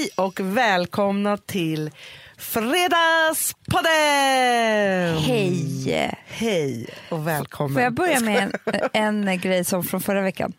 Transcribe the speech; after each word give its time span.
Hej 0.00 0.10
och 0.14 0.40
välkomna 0.40 1.36
till 1.36 1.90
Fredagspodden! 2.38 5.18
Hej! 5.18 6.16
Hej 6.26 6.86
och 7.08 7.26
välkommen. 7.26 7.74
Får 7.74 7.82
jag 7.82 7.94
börja 7.94 8.20
med 8.20 8.56
en, 8.92 9.28
en 9.28 9.40
grej 9.40 9.64
som 9.64 9.84
från 9.84 10.00
förra 10.00 10.22
veckan? 10.22 10.52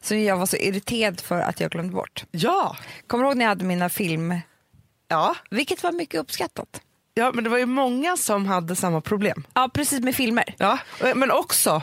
Som 0.00 0.22
jag 0.22 0.36
var 0.36 0.46
så 0.46 0.56
irriterad 0.56 1.20
för 1.20 1.40
att 1.40 1.60
jag 1.60 1.70
glömde 1.70 1.92
bort. 1.92 2.24
Ja. 2.30 2.76
Kommer 3.06 3.24
du 3.24 3.30
ihåg 3.30 3.36
när 3.36 3.44
jag 3.44 3.48
hade 3.48 3.64
mina 3.64 3.88
film? 3.88 4.34
Ja. 5.08 5.34
Vilket 5.50 5.82
var 5.82 5.92
mycket 5.92 6.20
uppskattat. 6.20 6.80
ja, 7.14 7.30
men 7.34 7.44
det 7.44 7.50
var 7.50 7.58
ju 7.58 7.66
många 7.66 8.16
som 8.16 8.46
hade 8.46 8.76
samma 8.76 9.00
problem. 9.00 9.46
Ja, 9.54 9.70
precis 9.74 10.00
med 10.00 10.14
filmer. 10.14 10.54
Ja, 10.58 10.78
men 11.14 11.30
också, 11.30 11.82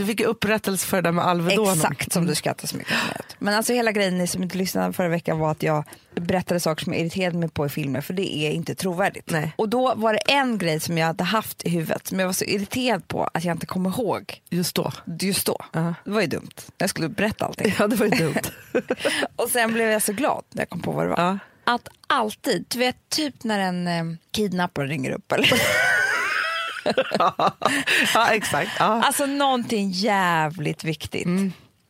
du 0.00 0.06
fick 0.06 0.20
ju 0.20 0.26
upprättelse 0.26 0.86
för 0.86 0.96
det 0.96 1.02
där 1.08 1.12
med 1.12 1.24
Alvedonen. 1.26 1.72
Exakt 1.74 2.12
som 2.12 2.26
du 2.26 2.34
skrattar 2.34 2.68
så 2.68 2.76
mycket 2.76 2.92
åt. 3.18 3.36
Men 3.38 3.54
alltså 3.54 3.72
hela 3.72 3.92
grejen, 3.92 4.18
ni 4.18 4.26
som 4.26 4.42
inte 4.42 4.58
lyssnade 4.58 4.92
förra 4.92 5.08
veckan 5.08 5.38
var 5.38 5.50
att 5.50 5.62
jag 5.62 5.84
berättade 6.14 6.60
saker 6.60 6.84
som 6.84 6.92
jag 6.92 7.02
irriterade 7.02 7.38
mig 7.38 7.48
på 7.48 7.66
i 7.66 7.68
filmer 7.68 8.00
för 8.00 8.14
det 8.14 8.36
är 8.36 8.50
inte 8.50 8.74
trovärdigt. 8.74 9.30
Nej. 9.30 9.52
Och 9.56 9.68
då 9.68 9.94
var 9.94 10.12
det 10.12 10.18
en 10.18 10.58
grej 10.58 10.80
som 10.80 10.98
jag 10.98 11.06
hade 11.06 11.24
haft 11.24 11.66
i 11.66 11.70
huvudet 11.70 12.06
som 12.06 12.18
jag 12.20 12.26
var 12.26 12.32
så 12.32 12.44
irriterad 12.44 13.08
på 13.08 13.28
att 13.34 13.44
jag 13.44 13.54
inte 13.54 13.66
kom 13.66 13.86
ihåg 13.86 14.40
Just 14.50 14.74
då. 14.74 14.92
just 15.20 15.46
då. 15.46 15.56
Ja. 15.72 15.94
Det 16.04 16.10
var 16.10 16.20
ju 16.20 16.26
dumt. 16.26 16.50
Jag 16.78 16.90
skulle 16.90 17.08
berätta 17.08 17.44
allting. 17.44 17.74
Ja, 17.78 17.86
det 17.86 17.96
var 17.96 18.06
ju 18.06 18.12
dumt. 18.12 18.40
Och 19.36 19.48
sen 19.48 19.72
blev 19.72 19.90
jag 19.90 20.02
så 20.02 20.12
glad 20.12 20.44
när 20.50 20.62
jag 20.62 20.68
kom 20.68 20.80
på 20.80 20.92
vad 20.92 21.04
det 21.04 21.08
var. 21.10 21.22
Ja. 21.22 21.38
Att 21.64 21.88
alltid, 22.06 22.64
du 22.68 22.78
vet 22.78 22.96
typ 23.08 23.44
när 23.44 23.58
en 23.58 23.86
eh, 23.88 24.04
kidnappare 24.30 24.86
ringer 24.86 25.10
upp 25.10 25.32
eller 25.32 25.48
ja, 28.14 28.30
exakt. 28.32 28.70
Ja. 28.78 28.84
alltså 28.84 29.26
någonting 29.26 29.90
jävligt 29.90 30.84
viktigt 30.84 31.28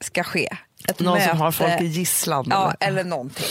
ska 0.01 0.25
ske. 0.25 0.49
Ett 0.89 1.01
Någon 1.01 1.15
möte, 1.19 1.29
som 1.29 1.39
har 1.39 1.53
folk 1.53 1.81
i 1.81 1.85
gisslan. 1.87 2.47
Ja, 2.51 2.75
eller? 2.81 2.93
eller 3.01 3.11
någonting. 3.11 3.47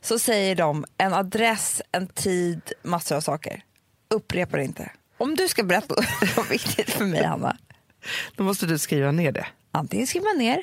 Så 0.00 0.18
säger 0.18 0.56
de 0.56 0.84
en 0.98 1.14
adress, 1.14 1.82
en 1.92 2.06
tid, 2.06 2.60
massor 2.82 3.16
av 3.16 3.20
saker. 3.20 3.62
Upprepa 4.10 4.56
det 4.56 4.64
inte. 4.64 4.90
Om 5.18 5.34
du 5.34 5.48
ska 5.48 5.62
berätta 5.62 5.94
något 6.36 6.50
viktigt 6.50 6.90
för 6.90 7.04
mig 7.04 7.24
Hanna, 7.24 7.56
Då 8.36 8.44
måste 8.44 8.66
du 8.66 8.78
skriva 8.78 9.12
ner 9.12 9.32
det. 9.32 9.46
antingen 9.72 10.06
skriver 10.06 10.26
man 10.26 10.38
ner 10.38 10.62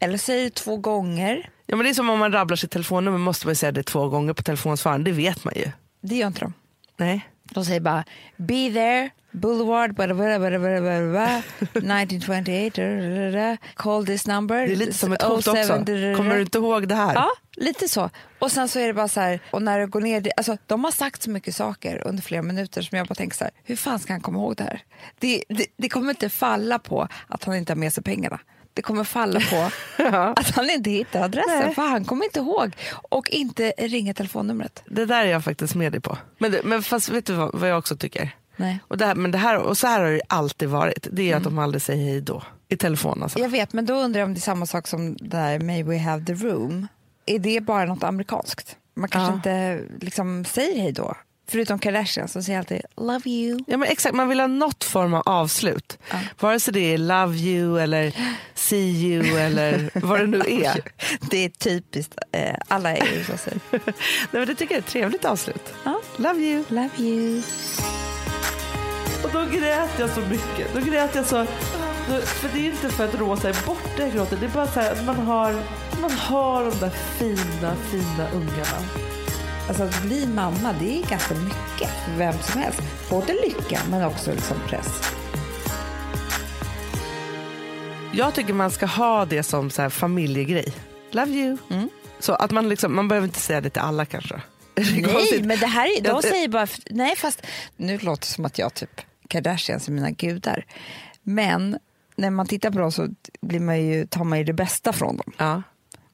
eller 0.00 0.18
säger 0.18 0.44
det 0.44 0.54
två 0.54 0.76
gånger. 0.76 1.50
Ja, 1.66 1.76
men 1.76 1.84
det 1.84 1.90
är 1.90 1.94
som 1.94 2.10
om 2.10 2.18
man 2.18 2.32
rabblar 2.32 2.56
sitt 2.56 2.70
telefonnummer 2.70 3.18
måste 3.18 3.46
man 3.46 3.56
säga 3.56 3.72
det 3.72 3.82
två 3.82 4.08
gånger 4.08 4.32
på 4.32 4.42
telefonsvararen. 4.42 5.04
Det 5.04 5.12
vet 5.12 5.44
man 5.44 5.54
ju. 5.56 5.70
Det 6.00 6.14
gör 6.14 6.26
inte 6.26 6.40
de. 6.40 6.52
Nej. 6.96 7.28
De 7.42 7.64
säger 7.64 7.80
bara 7.80 8.04
be 8.36 8.70
there, 8.72 9.10
boulevard, 9.36 9.94
blah, 9.94 10.06
blah, 10.06 10.16
blah, 10.16 10.38
blah, 10.38 10.58
blah, 10.58 10.80
blah, 10.80 11.10
blah, 11.10 11.42
1928, 11.60 12.82
da, 12.82 12.82
da, 12.82 13.30
da, 13.30 13.30
da, 13.30 13.56
call 13.74 14.06
this 14.06 14.26
number. 14.26 14.66
Det 14.66 14.72
är 14.72 14.76
lite 14.76 14.92
som 14.92 15.12
ett 15.12 15.22
07, 15.22 15.28
hot 15.28 15.46
också. 15.46 15.52
da, 15.52 15.78
da. 15.78 16.16
Kommer 16.16 16.34
du 16.34 16.40
inte 16.40 16.58
ihåg 16.58 16.88
det 16.88 16.94
här? 16.94 17.14
Ja, 17.14 17.30
lite 17.56 17.88
så. 17.88 18.10
Och 18.38 18.52
sen 18.52 18.68
så 18.68 18.78
är 18.78 18.86
det 18.86 18.94
bara 18.94 19.08
så 19.08 19.20
här, 19.20 19.40
och 19.50 19.62
när 19.62 19.78
det 19.78 19.86
går 19.86 20.00
ner, 20.00 20.30
alltså 20.36 20.56
de 20.66 20.84
har 20.84 20.90
sagt 20.90 21.22
så 21.22 21.30
mycket 21.30 21.56
saker 21.56 22.02
under 22.06 22.22
flera 22.22 22.42
minuter 22.42 22.82
som 22.82 22.98
jag 22.98 23.06
bara 23.06 23.14
tänker 23.14 23.36
så 23.36 23.44
här, 23.44 23.52
hur 23.64 23.76
fan 23.76 23.98
ska 23.98 24.12
han 24.12 24.20
komma 24.20 24.38
ihåg 24.38 24.56
det 24.56 24.64
här? 24.64 24.80
Det, 25.18 25.44
det, 25.48 25.66
det 25.76 25.88
kommer 25.88 26.10
inte 26.10 26.28
falla 26.28 26.78
på 26.78 27.08
att 27.28 27.44
han 27.44 27.56
inte 27.56 27.72
har 27.72 27.76
med 27.78 27.92
sig 27.92 28.04
pengarna. 28.04 28.38
Det 28.74 28.82
kommer 28.82 29.04
falla 29.04 29.40
på 29.40 29.70
att 30.36 30.50
han 30.50 30.70
inte 30.70 30.90
hittar 30.90 31.24
adressen, 31.24 31.60
Nej. 31.64 31.74
för 31.74 31.82
han 31.82 32.04
kommer 32.04 32.24
inte 32.24 32.38
ihåg. 32.38 32.76
Och 32.92 33.30
inte 33.30 33.72
ringa 33.78 34.14
telefonnumret. 34.14 34.82
Det 34.86 35.06
där 35.06 35.24
är 35.24 35.30
jag 35.30 35.44
faktiskt 35.44 35.74
med 35.74 35.92
dig 35.92 36.00
på. 36.00 36.18
Men, 36.38 36.56
men 36.64 36.82
fast 36.82 37.08
vet 37.08 37.26
du 37.26 37.32
vad, 37.32 37.54
vad 37.54 37.70
jag 37.70 37.78
också 37.78 37.96
tycker? 37.96 38.30
Nej. 38.56 38.78
Och, 38.88 38.98
det 38.98 39.06
här, 39.06 39.14
men 39.14 39.30
det 39.30 39.38
här, 39.38 39.58
och 39.58 39.78
så 39.78 39.86
här 39.86 40.00
har 40.00 40.10
det 40.10 40.20
alltid 40.28 40.68
varit. 40.68 41.06
Det 41.12 41.32
är 41.32 41.36
att 41.36 41.44
de 41.44 41.58
aldrig 41.58 41.82
säger 41.82 42.04
hej 42.04 42.20
då. 42.20 42.42
I 42.68 42.76
telefon 42.76 43.22
alltså. 43.22 43.38
Jag 43.38 43.48
vet, 43.48 43.72
men 43.72 43.86
då 43.86 43.94
undrar 43.94 44.20
jag 44.20 44.26
om 44.26 44.34
det 44.34 44.38
är 44.38 44.40
samma 44.40 44.66
sak 44.66 44.86
som 44.88 45.16
där 45.20 45.60
May 45.60 45.82
we 45.82 45.98
have 45.98 46.24
the 46.24 46.34
room. 46.34 46.88
Är 47.26 47.38
det 47.38 47.60
bara 47.60 47.84
något 47.84 48.02
amerikanskt? 48.04 48.76
Man 48.96 49.08
kanske 49.08 49.32
Ja. 49.32 49.36
inte 49.36 49.84
liksom 50.04 50.44
säger 50.44 50.80
hej 50.82 50.92
då. 50.92 51.16
Förutom 51.48 51.78
Kardashian 51.78 52.28
som 52.28 52.42
säger 52.42 52.58
alltid 52.58 52.80
love 52.96 53.30
you. 53.30 53.58
Ja, 53.66 53.76
men 53.76 53.88
exakt, 53.88 54.14
man 54.14 54.28
vill 54.28 54.40
ha 54.40 54.46
något 54.46 54.84
form 54.84 55.14
av 55.14 55.22
avslut. 55.26 55.98
Ja. 56.10 56.16
Vare 56.40 56.60
sig 56.60 56.74
det 56.74 56.94
är 56.94 56.98
love 56.98 57.36
you 57.36 57.80
eller 57.80 58.16
see 58.54 58.90
you 58.90 59.38
eller 59.38 59.90
vad 59.94 60.20
det 60.20 60.26
nu 60.26 60.38
är. 60.48 60.80
Det 61.30 61.44
är 61.44 61.48
typiskt. 61.48 62.14
Eh, 62.32 62.54
alla 62.68 62.96
i 62.96 63.00
USA 63.16 63.36
säger 63.36 63.60
Nej, 63.70 63.80
men 64.30 64.46
det 64.46 64.54
tycker 64.54 64.74
jag 64.74 64.78
är 64.78 64.82
ett 64.82 64.90
trevligt 64.92 65.24
avslut. 65.24 65.74
ja, 65.84 66.00
Love 66.16 66.40
you. 66.40 66.64
love 66.68 66.90
you. 66.98 67.42
Och 69.24 69.30
då 69.32 69.58
grät 69.58 69.98
jag 69.98 70.10
så 70.10 70.20
mycket. 70.20 70.74
Då 70.74 70.80
grät 70.80 71.14
jag 71.14 71.26
så... 71.26 71.46
För 72.24 72.48
det 72.48 72.58
är 72.58 72.70
inte 72.70 72.88
för 72.88 73.04
att 73.04 73.14
Rosa 73.14 73.48
är 73.48 73.66
borta 73.66 74.02
jag 74.02 74.12
gråter. 74.12 74.36
Det 74.36 74.46
är 74.46 74.50
bara 74.50 74.66
så 74.66 74.80
här 74.80 74.92
att 74.92 75.04
man 75.04 75.16
har, 75.16 75.54
man 76.00 76.10
har 76.10 76.64
de 76.64 76.78
där 76.78 76.90
fina, 76.90 77.74
fina 77.90 78.30
ungarna. 78.34 78.86
Alltså 79.68 79.82
att 79.82 80.02
bli 80.02 80.26
mamma 80.26 80.74
det 80.80 80.98
är 80.98 81.06
ganska 81.06 81.34
mycket 81.34 81.90
för 82.04 82.18
vem 82.18 82.34
som 82.42 82.60
helst. 82.60 82.82
Både 83.10 83.32
lycka 83.32 83.80
men 83.90 84.04
också 84.04 84.30
liksom 84.30 84.56
press. 84.68 85.12
Jag 88.12 88.34
tycker 88.34 88.52
man 88.52 88.70
ska 88.70 88.86
ha 88.86 89.24
det 89.24 89.42
som 89.42 89.70
så 89.70 89.82
här 89.82 89.88
familjegrej. 89.88 90.74
Love 91.10 91.30
you. 91.30 91.56
Mm. 91.70 91.88
Så 92.18 92.32
att 92.32 92.50
man, 92.50 92.68
liksom, 92.68 92.96
man 92.96 93.08
behöver 93.08 93.26
inte 93.26 93.40
säga 93.40 93.60
det 93.60 93.70
till 93.70 93.82
alla 93.82 94.04
kanske. 94.04 94.40
Nej, 95.02 95.42
men 95.42 95.58
det 95.58 95.66
här 95.66 95.98
är, 95.98 96.02
de 96.02 96.22
säger 96.22 96.48
bara, 96.48 96.66
nej 96.90 97.16
fast 97.16 97.46
nu 97.76 97.98
låter 97.98 98.20
det 98.20 98.26
som 98.26 98.44
att 98.44 98.58
jag 98.58 98.74
typ 98.74 99.00
Kardashians 99.28 99.88
är 99.88 99.92
mina 99.92 100.10
gudar. 100.10 100.66
Men 101.22 101.78
när 102.16 102.30
man 102.30 102.46
tittar 102.46 102.70
på 102.70 102.78
dem 102.78 102.92
så 102.92 103.08
blir 103.40 103.60
man 103.60 103.82
ju, 103.82 104.06
tar 104.06 104.24
man 104.24 104.38
ju 104.38 104.44
det 104.44 104.52
bästa 104.52 104.92
från 104.92 105.16
dem. 105.16 105.32
Ja. 105.38 105.62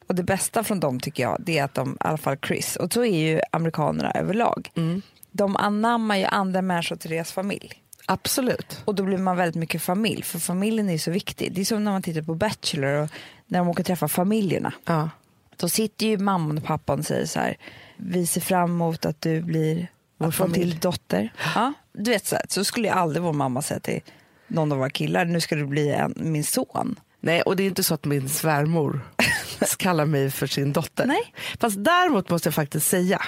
Och 0.07 0.15
det 0.15 0.23
bästa 0.23 0.65
från 0.65 0.81
dem 0.81 1.01
tycker 1.01 1.23
jag 1.23 1.37
det 1.41 1.59
är 1.59 1.65
att 1.65 1.75
de, 1.75 1.93
i 1.93 1.97
alla 2.01 2.17
fall 2.17 2.37
Chris, 2.47 2.77
och 2.77 2.93
så 2.93 3.05
är 3.05 3.19
ju 3.19 3.41
amerikanerna 3.53 4.11
överlag. 4.11 4.71
Mm. 4.77 5.03
De 5.31 5.57
anammar 5.57 6.17
ju 6.17 6.25
andra 6.25 6.63
människor 6.63 6.97
till 6.97 7.11
deras 7.11 7.33
familj. 7.33 7.83
Absolut. 8.07 8.83
Och 8.85 8.95
då 8.95 9.03
blir 9.03 9.19
man 9.19 9.37
väldigt 9.37 9.57
mycket 9.57 9.83
familj, 9.83 10.23
för 10.23 10.39
familjen 10.39 10.89
är 10.89 10.93
ju 10.93 10.99
så 10.99 11.11
viktig. 11.11 11.53
Det 11.53 11.61
är 11.61 11.65
som 11.65 11.85
när 11.85 11.93
man 11.93 12.03
tittar 12.03 12.23
på 12.23 12.35
Bachelor 12.35 13.03
och 13.03 13.09
när 13.47 13.59
de 13.59 13.69
åker 13.69 13.85
träffa 13.85 14.09
familjerna. 14.09 14.73
Ja. 14.85 15.11
Då 15.57 15.69
sitter 15.69 16.07
ju 16.07 16.19
mamman 16.19 16.59
och 16.59 16.65
pappan 16.65 16.99
och 16.99 17.05
säger 17.05 17.27
så 17.27 17.41
här, 17.41 17.57
vi 18.05 18.27
ser 18.27 18.41
fram 18.41 18.71
emot 18.71 19.07
att 19.07 19.21
du 19.21 19.43
blir 19.43 19.89
Vår 20.19 20.29
att 20.29 20.35
familj. 20.35 20.71
till 20.71 20.79
dotter. 20.79 21.33
Ja, 21.55 21.73
du 21.93 22.11
vet 22.11 22.27
så, 22.27 22.37
här, 22.37 22.45
så 22.49 22.65
skulle 22.65 22.89
ju 22.89 22.95
aldrig 22.95 23.23
vår 23.23 23.33
mamma 23.33 23.63
säga 23.63 23.81
till 23.81 24.01
någon 24.47 24.73
av 24.73 24.79
våra 24.79 24.91
killar, 24.91 25.25
nu 25.25 25.41
ska 25.41 25.57
du 25.57 25.67
bli 25.67 25.91
en, 25.91 26.15
min 26.17 26.45
son. 26.45 27.01
Nej, 27.21 27.43
och 27.43 27.57
det 27.57 27.63
är 27.63 27.67
inte 27.67 27.83
så 27.83 27.95
att 27.95 28.05
min 28.05 28.29
svärmor 28.29 29.01
kallar 29.77 30.07
mig 30.07 30.31
för 30.31 30.47
sin 30.47 30.73
dotter. 30.73 31.07
Nej. 31.07 31.35
Fast 31.61 31.85
däremot 31.85 32.31
måste 32.31 32.47
jag 32.47 32.55
faktiskt 32.55 32.89
säga 32.89 33.23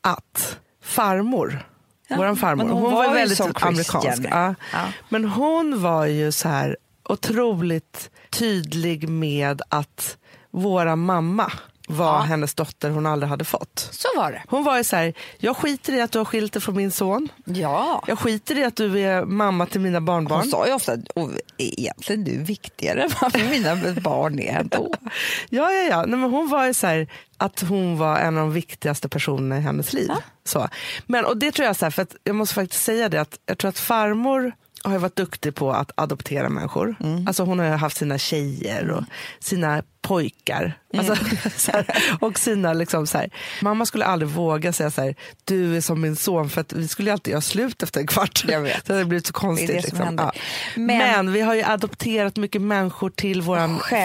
att 0.00 0.58
farmor, 0.82 1.66
Ja, 2.08 2.16
våran 2.16 2.36
farmor, 2.36 2.64
hon, 2.64 2.72
hon 2.72 2.82
var, 2.82 3.06
var 3.06 3.14
väldigt 3.14 3.40
amerikansk. 3.40 4.22
Ja. 4.30 4.54
Ja. 4.72 4.88
Men 5.08 5.24
hon 5.24 5.82
var 5.82 6.06
ju 6.06 6.32
så 6.32 6.48
här 6.48 6.76
otroligt 7.08 8.10
tydlig 8.30 9.08
med 9.08 9.62
att 9.68 10.18
våra 10.50 10.96
mamma 10.96 11.52
var 11.86 12.06
Ja. 12.06 12.18
hennes 12.20 12.54
dotter 12.54 12.90
hon 12.90 13.06
aldrig 13.06 13.30
hade 13.30 13.44
fått. 13.44 13.88
Så 13.92 14.08
var 14.16 14.32
det. 14.32 14.42
Hon 14.48 14.64
var 14.64 14.76
ju 14.78 14.84
så 14.84 14.96
här, 14.96 15.14
jag 15.38 15.56
skiter 15.56 15.92
i 15.92 16.00
att 16.00 16.12
du 16.12 16.18
har 16.18 16.24
skilt 16.24 16.52
dig 16.52 16.62
från 16.62 16.76
min 16.76 16.90
son. 16.90 17.28
Ja. 17.44 18.02
Jag 18.06 18.18
skiter 18.18 18.58
i 18.58 18.64
att 18.64 18.76
du 18.76 19.00
är 19.00 19.24
mamma 19.24 19.66
till 19.66 19.80
mina 19.80 20.00
barnbarn. 20.00 20.40
Hon 20.40 20.50
sa 20.50 20.66
ju 20.66 20.72
ofta 20.72 20.92
att 20.92 21.08
"Och 21.14 21.30
egentligen 21.58 22.24
du 22.24 22.34
är 22.34 22.44
viktigare 22.44 23.02
än 23.02 23.10
vad 23.20 23.34
mina 23.50 23.76
barn 24.00 24.38
är 24.38 24.58
ändå. 24.60 24.94
Ja, 25.50 25.72
ja, 25.72 25.82
ja. 25.90 26.04
Nej, 26.06 26.18
men 26.18 26.30
hon 26.30 26.48
var 26.48 26.66
ju 26.66 26.74
så 26.74 26.86
här, 26.86 27.08
att 27.36 27.60
hon 27.60 27.98
var 27.98 28.18
en 28.18 28.38
av 28.38 28.42
de 28.44 28.52
viktigaste 28.52 29.08
personerna 29.08 29.58
i 29.58 29.60
hennes 29.60 29.92
liv. 29.92 30.10
Så. 30.44 30.68
Men, 31.06 31.24
och 31.24 31.36
det 31.36 31.52
tror 31.52 31.66
jag, 31.66 31.76
så 31.76 31.84
här, 31.84 31.90
för 31.90 32.02
att 32.02 32.16
jag 32.24 32.36
måste 32.36 32.54
faktiskt 32.54 32.84
säga 32.84 33.08
det, 33.08 33.20
att 33.20 33.38
jag 33.46 33.58
tror 33.58 33.68
att 33.68 33.78
farmor 33.78 34.52
har 34.86 34.92
ju 34.92 34.98
varit 34.98 35.16
duktig 35.16 35.54
på 35.54 35.72
att 35.72 35.90
adoptera 35.94 36.48
människor. 36.48 36.96
Alltså 37.26 37.42
hon 37.44 37.58
har 37.58 37.66
ju 37.66 37.72
haft 37.72 37.96
sina 37.96 38.18
tjejer 38.18 38.90
och 38.90 39.04
sina 39.40 39.82
pojkar. 40.02 40.78
Alltså, 40.96 41.16
så 41.56 41.72
här, 41.72 41.86
och 42.20 42.38
sina 42.38 42.72
liksom 42.72 43.06
så 43.06 43.18
här. 43.18 43.30
Mamma 43.62 43.86
skulle 43.86 44.04
aldrig 44.04 44.28
våga 44.30 44.72
säga 44.72 44.90
så 44.90 45.02
här, 45.02 45.14
du 45.44 45.76
är 45.76 45.80
som 45.80 46.00
min 46.00 46.16
son, 46.16 46.50
för 46.50 46.60
att 46.60 46.72
vi 46.72 46.88
skulle 46.88 47.12
alltid 47.12 47.30
göra 47.32 47.40
slut 47.40 47.82
efter 47.82 48.00
en 48.00 48.06
kvart. 48.06 48.44
Vet. 48.44 48.84
Det 48.86 48.92
hade 48.92 49.04
blivit 49.04 49.26
så 49.26 49.32
konstigt. 49.32 49.68
Det 49.68 49.74
det 49.74 49.82
som 49.82 49.98
liksom. 49.98 50.16
Ja. 50.18 50.32
Men- 50.76 50.86
Men, 50.98 51.32
vi 51.32 51.40
har 51.40 51.54
ju 51.54 51.62
adopterat 51.62 52.36
mycket 52.36 52.62
människor 52.62 53.10
till 53.10 53.42
vår 53.42 53.56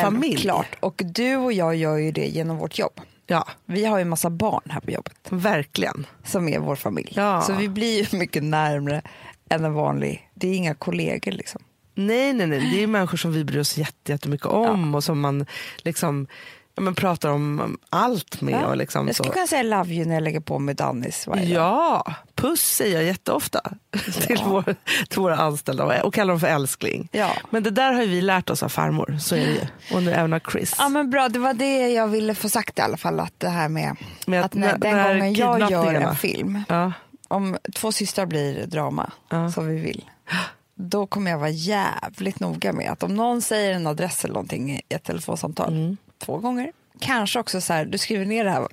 familj. 0.01 0.31
Självklart. 0.33 0.67
Och 0.79 1.01
du 1.05 1.35
och 1.35 1.53
jag 1.53 1.75
gör 1.75 1.97
ju 1.97 2.11
det 2.11 2.25
genom 2.27 2.57
vårt 2.57 2.79
jobb. 2.79 3.01
Ja, 3.27 3.47
Vi 3.65 3.85
har 3.85 3.97
ju 3.97 4.01
en 4.01 4.09
massa 4.09 4.29
barn 4.29 4.61
här 4.69 4.79
på 4.79 4.91
jobbet 4.91 5.13
verkligen. 5.29 6.05
som 6.25 6.47
är 6.50 6.59
vår 6.59 6.75
familj. 6.75 7.13
Ja. 7.15 7.41
Så 7.41 7.53
vi 7.53 7.69
blir 7.69 8.01
ju 8.11 8.17
mycket 8.17 8.44
närmre 8.44 9.01
än 9.51 9.65
en 9.65 9.74
vanlig, 9.74 10.30
det 10.33 10.48
är 10.48 10.53
inga 10.53 10.74
kollegor 10.75 11.31
liksom. 11.31 11.62
Nej, 11.95 12.33
nej, 12.33 12.48
nej. 12.48 12.69
Det 12.74 12.83
är 12.83 12.88
människor 12.88 13.18
som 13.18 13.33
vi 13.33 13.44
bryr 13.44 13.59
oss 13.59 13.77
jätte- 13.77 14.12
jättemycket 14.12 14.48
om 14.48 14.95
och 14.95 15.03
som 15.03 15.19
man 15.19 15.45
liksom 15.77 16.27
ja, 16.75 16.81
men 16.81 16.95
pratar 16.95 17.30
om 17.30 17.77
allt 17.89 18.42
med. 18.42 18.53
Ja. 18.53 18.65
Och 18.68 18.77
liksom 18.77 19.07
jag 19.07 19.15
skulle 19.15 19.27
så. 19.30 19.33
kunna 19.33 19.48
säga 19.48 19.63
love 19.63 19.94
you 19.94 20.06
när 20.06 20.13
jag 20.13 20.24
lägger 20.24 20.39
på 20.39 20.59
mig 20.59 20.75
Dannis 20.75 21.27
varje 21.27 21.56
dag. 21.56 21.63
Ja, 21.63 22.13
puss 22.36 22.62
säger 22.62 22.95
jag 22.95 23.03
jätteofta 23.03 23.62
till, 24.27 24.39
vår, 24.45 24.75
till 25.09 25.19
våra 25.21 25.36
anställda 25.38 26.03
och 26.03 26.13
kallar 26.13 26.33
dem 26.33 26.39
för 26.39 26.48
älskling. 26.48 27.09
Ja. 27.12 27.31
Men 27.50 27.63
det 27.63 27.69
där 27.71 27.94
har 27.94 28.01
vi 28.06 28.21
lärt 28.21 28.50
oss 28.50 28.63
av 28.63 28.69
farmor, 28.69 29.18
så 29.19 29.36
är 29.36 29.45
det 29.45 29.51
ju. 29.51 29.95
Och 29.95 30.03
nu 30.03 30.12
även 30.12 30.33
av 30.33 30.39
Chris. 30.51 30.75
Ja 30.77 30.89
men 30.89 31.09
bra, 31.09 31.30
det 31.30 31.39
var 31.39 31.53
det 31.53 31.88
jag 31.89 32.07
ville 32.07 32.36
få 32.36 32.50
sagt 32.50 32.80
i 32.80 32.81
alla 32.81 32.98
fall. 32.98 33.19
Att 33.19 33.33
det 33.39 33.50
här 33.50 33.69
med, 33.69 33.95
Med 34.27 34.45
att 34.45 34.53
när, 34.53 34.77
den 34.77 34.95
när 34.98 35.18
gången 35.18 35.59
jag 35.59 35.71
gör 35.71 35.94
en 35.94 36.15
film, 36.15 36.63
Ja, 36.69 36.92
om 37.31 37.57
två 37.75 37.91
systrar 37.91 38.25
blir 38.25 38.65
drama, 38.65 39.11
Ja. 39.29 39.51
som 39.51 39.67
vi 39.67 39.75
vill, 39.81 40.05
då 40.75 41.07
kommer 41.07 41.31
jag 41.31 41.37
vara 41.37 41.49
jävligt 41.49 42.39
noga 42.39 42.73
med 42.73 42.91
att 42.91 43.03
om 43.03 43.15
någon 43.15 43.41
säger 43.41 43.71
en 43.73 43.87
adress 43.87 44.23
eller 44.25 44.33
någonting 44.33 44.71
i 44.71 44.81
ett 44.89 45.03
telefonsamtal, 45.03 45.73
Mm. 45.73 45.97
två 46.19 46.37
gånger, 46.37 46.71
kanske 46.99 47.39
också 47.39 47.61
så 47.61 47.73
här, 47.73 47.85
du 47.85 47.97
skriver 47.97 48.25
ner 48.25 48.43
det 48.45 48.51
här. 48.51 48.67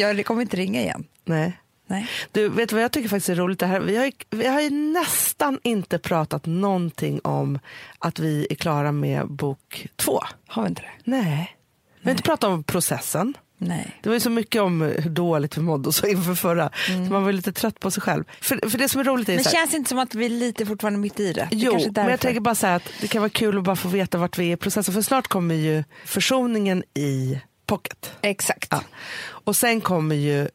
Jag 0.16 0.26
kommer 0.26 0.42
inte 0.42 0.56
ringa 0.56 0.80
igen. 0.80 1.04
nej. 1.24 1.58
Nej. 1.86 2.06
Du, 2.32 2.48
vet 2.48 2.68
du 2.68 2.74
vad 2.74 2.82
jag 2.84 2.92
tycker 2.92 3.08
faktiskt 3.08 3.28
är 3.28 3.34
roligt? 3.34 3.58
Det 3.58 3.66
här? 3.66 3.80
Vi, 3.80 3.96
har 3.96 4.04
ju, 4.04 4.12
vi 4.30 4.46
har 4.46 4.70
nästan 4.92 5.58
inte 5.62 5.98
pratat 5.98 6.46
någonting 6.46 7.20
om 7.24 7.58
att 7.98 8.18
vi 8.18 8.46
är 8.50 8.54
klara 8.54 8.92
med 8.92 9.26
bok 9.28 9.86
två. 9.96 10.20
Har 10.46 10.62
vi 10.62 10.68
inte 10.68 10.82
det? 10.82 10.90
Nej. 11.04 11.56
Vi 12.00 12.04
har 12.04 12.10
inte 12.10 12.22
pratat 12.22 12.50
om 12.50 12.64
processen. 12.64 13.34
Nej. 13.68 13.98
Det 14.02 14.08
var 14.08 14.14
ju 14.16 14.20
så 14.20 14.30
mycket 14.30 14.62
om 14.62 14.80
hur 14.80 15.10
dåligt 15.10 15.56
vi 15.56 15.60
mådde 15.60 15.88
och 15.88 15.94
så 15.94 16.06
inför 16.06 16.34
förra. 16.34 16.70
Så 16.86 16.92
man 16.92 17.24
var 17.24 17.32
lite 17.32 17.52
trött 17.52 17.80
på 17.80 17.90
sig 17.90 18.02
själv. 18.02 18.24
För, 18.40 18.68
för 18.70 18.78
det 18.78 18.88
som 18.88 19.00
är 19.00 19.04
roligt 19.04 19.28
är 19.28 19.34
Men 19.34 19.44
så 19.44 19.50
här, 19.50 19.56
känns 19.56 19.70
det 19.70 19.76
inte 19.76 19.88
som 19.88 19.98
att 19.98 20.14
vi 20.14 20.24
är 20.24 20.28
lite 20.30 20.66
fortfarande 20.66 20.98
mitt 20.98 21.20
i 21.20 21.32
det? 21.32 21.48
det 21.50 21.56
Jo, 21.56 21.74
är 21.74 21.90
men 21.94 22.08
jag 22.08 22.20
tänker 22.20 22.40
bara 22.40 22.54
säga 22.54 22.74
att 22.74 22.90
det 23.00 23.08
kan 23.08 23.22
vara 23.22 23.30
kul 23.30 23.58
att 23.58 23.64
bara 23.64 23.76
få 23.76 23.88
veta 23.88 24.18
vart 24.18 24.38
vi 24.38 24.48
är 24.48 24.52
i 24.52 24.56
processen. 24.56 24.94
För 24.94 25.02
snart 25.02 25.28
kommer 25.28 25.54
ju 25.54 25.84
försoningen 26.04 26.82
i 26.94 27.40
pocket. 27.66 28.12
Exakt. 28.22 28.68
Ja. 28.70 28.82
Och 29.24 29.56
sen 29.56 29.80
kommer 29.80 30.14
ju 30.14 30.40
Inte 30.40 30.50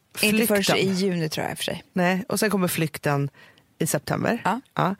flykten. 0.46 0.64
förrän 0.64 0.78
i 0.78 0.86
juni 0.92 1.28
tror 1.28 1.44
jag 1.44 1.50
i 1.52 1.54
och 1.54 1.58
för 1.58 1.64
sig. 1.64 1.84
Nej, 1.92 2.24
och 2.28 2.40
sen 2.40 2.50
kommer 2.50 2.68
flykten 2.68 3.30
i 3.78 3.86
september. 3.86 4.42
Ja. 4.74 4.94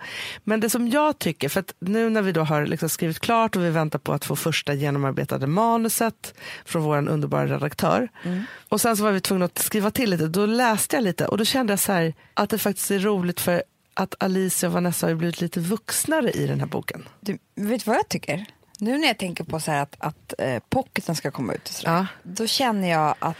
Men 0.44 0.60
det 0.60 0.70
som 0.70 0.88
jag 0.88 1.18
tycker, 1.18 1.48
för 1.48 1.60
att 1.60 1.74
nu 1.78 2.10
när 2.10 2.22
vi 2.22 2.32
då 2.32 2.40
har 2.42 2.66
liksom 2.66 2.88
skrivit 2.88 3.20
klart 3.20 3.56
och 3.56 3.62
vi 3.62 3.70
väntar 3.70 3.98
på 3.98 4.12
att 4.12 4.24
få 4.24 4.36
första 4.36 4.74
genomarbetade 4.74 5.46
manuset 5.46 6.34
från 6.64 6.82
vår 6.82 7.08
underbara 7.08 7.46
redaktör. 7.46 8.08
Mm. 8.24 8.42
Och 8.68 8.80
sen 8.80 8.96
så 8.96 9.02
var 9.02 9.12
vi 9.12 9.20
tvungna 9.20 9.44
att 9.44 9.58
skriva 9.58 9.90
till 9.90 10.10
lite, 10.10 10.26
då 10.26 10.46
läste 10.46 10.96
jag 10.96 11.02
lite 11.02 11.26
och 11.26 11.38
då 11.38 11.44
kände 11.44 11.72
jag 11.72 11.80
så 11.80 11.92
här 11.92 12.14
att 12.34 12.50
det 12.50 12.58
faktiskt 12.58 12.90
är 12.90 12.98
roligt 12.98 13.40
för 13.40 13.62
att 13.94 14.14
Alicia 14.18 14.68
och 14.68 14.72
Vanessa 14.72 15.06
har 15.06 15.10
ju 15.10 15.16
blivit 15.16 15.40
lite 15.40 15.60
vuxnare 15.60 16.30
i 16.30 16.46
den 16.46 16.60
här 16.60 16.66
boken. 16.66 17.08
Du, 17.20 17.38
vet 17.54 17.84
du 17.84 17.90
vad 17.90 17.96
jag 17.96 18.08
tycker? 18.08 18.44
Nu 18.80 18.98
när 18.98 19.06
jag 19.06 19.18
tänker 19.18 19.44
på 19.44 19.60
så 19.60 19.72
att, 19.72 19.96
att 19.98 20.34
eh, 20.38 20.62
pocketen 20.70 21.14
ska 21.16 21.30
komma 21.30 21.52
ut 21.54 21.68
och 21.68 21.74
så 21.74 21.86
där, 21.86 21.92
Ja. 21.96 22.06
då 22.22 22.46
känner 22.46 22.90
jag 22.90 23.14
att 23.18 23.36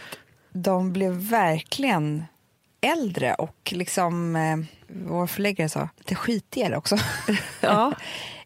de 0.53 0.93
blev 0.93 1.11
verkligen 1.13 2.23
äldre 2.81 3.33
och 3.33 3.71
liksom, 3.75 4.35
eh, 4.35 4.57
vår 4.87 5.27
förläggare 5.27 5.69
sa, 5.69 5.89
lite 5.97 6.15
skitigare 6.15 6.77
också. 6.77 6.97
Ja. 7.61 7.93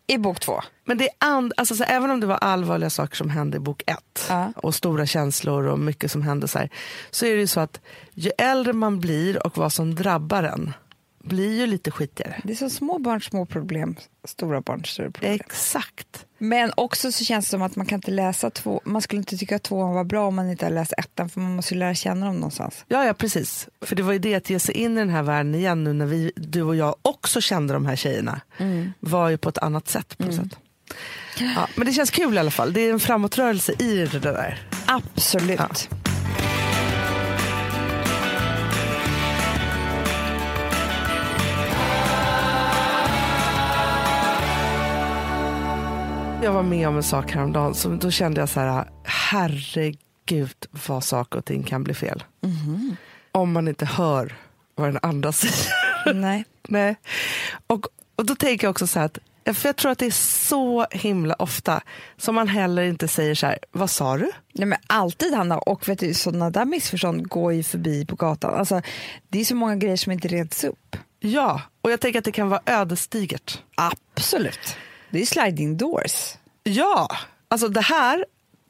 I 0.08 0.18
bok 0.18 0.40
två. 0.40 0.62
Men 0.86 0.98
det 0.98 1.04
är 1.04 1.12
and, 1.20 1.54
alltså 1.58 1.76
så 1.76 1.84
även 1.84 2.12
om 2.12 2.20
det 2.20 2.28
var 2.28 2.36
allvarliga 2.36 2.90
saker 2.90 3.16
som 3.16 3.30
hände 3.30 3.58
i 3.58 3.60
bok 3.60 3.84
ett 3.88 4.26
Ja. 4.30 4.54
och 4.56 4.76
stora 4.76 5.06
känslor 5.06 5.64
och 5.68 5.80
mycket 5.80 6.12
som 6.12 6.22
hände 6.22 6.48
så 6.48 6.60
här, 6.60 6.70
så 7.12 7.26
är 7.26 7.34
det 7.34 7.40
ju 7.40 7.48
så 7.48 7.60
att 7.60 7.82
ju 8.14 8.32
äldre 8.38 8.74
man 8.74 9.00
blir 9.00 9.46
och 9.48 9.58
vad 9.58 9.74
som 9.74 9.96
drabbar 9.96 10.44
en 10.44 10.74
blir 11.24 11.60
ju 11.60 11.68
lite 11.68 11.92
skitigare. 11.92 12.42
Det 12.44 12.54
är 12.54 12.56
så 12.56 12.70
små 12.70 13.00
barn, 13.00 13.22
små 13.22 13.46
problem, 13.46 13.96
stora 14.24 14.62
barn, 14.62 14.86
stora 14.86 15.12
problem. 15.12 15.34
Exakt. 15.34 16.26
Men 16.44 16.72
också 16.78 17.12
så 17.12 17.26
känns 17.26 17.46
det 17.46 17.50
som 17.50 17.62
att 17.62 17.76
man 17.76 17.86
kan 17.86 17.96
inte 17.98 18.12
läsa 18.12 18.50
två, 18.50 18.82
man 18.86 19.02
skulle 19.02 19.20
inte 19.20 19.38
tycka 19.38 19.56
att 19.56 19.64
tvåan 19.64 19.94
var 19.94 20.04
bra 20.04 20.28
om 20.28 20.36
man 20.36 20.50
inte 20.50 20.66
har 20.66 20.72
läst 20.72 20.94
ettan 20.98 21.30
för 21.30 21.40
man 21.40 21.56
måste 21.56 21.74
ju 21.74 21.80
lära 21.80 21.96
känna 21.96 22.26
dem 22.26 22.36
någonstans. 22.36 22.86
Ja, 22.88 23.06
ja, 23.06 23.14
precis. 23.14 23.68
För 23.82 23.96
det 23.96 24.04
var 24.04 24.14
ju 24.14 24.20
det 24.20 24.36
att 24.36 24.50
ge 24.50 24.60
sig 24.60 24.76
in 24.76 24.98
i 24.98 25.00
den 25.00 25.10
här 25.10 25.24
världen 25.24 25.56
igen 25.56 25.84
nu 25.84 25.94
när 25.94 26.06
vi, 26.06 26.32
du 26.36 26.62
och 26.62 26.76
jag 26.76 26.96
också 27.02 27.42
kände 27.42 27.74
de 27.74 27.86
här 27.86 27.96
tjejerna 27.96 28.42
var 29.00 29.30
ju 29.30 29.38
på 29.38 29.50
ett 29.50 29.58
annat 29.58 29.88
sätt. 29.88 30.18
På 30.18 30.24
något 30.24 30.36
sätt. 30.36 30.58
Ja, 31.40 31.68
men 31.76 31.88
det 31.88 31.94
känns 31.94 32.12
kul 32.12 32.36
i 32.36 32.38
alla 32.38 32.52
fall. 32.52 32.74
Det 32.74 32.82
är 32.82 32.92
en 32.94 33.00
framåtrörelse 33.00 33.72
i 33.80 34.06
det 34.06 34.20
där. 34.20 34.68
Absolut. 34.86 35.60
Ja. 35.60 36.03
Jag 46.44 46.54
var 46.54 46.64
med 46.64 46.88
om 46.88 46.96
en 46.96 47.04
sak 47.04 47.32
häromdagen, 47.32 47.74
så 47.74 47.90
då 47.90 48.12
kände 48.12 48.42
jag 48.42 48.50
så 48.50 48.60
här, 48.60 48.86
herregud 49.04 50.66
vad 50.88 51.04
saker 51.04 51.40
och 51.40 51.46
ting 51.46 51.64
kan 51.64 51.84
bli 51.84 51.94
fel. 51.94 52.24
Om 53.32 53.52
man 53.52 53.68
inte 53.68 53.86
hör 53.86 54.36
vad 54.76 54.88
den 54.88 55.00
andra 55.02 55.32
säger. 55.32 56.14
Nej. 56.14 56.46
Nej. 56.68 56.96
Och, 57.68 57.88
och 58.16 58.26
då 58.26 58.36
tänker 58.36 58.68
jag 58.68 58.72
också 58.72 58.88
så 58.88 59.00
här 59.00 59.06
att, 59.06 59.58
för 59.58 59.70
jag 59.70 59.76
tror 59.76 59.92
att 59.92 59.98
det 59.98 60.06
är 60.06 60.12
så 60.48 60.86
himla 60.92 61.36
ofta 61.40 61.82
som 62.18 62.36
man 62.36 62.48
heller 62.48 62.84
inte 62.84 63.08
säger 63.08 63.36
så 63.36 63.46
här, 63.46 63.60
vad 63.72 63.90
sa 63.90 64.18
du? 64.18 64.32
Nej, 64.54 64.68
men 64.68 64.80
alltid 64.88 65.34
Hanna, 65.34 65.58
och 65.58 65.90
vet 65.90 66.00
du, 66.00 66.14
sådana 66.14 66.50
där 66.50 66.66
missförstånd 66.66 67.28
går 67.28 67.54
ju 67.54 67.64
förbi 67.64 68.06
på 68.06 68.16
gatan. 68.16 68.54
Alltså, 68.54 68.82
det 69.30 69.40
är 69.40 69.46
så 69.46 69.56
många 69.56 69.76
grejer 69.76 69.98
som 69.98 70.12
inte 70.12 70.28
reds 70.28 70.64
upp. 70.64 70.96
Ja, 71.20 71.62
och 71.82 71.92
jag 71.92 72.00
tänker 72.00 72.20
att 72.20 72.26
det 72.26 72.32
kan 72.32 72.50
vara 72.50 72.62
ödesdigert. 72.66 73.62
Absolut. 73.76 74.78
Det 75.14 75.22
är 75.22 75.26
sliding 75.26 75.78
doors. 75.78 76.34
Ja, 76.64 77.08
alltså 77.48 77.68
det 77.68 77.82
här 77.82 78.26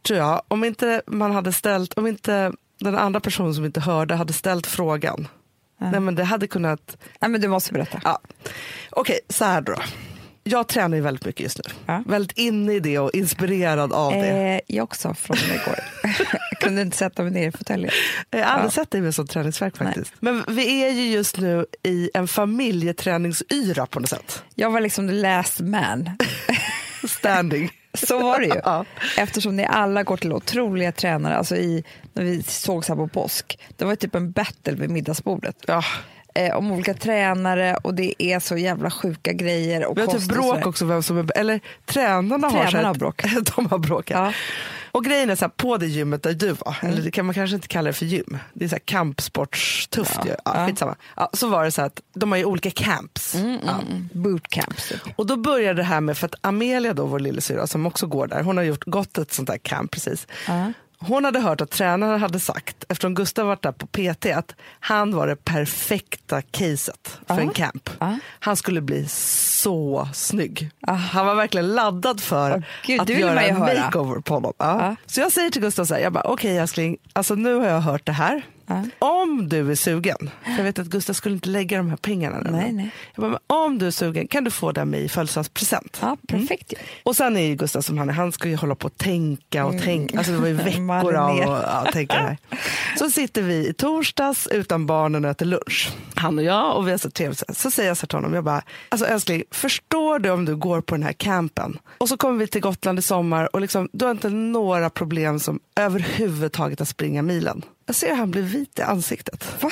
tror 0.08 0.20
jag, 0.20 0.42
om 0.48 0.64
inte 0.64 1.02
man 1.08 1.32
hade 1.32 1.54
ställt, 1.54 1.94
om 1.94 2.08
inte 2.08 2.52
den 2.80 2.98
andra 2.98 3.20
personen 3.20 3.54
som 3.54 3.66
inte 3.66 3.80
hörde 3.80 4.16
hade 4.16 4.34
ställt 4.34 4.68
frågan, 4.68 5.28
nej 5.78 6.00
men 6.00 6.16
det 6.16 6.24
hade 6.24 6.48
kunnat, 6.48 6.98
Nej, 7.22 7.32
men 7.32 7.42
du 7.42 7.48
måste 7.48 7.74
berätta. 7.74 8.02
ja. 8.04 8.20
Okej, 8.92 9.20
så 9.30 9.46
här 9.46 9.62
då. 9.62 9.76
Jag 10.44 10.68
tränar 10.68 10.98
ju 10.98 11.04
väldigt 11.04 11.26
mycket 11.26 11.42
just 11.42 11.58
nu. 11.58 11.64
Ja. 11.86 12.04
Väldigt 12.06 12.38
inne 12.38 12.74
i 12.74 12.80
det 12.80 13.00
och 13.00 13.12
inspirerad 13.14 13.94
av 13.94 14.12
det. 14.14 14.28
Eh, 14.30 14.60
jag 14.76 14.84
också 14.84 15.14
från 15.14 15.38
igår. 15.38 15.80
jag 16.52 16.60
kunde 16.60 16.82
inte 16.82 16.98
sätta 16.98 17.24
mig 17.24 17.32
ner 17.32 17.48
i 17.48 17.52
fåtöljen. 17.52 17.92
Jag 18.30 18.40
har 18.40 18.46
aldrig 18.46 18.68
Ja. 18.68 18.72
sett 18.72 18.92
dig 18.92 19.02
med 19.02 19.16
sånt 19.16 19.32
träningsverk 19.32 19.78
faktiskt. 19.78 20.14
Men 20.20 20.44
vi 20.48 20.84
är 20.84 20.90
ju 20.90 21.12
just 21.12 21.38
nu 21.38 21.66
i 21.84 22.10
en 22.14 22.28
familjeträningsyra 22.28 23.86
på 23.86 24.00
något 24.00 24.10
sätt. 24.10 24.44
Jag 24.56 24.72
var 24.72 24.80
liksom 24.82 25.08
the 25.08 25.14
last 25.14 25.60
man. 25.60 26.10
Standing. 27.08 27.70
Så 27.94 28.20
var 28.20 28.40
det 28.40 28.46
ju. 28.46 28.62
Ja. 28.64 28.86
Eftersom 29.18 29.56
ni 29.56 29.66
alla 29.66 30.04
går 30.04 30.18
till 30.18 30.34
otroliga 30.34 30.92
tränare. 30.92 31.36
Alltså 31.38 31.56
i, 31.56 31.84
när 32.14 32.24
vi 32.24 32.44
såg 32.44 32.86
här 32.86 32.96
på 32.96 33.08
påsk. 33.08 33.60
Det 33.78 33.86
var 33.86 33.96
typ 33.96 34.16
en 34.16 34.32
battle 34.32 34.74
vid 34.74 34.90
middagsbordet. 34.90 35.56
Ja. 35.68 35.84
Eh, 36.36 36.56
om 36.56 36.72
olika 36.72 36.94
tränare 36.94 37.78
och 37.84 37.94
det 37.94 38.24
är 38.24 38.40
så 38.40 38.58
jävla 38.58 38.92
sjuka 38.92 39.34
grejer. 39.34 39.86
Och 39.86 39.98
Vi 39.98 40.02
har 40.02 40.08
typ 40.08 40.28
bråk 40.30 40.66
också, 40.66 40.86
vem 40.86 41.04
som 41.04 41.18
är, 41.18 41.38
eller 41.38 41.60
tränarna, 41.86 42.48
har, 42.48 42.52
Tränarna 42.52 42.72
så 42.72 42.78
här- 42.78 42.84
har 42.86 42.96
bråk. 42.96 43.24
De 43.56 43.66
har 43.66 43.78
bråk, 43.78 44.10
ja. 44.12 44.34
Och 44.92 45.06
grejen 45.06 45.30
är 45.30 45.36
så 45.36 45.46
här, 45.46 45.50
på 45.50 45.78
det 45.78 45.86
gymmet 45.88 46.24
där 46.24 46.34
du 46.34 46.52
var, 46.52 46.76
eller 46.82 47.02
det 47.02 47.12
kan 47.12 47.26
man 47.26 47.36
kanske 47.36 47.56
inte 47.56 47.68
kalla 47.68 47.88
det 47.88 47.94
för 47.94 48.06
gym, 48.06 48.38
det 48.54 48.66
är 48.66 48.70
så 48.70 48.76
här 48.76 48.80
kampsportstufft 48.80 50.16
Ja. 50.18 50.26
ju. 50.26 50.32
Ja, 50.46 50.54
Ja. 50.56 50.68
skitsamma. 50.68 50.96
Ja, 51.16 51.30
så 51.34 51.48
var 51.48 51.64
det 51.64 51.72
så 51.72 51.82
att 51.82 52.02
de 52.14 52.32
har 52.32 52.38
ju 52.38 52.46
olika 52.46 52.72
camps. 52.72 53.36
Ja. 53.36 53.42
Mm, 53.90 54.10
bootcamps. 54.14 54.90
typ. 54.90 55.02
Och 55.16 55.26
då 55.26 55.36
började 55.38 55.74
det 55.80 55.84
här 55.84 56.02
med, 56.02 56.18
för 56.18 56.26
att 56.28 56.36
Amelia 56.42 56.94
då, 56.94 57.06
vår 57.06 57.20
lillasyrra 57.20 57.68
som 57.68 57.86
också 57.86 58.08
går 58.08 58.28
där, 58.28 58.44
hon 58.44 58.58
har 58.58 58.64
gjort, 58.64 58.84
gått 58.86 59.18
ett 59.18 59.34
sånt 59.34 59.48
där 59.48 59.58
camp 59.58 59.92
precis. 59.92 60.28
Ja. 60.48 60.74
Hon 61.08 61.26
hade 61.26 61.40
hört 61.40 61.62
att 61.62 61.72
tränaren 61.72 62.20
hade 62.22 62.40
sagt, 62.40 62.84
eftersom 62.90 63.16
Gustav 63.16 63.48
varit 63.48 63.62
där 63.62 63.72
på 63.72 63.88
PT, 63.88 64.26
att 64.26 64.56
han 64.80 65.16
var 65.16 65.28
det 65.28 65.36
perfekta 65.36 66.42
caset 66.42 67.20
för 67.28 67.36
Ja. 67.36 67.42
en 67.42 67.50
camp. 67.50 67.90
Ja. 68.00 68.18
Han 68.40 68.56
skulle 68.56 68.82
bli 68.82 69.08
så 69.08 70.10
snygg. 70.14 70.70
Han 71.12 71.26
var 71.26 71.36
verkligen 71.36 71.68
laddad 71.68 72.22
för 72.22 72.52
Åh, 72.52 72.62
gud, 72.86 73.02
att 73.02 73.10
göra 73.10 73.42
en 73.44 73.60
makeover 73.60 74.20
på 74.22 74.34
honom. 74.34 74.54
Ja. 74.58 74.78
Ja. 74.82 74.96
Så 75.06 75.20
jag 75.20 75.32
säger 75.32 75.50
till 75.50 75.62
Gustav 75.62 75.86
så 75.86 75.94
här, 75.94 76.02
jag 76.02 76.14
bara, 76.14 76.24
okej 76.24 76.58
älskling, 76.58 76.98
alltså 77.14 77.36
nu 77.36 77.54
har 77.56 77.66
jag 77.68 77.82
hört 77.82 78.06
det 78.06 78.12
här. 78.12 78.42
Ja. 78.68 78.84
Om 79.00 79.50
du 79.50 79.72
är 79.72 79.76
sugen, 79.76 80.30
för 80.44 80.58
jag 80.58 80.64
vet 80.64 80.80
att 80.80 80.88
Gustav 80.88 81.14
skulle 81.14 81.36
inte 81.36 81.50
lägga 81.50 81.78
de 81.78 81.90
här 81.90 81.98
pengarna. 81.98 82.42
nu. 82.42 82.52
Nej, 82.52 82.72
nej. 82.74 82.92
Jag 83.16 83.32
bara, 83.32 83.40
om 83.64 83.80
du 83.80 83.88
är 83.88 83.92
sugen 83.92 84.28
kan 84.28 84.44
du 84.44 84.52
få 84.52 84.72
den 84.72 84.90
mig 84.90 85.04
i 85.04 85.10
födelsedagspresent. 85.10 85.98
Ja, 86.02 86.18
perfekt 86.28 86.74
ju. 86.74 86.78
Och 87.04 87.16
sen 87.16 87.38
är 87.38 87.42
ju 87.42 87.56
Gustav 87.56 87.82
som 87.82 87.98
han 87.98 88.10
är, 88.10 88.14
han 88.14 88.32
ska 88.32 88.50
ju 88.50 88.56
hålla 88.56 88.76
på 88.76 88.86
och 88.86 88.98
tänka 88.98 89.66
och 89.66 89.82
tänka, 89.82 90.18
alltså 90.18 90.34
det 90.34 90.40
var 90.40 90.48
ju 90.48 90.54
veckor 90.64 91.16
av 91.16 91.30
att 91.32 91.38
ja, 91.86 91.92
tänka 91.94 92.16
det 92.16 92.22
här. 92.22 92.38
Så 92.98 93.10
sitter 93.10 93.42
vi 93.42 93.68
i 93.68 93.74
torsdags 93.74 94.48
utan 94.48 94.86
barnen 94.86 95.26
och 95.26 95.32
äter 95.32 95.46
lunch, 95.46 95.92
han 96.16 96.38
och 96.38 96.44
jag 96.44 96.78
och 96.78 96.88
vi 96.88 96.92
har 96.92 96.98
så 96.98 97.10
trevligt. 97.10 97.58
Så 97.58 97.72
säger 97.72 97.90
jag 97.90 97.98
så 97.98 98.02
här 98.02 98.08
till 98.08 98.18
honom, 98.18 98.34
jag 98.34 98.44
bara, 98.44 98.62
alltså 98.90 99.08
älskling, 99.08 99.44
förstår 99.52 100.20
du 100.20 100.30
om 100.30 100.46
du 100.46 100.56
går 100.56 100.82
på 100.82 100.96
den 100.96 101.04
här 101.04 101.14
campen 101.14 101.80
och 101.98 102.10
så 102.10 102.18
kommer 102.18 102.40
vi 102.40 102.48
till 102.48 102.62
Gotland 102.62 103.00
i 103.00 103.02
sommar 103.02 103.56
och 103.56 103.62
liksom, 103.62 103.90
du 103.92 104.06
har 104.06 104.12
inte 104.12 104.30
några 104.30 104.90
problem 104.90 105.40
som 105.40 105.60
överhuvudtaget 105.76 106.82
att 106.82 106.88
springa 106.88 107.22
milen. 107.22 107.62
Jag 107.86 107.96
ser 107.96 108.16
han 108.16 108.32
blir 108.32 108.42
vit 108.42 108.80
i 108.80 108.82
ansiktet. 108.82 109.64
Va? 109.64 109.72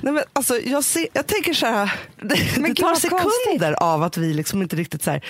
Nej, 0.00 0.12
men 0.12 0.24
alltså, 0.32 0.58
jag, 0.58 0.84
ser, 0.84 1.08
jag 1.12 1.26
tänker 1.26 1.54
så 1.54 1.66
här, 1.66 1.92
det, 2.16 2.34
det 2.54 2.60
gud, 2.60 2.76
tar 2.76 2.94
sekunder 2.94 3.82
av 3.82 4.02
att 4.02 4.16
vi 4.16 4.34
liksom 4.34 4.62
inte 4.62 4.76
riktigt 4.76 5.02
så 5.02 5.10
här. 5.10 5.24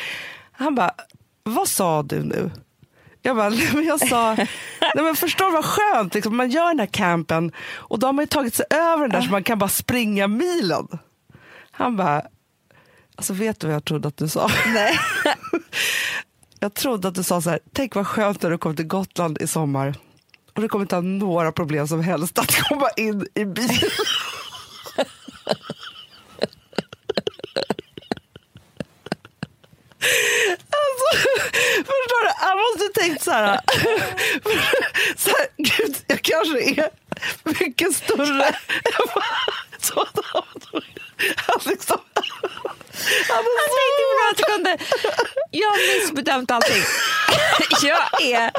Han 0.53 0.75
bara, 0.75 0.91
vad 1.43 1.69
sa 1.69 2.03
du 2.03 2.23
nu? 2.23 2.51
Jag 3.23 3.37
bara, 3.37 3.49
nej, 3.51 3.71
men 3.75 3.85
jag 3.85 4.09
sa, 4.09 4.35
nej, 4.35 4.49
men 4.95 5.17
förstår 5.17 5.53
vad 5.53 5.65
skönt, 5.65 6.15
liksom, 6.15 6.37
man 6.37 6.51
gör 6.51 6.69
den 6.69 6.79
här 6.79 6.87
campen 6.87 7.53
och 7.69 7.99
då 7.99 8.07
har 8.07 8.13
man 8.13 8.23
ju 8.23 8.27
tagit 8.27 8.55
sig 8.55 8.67
över 8.71 9.09
den 9.09 9.11
där 9.11 9.23
så 9.23 9.31
man 9.31 9.45
kan 9.45 9.59
bara 9.59 9.69
springa 9.69 10.29
milen. 10.29 10.89
Han 11.71 11.97
bara, 11.97 12.23
alltså 13.17 13.33
vet 13.33 13.61
du 13.61 13.67
vad 13.67 13.77
jag 13.77 13.85
trodde 13.85 14.09
att 14.09 14.17
du 14.17 14.29
sa? 14.29 14.51
Nej. 14.67 14.99
Jag 16.61 16.75
trodde 16.75 17.09
att 17.09 17.15
du 17.15 17.23
sa 17.23 17.41
så 17.43 17.51
här, 17.51 17.61
tänk 17.73 17.95
vad 17.95 18.07
skönt 18.07 18.43
när 18.43 18.51
du 18.51 18.59
kommer 18.59 18.77
till 18.77 18.87
Gotland 18.87 19.43
i 19.43 19.47
sommar 19.47 19.95
och 20.57 20.63
du 20.63 20.69
kommer 20.69 20.85
inte 20.85 20.95
ha 20.95 21.03
några 21.03 21.53
problem 21.53 21.89
som 21.89 22.03
helst 22.03 22.39
att 22.39 22.69
komma 22.69 22.89
in 22.97 23.27
i 23.35 23.45
bilen. 23.45 23.91
Alltså, 30.79 31.09
förstår 31.77 32.25
du? 32.25 32.31
Jag 32.41 32.57
måste 32.59 33.01
tänkt 33.01 33.23
så 33.23 33.31
här, 33.31 33.61
så 35.17 35.31
här, 35.31 35.49
gud, 35.57 35.97
jag 36.07 36.23
kanske 36.23 36.61
är 36.61 36.91
mycket 37.45 37.97
större 37.97 38.47
än 38.47 39.07
vad 39.15 39.25
så 39.81 40.07
han, 41.19 41.35
han 41.47 41.61
liksom, 41.65 41.99
han 43.29 43.45
Jag 43.57 43.71
tänkte 43.77 44.03
på 44.09 44.15
några 44.21 44.37
sekunder, 44.37 44.81
jag 45.51 45.69
har 45.69 46.01
missbedömt 46.01 46.51
allting. 46.51 46.83
Jag 47.83 48.23
är 48.23 48.51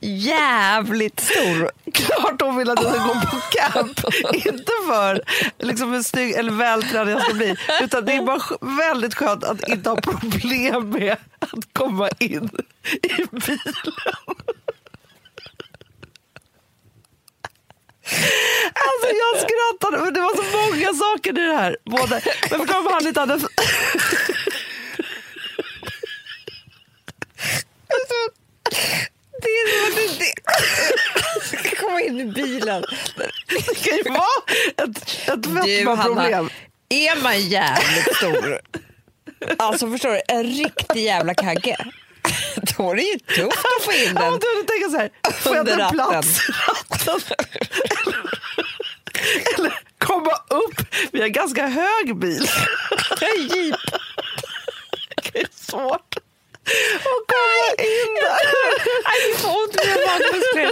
jävligt 0.00 1.20
stor. 1.20 1.70
klart 1.92 2.42
hon 2.42 2.56
vill 2.56 2.70
att 2.70 2.82
jag 2.82 2.94
ska 2.94 3.04
gå 3.04 3.14
på 3.14 3.40
camp. 3.50 4.00
Inte 4.46 4.72
för 4.86 5.22
liksom, 5.58 5.92
hur 5.92 6.02
snygg 6.02 6.32
eller 6.34 6.52
vältränad 6.52 7.10
jag 7.12 7.22
ska 7.22 7.34
bli. 7.34 7.56
Utan 7.82 8.04
det 8.04 8.12
är 8.12 8.22
bara 8.22 8.42
väldigt 8.60 9.14
skönt 9.14 9.44
att 9.44 9.68
inte 9.68 9.90
ha 9.90 9.96
problem 9.96 10.90
med 10.90 11.16
att 11.38 11.72
komma 11.72 12.08
in 12.18 12.50
i 13.02 13.24
bilen. 13.30 13.74
Alltså 18.74 19.08
jag 19.22 19.40
skrattade, 19.42 20.04
men 20.04 20.14
det 20.14 20.20
var 20.20 20.36
så 20.36 20.42
många 20.56 20.94
saker 20.94 21.30
i 21.30 21.46
det 21.46 21.54
här. 21.54 21.76
Både, 21.84 22.20
men 22.50 22.66
du 22.66 22.74
om 22.74 22.86
han 22.92 23.06
inte 23.06 23.20
hade... 23.20 23.38
Det 29.42 29.48
är 29.48 29.90
som 29.90 30.02
att 30.02 31.60
ska 31.64 31.76
komma 31.86 32.00
in 32.00 32.20
i 32.20 32.24
bilen. 32.24 32.84
Det 33.48 33.74
kan 33.84 33.96
ju 33.96 34.02
vara 34.02 34.42
ett, 34.76 34.98
ett 35.28 35.46
fetmaproblem. 35.66 36.50
är 36.88 37.22
man 37.22 37.40
jävligt 37.40 38.16
stor, 38.16 38.60
alltså 39.58 39.90
förstår 39.90 40.10
du, 40.10 40.20
en 40.28 40.44
riktig 40.44 41.04
jävla 41.04 41.34
kagge, 41.34 41.76
då 42.76 42.90
är 42.90 42.94
det 42.96 43.02
ju 43.02 43.18
tufft 43.18 43.64
att 43.78 43.84
få 43.84 43.92
in 43.92 44.12
Ja, 44.14 44.20
den. 44.20 44.30
men 44.30 44.40
du 44.40 44.62
tänker 44.66 44.88
så 44.90 44.96
här, 44.98 45.10
får 45.32 45.56
jag 45.56 45.68
ratten. 45.80 45.96
plats 45.98 46.40
ratten? 46.48 47.36
Eller, 49.56 49.58
eller 49.58 49.78
komma 49.98 50.32
upp, 50.48 50.86
vi 51.12 51.20
har 51.20 51.28
ganska 51.28 51.66
hög 51.66 52.16
bil. 52.16 52.48
Jeep. 53.50 53.76
Det 55.32 55.38
är 55.40 55.46
svårt 55.50 56.16
att 56.16 57.26
komma 57.26 57.74
in 57.78 58.14
där. 58.20 58.38
Aj, 59.04 59.32
det 59.32 59.38
får 59.38 59.48
ont 59.48 59.74
i 59.74 59.88
mina. 59.88 60.70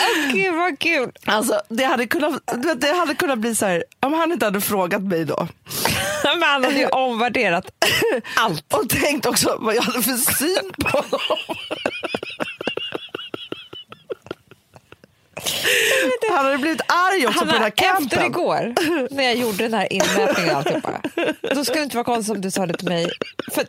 Åh, 0.00 0.32
Gud 0.32 0.54
vad 0.54 0.78
kul. 0.78 1.12
Alltså, 1.26 1.60
det, 1.68 1.84
hade 1.84 2.06
kunnat, 2.06 2.42
det 2.76 2.92
hade 2.92 3.14
kunnat 3.14 3.38
bli 3.38 3.54
så 3.54 3.66
här, 3.66 3.84
om 4.00 4.12
han 4.12 4.32
inte 4.32 4.44
hade 4.44 4.60
frågat 4.60 5.02
mig 5.02 5.24
då 5.24 5.48
Men 6.24 6.42
han 6.42 6.64
hade 6.64 6.76
ju 6.78 6.86
omvärderat 6.92 7.70
allt. 8.36 8.72
och 8.74 8.88
tänkt 8.88 9.26
också 9.26 9.56
vad 9.60 9.74
jag 9.74 9.82
hade 9.82 10.02
för 10.02 10.16
syn 10.34 10.72
på 10.78 10.88
honom. 10.98 11.20
Han 16.30 16.44
hade 16.46 16.58
blivit 16.58 16.80
arg 16.88 17.26
också 17.26 17.38
Han 17.38 17.48
på 17.48 17.54
den 17.54 17.62
här 17.62 17.72
har, 17.92 18.02
efter 18.02 18.26
igår, 18.26 18.74
när 19.14 19.24
jag 19.24 19.36
gjorde 19.36 19.56
den 19.56 19.74
här 19.74 19.92
inmätningen 19.92 20.50
och 20.50 20.56
alltihopa, 20.56 21.00
då 21.54 21.64
ska 21.64 21.74
det 21.74 21.82
inte 21.82 21.96
vara 21.96 22.04
konstigt 22.04 22.34
om 22.34 22.40
du 22.40 22.50
sa 22.50 22.66
det 22.66 22.74
till 22.78 22.88
mig. 22.88 23.10
För 23.52 23.64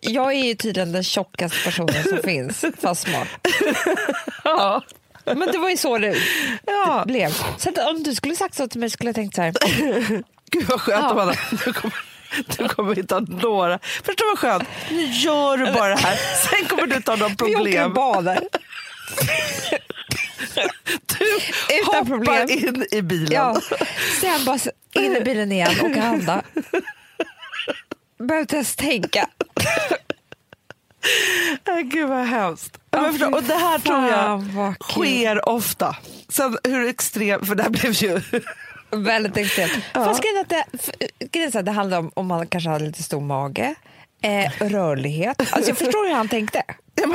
jag 0.00 0.32
är 0.32 0.44
ju 0.44 0.54
tydligen 0.54 0.92
den 0.92 1.04
tjockaste 1.04 1.58
personen 1.64 2.04
som 2.04 2.18
finns, 2.24 2.64
fast 2.80 3.02
smart. 3.02 3.28
Ja. 4.44 4.82
Men 5.24 5.40
det 5.52 5.58
var 5.58 5.70
ju 5.70 5.76
så 5.76 5.98
det 5.98 6.16
Ja. 6.66 7.04
blev. 7.06 7.34
Så 7.58 7.70
om 7.90 8.02
du 8.02 8.14
skulle 8.14 8.36
sagt 8.36 8.54
så 8.54 8.68
till 8.68 8.80
mig 8.80 8.90
skulle 8.90 9.08
jag 9.08 9.14
tänkt 9.14 9.34
så 9.36 9.42
här, 9.42 9.52
Gud 10.50 10.66
vad 10.68 10.80
skönt 10.80 11.04
Ja. 11.16 11.34
du 11.64 11.72
kommer, 11.72 11.94
du 12.56 12.68
kommer 12.68 12.98
inte 12.98 13.14
ha 13.14 13.20
några. 13.20 13.78
Förstår 13.82 14.26
vad 14.30 14.38
skönt, 14.38 14.68
nu 14.90 15.04
gör 15.04 15.56
du 15.56 15.72
bara 15.72 15.88
det 15.88 16.00
här. 16.00 16.16
Sen 16.50 16.68
kommer 16.68 16.86
du 16.86 16.96
inte 16.96 17.10
ha 17.10 17.16
några 17.16 17.28
vi 17.28 17.34
åker 17.34 17.46
och 17.46 17.56
problem. 17.56 17.94
badar. 17.94 18.40
Du 21.06 21.24
Utan 21.80 21.84
hoppar 21.86 22.04
problem. 22.04 22.48
in 22.50 22.86
i 22.90 23.02
bilen. 23.02 23.32
Ja. 23.32 23.60
Sen 24.20 24.44
bara 24.44 24.58
in 24.92 25.16
i 25.16 25.20
bilen 25.20 25.52
igen 25.52 25.80
och 25.82 25.90
handla. 26.02 26.42
Behöver 28.18 28.40
inte 28.40 28.56
ens 28.56 28.76
tänka. 28.76 29.28
Äh, 31.68 31.76
Gud 31.84 32.08
vad 32.08 32.26
hemskt. 32.26 32.78
Ja, 32.90 33.10
förstå, 33.12 33.30
och 33.34 33.42
det 33.42 33.54
här 33.54 33.78
tror 33.78 34.08
jag 34.08 34.74
sker 34.82 35.48
ofta. 35.48 35.96
Sen 36.28 36.58
hur 36.64 36.88
extremt, 36.88 37.46
för 37.46 37.54
det 37.54 37.62
här 37.62 37.70
blev 37.70 37.92
ju... 37.92 38.20
Väldigt 38.90 39.36
extremt. 39.36 39.72
Fast 39.94 40.22
grejen 41.32 41.52
att 41.58 41.64
det, 41.64 41.70
handlar 41.70 41.98
om 41.98 42.10
om 42.14 42.26
man 42.26 42.46
kanske 42.46 42.70
har 42.70 42.80
lite 42.80 43.02
stor 43.02 43.20
mage, 43.20 43.74
eh, 44.22 44.68
rörlighet. 44.68 45.40
Alltså 45.40 45.70
jag 45.70 45.78
förstår 45.78 46.08
hur 46.08 46.14
han 46.14 46.28
tänkte. 46.28 46.62
Ja, 46.94 47.06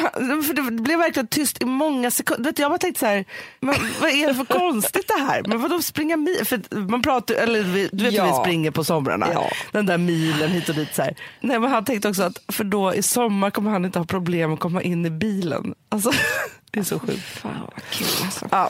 för 0.43 0.53
det 0.53 0.61
blev 0.81 0.99
verkligen 0.99 1.27
tyst 1.27 1.61
i 1.61 1.65
många 1.65 2.11
sekunder. 2.11 2.43
Vet 2.43 2.55
du, 2.55 2.61
Jag 2.61 2.71
bara 2.71 2.77
tänkte 2.77 2.99
så 2.99 3.05
här, 3.05 3.25
men 3.59 3.75
vad 4.01 4.09
är 4.09 4.27
det 4.27 4.33
för 4.35 4.45
konstigt 4.45 5.07
det 5.17 5.23
här? 5.23 5.43
Men 5.47 5.61
vadå 5.61 5.81
springa 5.81 6.17
mil? 6.17 6.45
För 6.45 6.79
man 6.89 7.01
pratar, 7.01 7.35
eller 7.35 7.63
du 7.63 7.71
vet 7.71 7.93
hur 7.93 8.11
Ja. 8.11 8.25
vi 8.37 8.43
springer 8.43 8.71
på 8.71 8.83
somrarna. 8.83 9.27
Ja. 9.33 9.49
Den 9.71 9.85
där 9.85 9.97
milen 9.97 10.49
hit 10.51 10.69
och 10.69 10.75
dit. 10.75 10.95
Så 10.95 11.01
här. 11.01 11.15
Nej, 11.41 11.59
men 11.59 11.71
han 11.71 11.85
tänkte 11.85 12.09
också 12.09 12.23
att 12.23 12.39
för 12.47 12.63
då 12.63 12.93
i 12.95 13.01
sommar 13.01 13.51
kommer 13.51 13.71
han 13.71 13.85
inte 13.85 13.99
ha 13.99 14.05
problem 14.05 14.53
att 14.53 14.59
komma 14.59 14.81
in 14.81 15.05
i 15.05 15.09
bilen. 15.09 15.73
Alltså, 15.89 16.11
det 16.71 16.79
är 16.79 16.83
så 16.83 16.99
sjukt. 16.99 17.21
Fan 17.21 17.59
vad 17.61 17.83
kul 17.89 18.07
alltså. 18.25 18.47
Ja. 18.51 18.69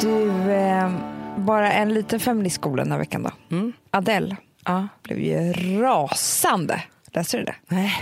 Du, 0.00 0.52
eh, 0.52 0.90
bara 1.36 1.72
en 1.72 1.94
liten 1.94 2.20
feministskola 2.20 2.82
den 2.82 2.92
här 2.92 2.98
veckan 2.98 3.22
då. 3.22 3.56
Mm. 3.56 3.72
Adele 3.90 4.36
Ja. 4.64 4.88
blev 5.02 5.18
ju 5.18 5.52
rasande. 5.82 6.82
Läste 7.12 7.36
du 7.36 7.44
det? 7.44 7.54
Nej. 7.68 7.92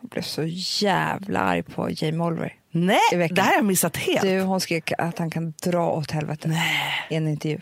Hon 0.00 0.08
blev 0.08 0.22
så 0.22 0.42
jävla 0.84 1.40
arg 1.40 1.62
på 1.62 1.88
Jamie 1.90 2.20
Oliver. 2.26 2.54
Nej, 2.70 2.98
I 3.12 3.16
veckan. 3.16 3.34
det 3.34 3.42
här 3.42 3.48
har 3.48 3.56
jag 3.56 3.64
missat 3.64 3.96
helt. 3.96 4.20
Du, 4.22 4.40
hon 4.40 4.60
skrek 4.60 4.92
att 4.98 5.18
han 5.18 5.30
kan 5.30 5.54
dra 5.62 5.90
åt 5.90 6.10
helvete 6.10 6.62
i 7.10 7.14
en 7.14 7.28
intervju. 7.28 7.60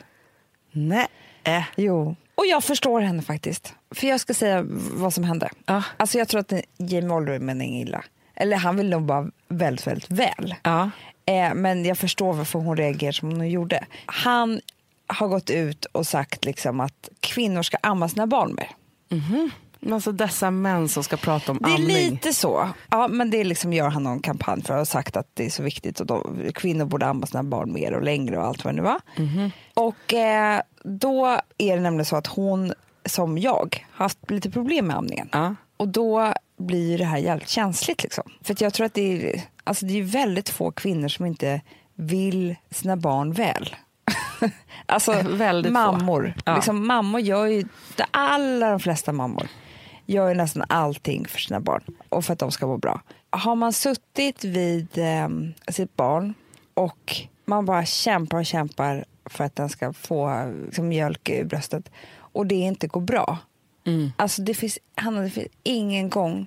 Nej. 0.72 1.06
Äh. 1.44 1.62
Jo. 1.76 2.16
Och 2.34 2.46
jag 2.46 2.64
förstår 2.64 3.00
henne 3.00 3.22
faktiskt. 3.22 3.74
För 3.94 4.06
jag 4.06 4.20
ska 4.20 4.34
säga 4.34 4.64
vad 4.94 5.14
som 5.14 5.24
hände. 5.24 5.48
Ja. 5.66 5.82
Alltså 5.96 6.18
jag 6.18 6.28
tror 6.28 6.40
att 6.40 6.52
Jamie 6.76 7.10
Oliver 7.10 7.38
menar 7.38 7.64
illa. 7.64 8.04
Eller 8.36 8.56
han 8.56 8.76
vill 8.76 8.90
nog 8.90 9.02
bara 9.02 9.26
väldigt, 9.48 9.86
väldigt 9.86 10.10
väl. 10.10 10.54
Ja. 10.62 10.90
Eh, 11.26 11.54
men 11.54 11.84
jag 11.84 11.98
förstår 11.98 12.32
varför 12.32 12.58
hon 12.58 12.76
reagerar 12.76 13.12
som 13.12 13.30
hon 13.30 13.50
gjorde. 13.50 13.84
Han 14.06 14.60
har 15.06 15.28
gått 15.28 15.50
ut 15.50 15.84
och 15.84 16.06
sagt 16.06 16.44
liksom 16.44 16.80
att 16.80 17.08
kvinnor 17.20 17.62
ska 17.62 17.76
amma 17.82 18.08
sina 18.08 18.26
barn 18.26 18.54
mer. 18.54 18.70
Men 19.80 19.92
Alltså 19.92 20.12
dessa 20.12 20.50
män 20.50 20.88
som 20.88 21.04
ska 21.04 21.16
prata 21.16 21.52
om 21.52 21.58
Det 21.62 21.70
är 21.70 21.74
amning. 21.74 21.86
lite 21.96 22.32
så. 22.32 22.68
Ja, 22.90 23.08
men 23.08 23.30
det 23.30 23.44
liksom 23.44 23.72
gör 23.72 23.88
han 23.88 24.02
någon 24.02 24.20
kampanj 24.20 24.62
för 24.62 24.74
att 24.74 24.80
ha 24.80 24.84
sagt 24.84 25.16
att 25.16 25.28
det 25.34 25.46
är 25.46 25.50
så 25.50 25.62
viktigt 25.62 26.00
och 26.00 26.06
då, 26.06 26.26
kvinnor 26.54 26.84
borde 26.84 27.06
amma 27.06 27.26
sina 27.26 27.42
barn 27.42 27.72
mer 27.72 27.92
och 27.92 28.02
längre 28.02 28.38
och 28.38 28.44
allt 28.44 28.64
vad 28.64 28.74
det 28.74 28.76
nu 28.76 28.82
var. 28.82 29.00
Och 29.74 30.14
eh, 30.14 30.60
då 30.84 31.26
är 31.58 31.76
det 31.76 31.82
nämligen 31.82 32.04
så 32.04 32.16
att 32.16 32.26
hon, 32.26 32.72
som 33.04 33.38
jag, 33.38 33.86
har 33.92 34.04
haft 34.04 34.30
lite 34.30 34.50
problem 34.50 34.86
med 34.86 34.96
amningen. 34.96 35.28
Ja. 35.32 35.54
Och 35.76 35.88
då 35.88 36.32
blir 36.58 36.98
det 36.98 37.04
här 37.04 37.18
jävligt 37.18 37.48
känsligt. 37.48 38.02
Liksom. 38.02 38.30
För 38.42 38.56
jag 38.58 38.74
tror 38.74 38.86
att 38.86 38.94
det 38.94 39.32
är, 39.32 39.42
alltså 39.64 39.86
det 39.86 39.98
är 39.98 40.02
väldigt 40.02 40.48
få 40.48 40.70
kvinnor 40.70 41.08
som 41.08 41.26
inte 41.26 41.60
vill 41.94 42.56
sina 42.70 42.96
barn 42.96 43.32
väl. 43.32 43.76
alltså 44.86 45.22
mammor. 45.70 46.34
Ja. 46.44 46.54
Liksom, 46.54 46.86
mammor 46.86 47.20
gör 47.20 47.46
ju, 47.46 47.64
de 47.96 48.04
allra 48.10 48.70
de 48.70 48.80
flesta 48.80 49.12
mammor 49.12 49.48
gör 50.06 50.28
ju 50.28 50.34
nästan 50.34 50.64
allting 50.68 51.26
för 51.28 51.38
sina 51.38 51.60
barn 51.60 51.82
och 52.08 52.24
för 52.24 52.32
att 52.32 52.38
de 52.38 52.50
ska 52.50 52.66
må 52.66 52.76
bra. 52.76 53.00
Har 53.30 53.54
man 53.54 53.72
suttit 53.72 54.44
vid 54.44 54.98
eh, 54.98 55.28
sitt 55.68 55.96
barn 55.96 56.34
och 56.74 57.16
man 57.44 57.64
bara 57.64 57.84
kämpar 57.84 58.38
och 58.38 58.46
kämpar 58.46 59.04
för 59.24 59.44
att 59.44 59.56
den 59.56 59.68
ska 59.68 59.92
få 59.92 60.52
liksom, 60.64 60.88
mjölk 60.88 61.28
i 61.28 61.44
bröstet 61.44 61.90
och 62.16 62.46
det 62.46 62.54
inte 62.54 62.86
går 62.86 63.00
bra. 63.00 63.38
Mm. 63.86 64.12
Alltså 64.16 64.42
det 64.42 64.54
finns, 64.54 64.78
Hanna, 64.94 65.20
det 65.20 65.30
finns 65.30 65.48
ingen 65.62 66.10
gång 66.10 66.46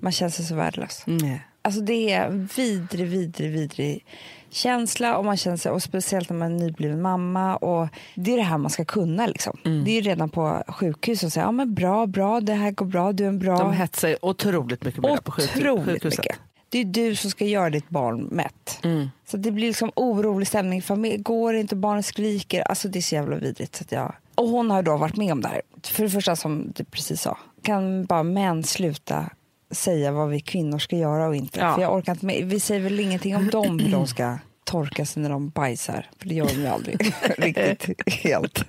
man 0.00 0.12
känner 0.12 0.30
sig 0.30 0.44
så 0.44 0.54
värdelös. 0.54 1.02
Nej. 1.06 1.46
Alltså 1.62 1.80
det 1.80 2.12
är 2.12 2.26
en 2.26 2.48
vidrig, 2.56 3.06
vidrig, 3.06 3.50
vidrig 3.50 4.04
känsla 4.50 5.16
och 5.16 5.24
man 5.24 5.36
känner 5.36 5.56
sig, 5.56 5.72
och 5.72 5.82
speciellt 5.82 6.30
när 6.30 6.36
man 6.36 6.54
är 6.54 6.58
nybliven 6.64 7.02
mamma 7.02 7.56
och 7.56 7.88
det 8.14 8.32
är 8.32 8.36
det 8.36 8.42
här 8.42 8.58
man 8.58 8.70
ska 8.70 8.84
kunna 8.84 9.26
liksom. 9.26 9.58
Mm. 9.64 9.84
Det 9.84 9.90
är 9.90 9.94
ju 9.94 10.00
redan 10.00 10.28
på 10.30 10.62
sjukhus 10.68 11.22
och 11.22 11.32
säger 11.32 11.46
ja 11.46 11.52
men 11.52 11.74
bra, 11.74 12.06
bra, 12.06 12.40
det 12.40 12.54
här 12.54 12.70
går 12.70 12.86
bra, 12.86 13.12
du 13.12 13.24
är 13.24 13.28
en 13.28 13.38
bra. 13.38 13.58
De 13.58 13.72
hetsar 13.72 14.16
otroligt 14.24 14.84
mycket 14.84 15.02
det 15.02 15.22
på 15.24 15.32
sjuk- 15.32 15.56
Otroligt 15.56 15.84
sjukhuset. 15.86 16.18
mycket. 16.18 16.38
Det 16.68 16.78
är 16.78 16.84
du 16.84 17.16
som 17.16 17.30
ska 17.30 17.44
göra 17.44 17.70
ditt 17.70 17.88
barn 17.88 18.22
mätt. 18.22 18.78
Mm. 18.84 19.10
Så 19.26 19.36
det 19.36 19.50
blir 19.50 19.66
liksom 19.66 19.92
orolig 19.96 20.48
stämning 20.48 20.78
i 20.78 20.82
familjen. 20.82 21.22
Går 21.22 21.54
inte, 21.54 21.76
barnet 21.76 22.06
skriker. 22.06 22.60
Alltså 22.62 22.88
det 22.88 22.98
är 22.98 23.00
så 23.00 23.14
jävla 23.14 23.36
vidrigt. 23.36 23.76
Så 23.76 23.84
jag... 23.88 24.14
Och 24.34 24.48
hon 24.48 24.70
har 24.70 24.82
då 24.82 24.96
varit 24.96 25.16
med 25.16 25.32
om 25.32 25.40
det 25.40 25.48
här. 25.48 25.62
För 25.82 26.02
det 26.02 26.10
första 26.10 26.36
som 26.36 26.72
du 26.76 26.84
precis 26.84 27.20
sa. 27.20 27.38
Kan 27.62 28.04
bara 28.04 28.22
män 28.22 28.62
sluta 28.64 29.30
säga 29.72 30.12
vad 30.12 30.28
vi 30.28 30.40
kvinnor 30.40 30.78
ska 30.78 30.96
göra 30.96 31.26
och 31.28 31.36
inte. 31.36 31.60
Ja. 31.60 31.74
För 31.74 31.82
jag 31.82 31.94
orkar 31.94 32.12
inte 32.12 32.26
med. 32.26 32.44
Vi 32.44 32.60
säger 32.60 32.80
väl 32.80 33.00
ingenting 33.00 33.36
om 33.36 33.46
dem 33.50 33.78
hur 33.78 33.92
de 33.92 34.06
ska 34.06 34.38
torka 34.64 35.06
sig 35.06 35.22
när 35.22 35.30
de 35.30 35.48
bajsar. 35.48 36.06
För 36.18 36.28
det 36.28 36.34
gör 36.34 36.46
de 36.46 36.52
ju 36.54 36.66
aldrig 36.66 37.14
riktigt 37.38 38.12
helt. 38.14 38.64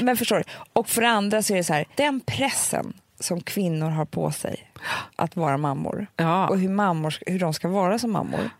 Men 0.00 0.16
förstår 0.16 0.36
du? 0.36 0.44
Och 0.72 0.88
för 0.88 1.02
det 1.02 1.08
andra 1.08 1.42
så 1.42 1.52
är 1.52 1.56
det 1.56 1.64
så 1.64 1.72
här. 1.72 1.84
Den 1.94 2.20
pressen 2.20 2.92
som 3.20 3.40
kvinnor 3.40 3.88
har 3.90 4.04
på 4.04 4.30
sig 4.30 4.70
att 5.16 5.36
vara 5.36 5.56
mammor 5.56 6.06
Ja. 6.16 6.48
och 6.48 6.58
hur, 6.58 6.68
mammor, 6.68 7.14
hur 7.26 7.38
de 7.38 7.54
ska 7.54 7.68
vara 7.68 7.98
som 7.98 8.12
mammor, 8.12 8.50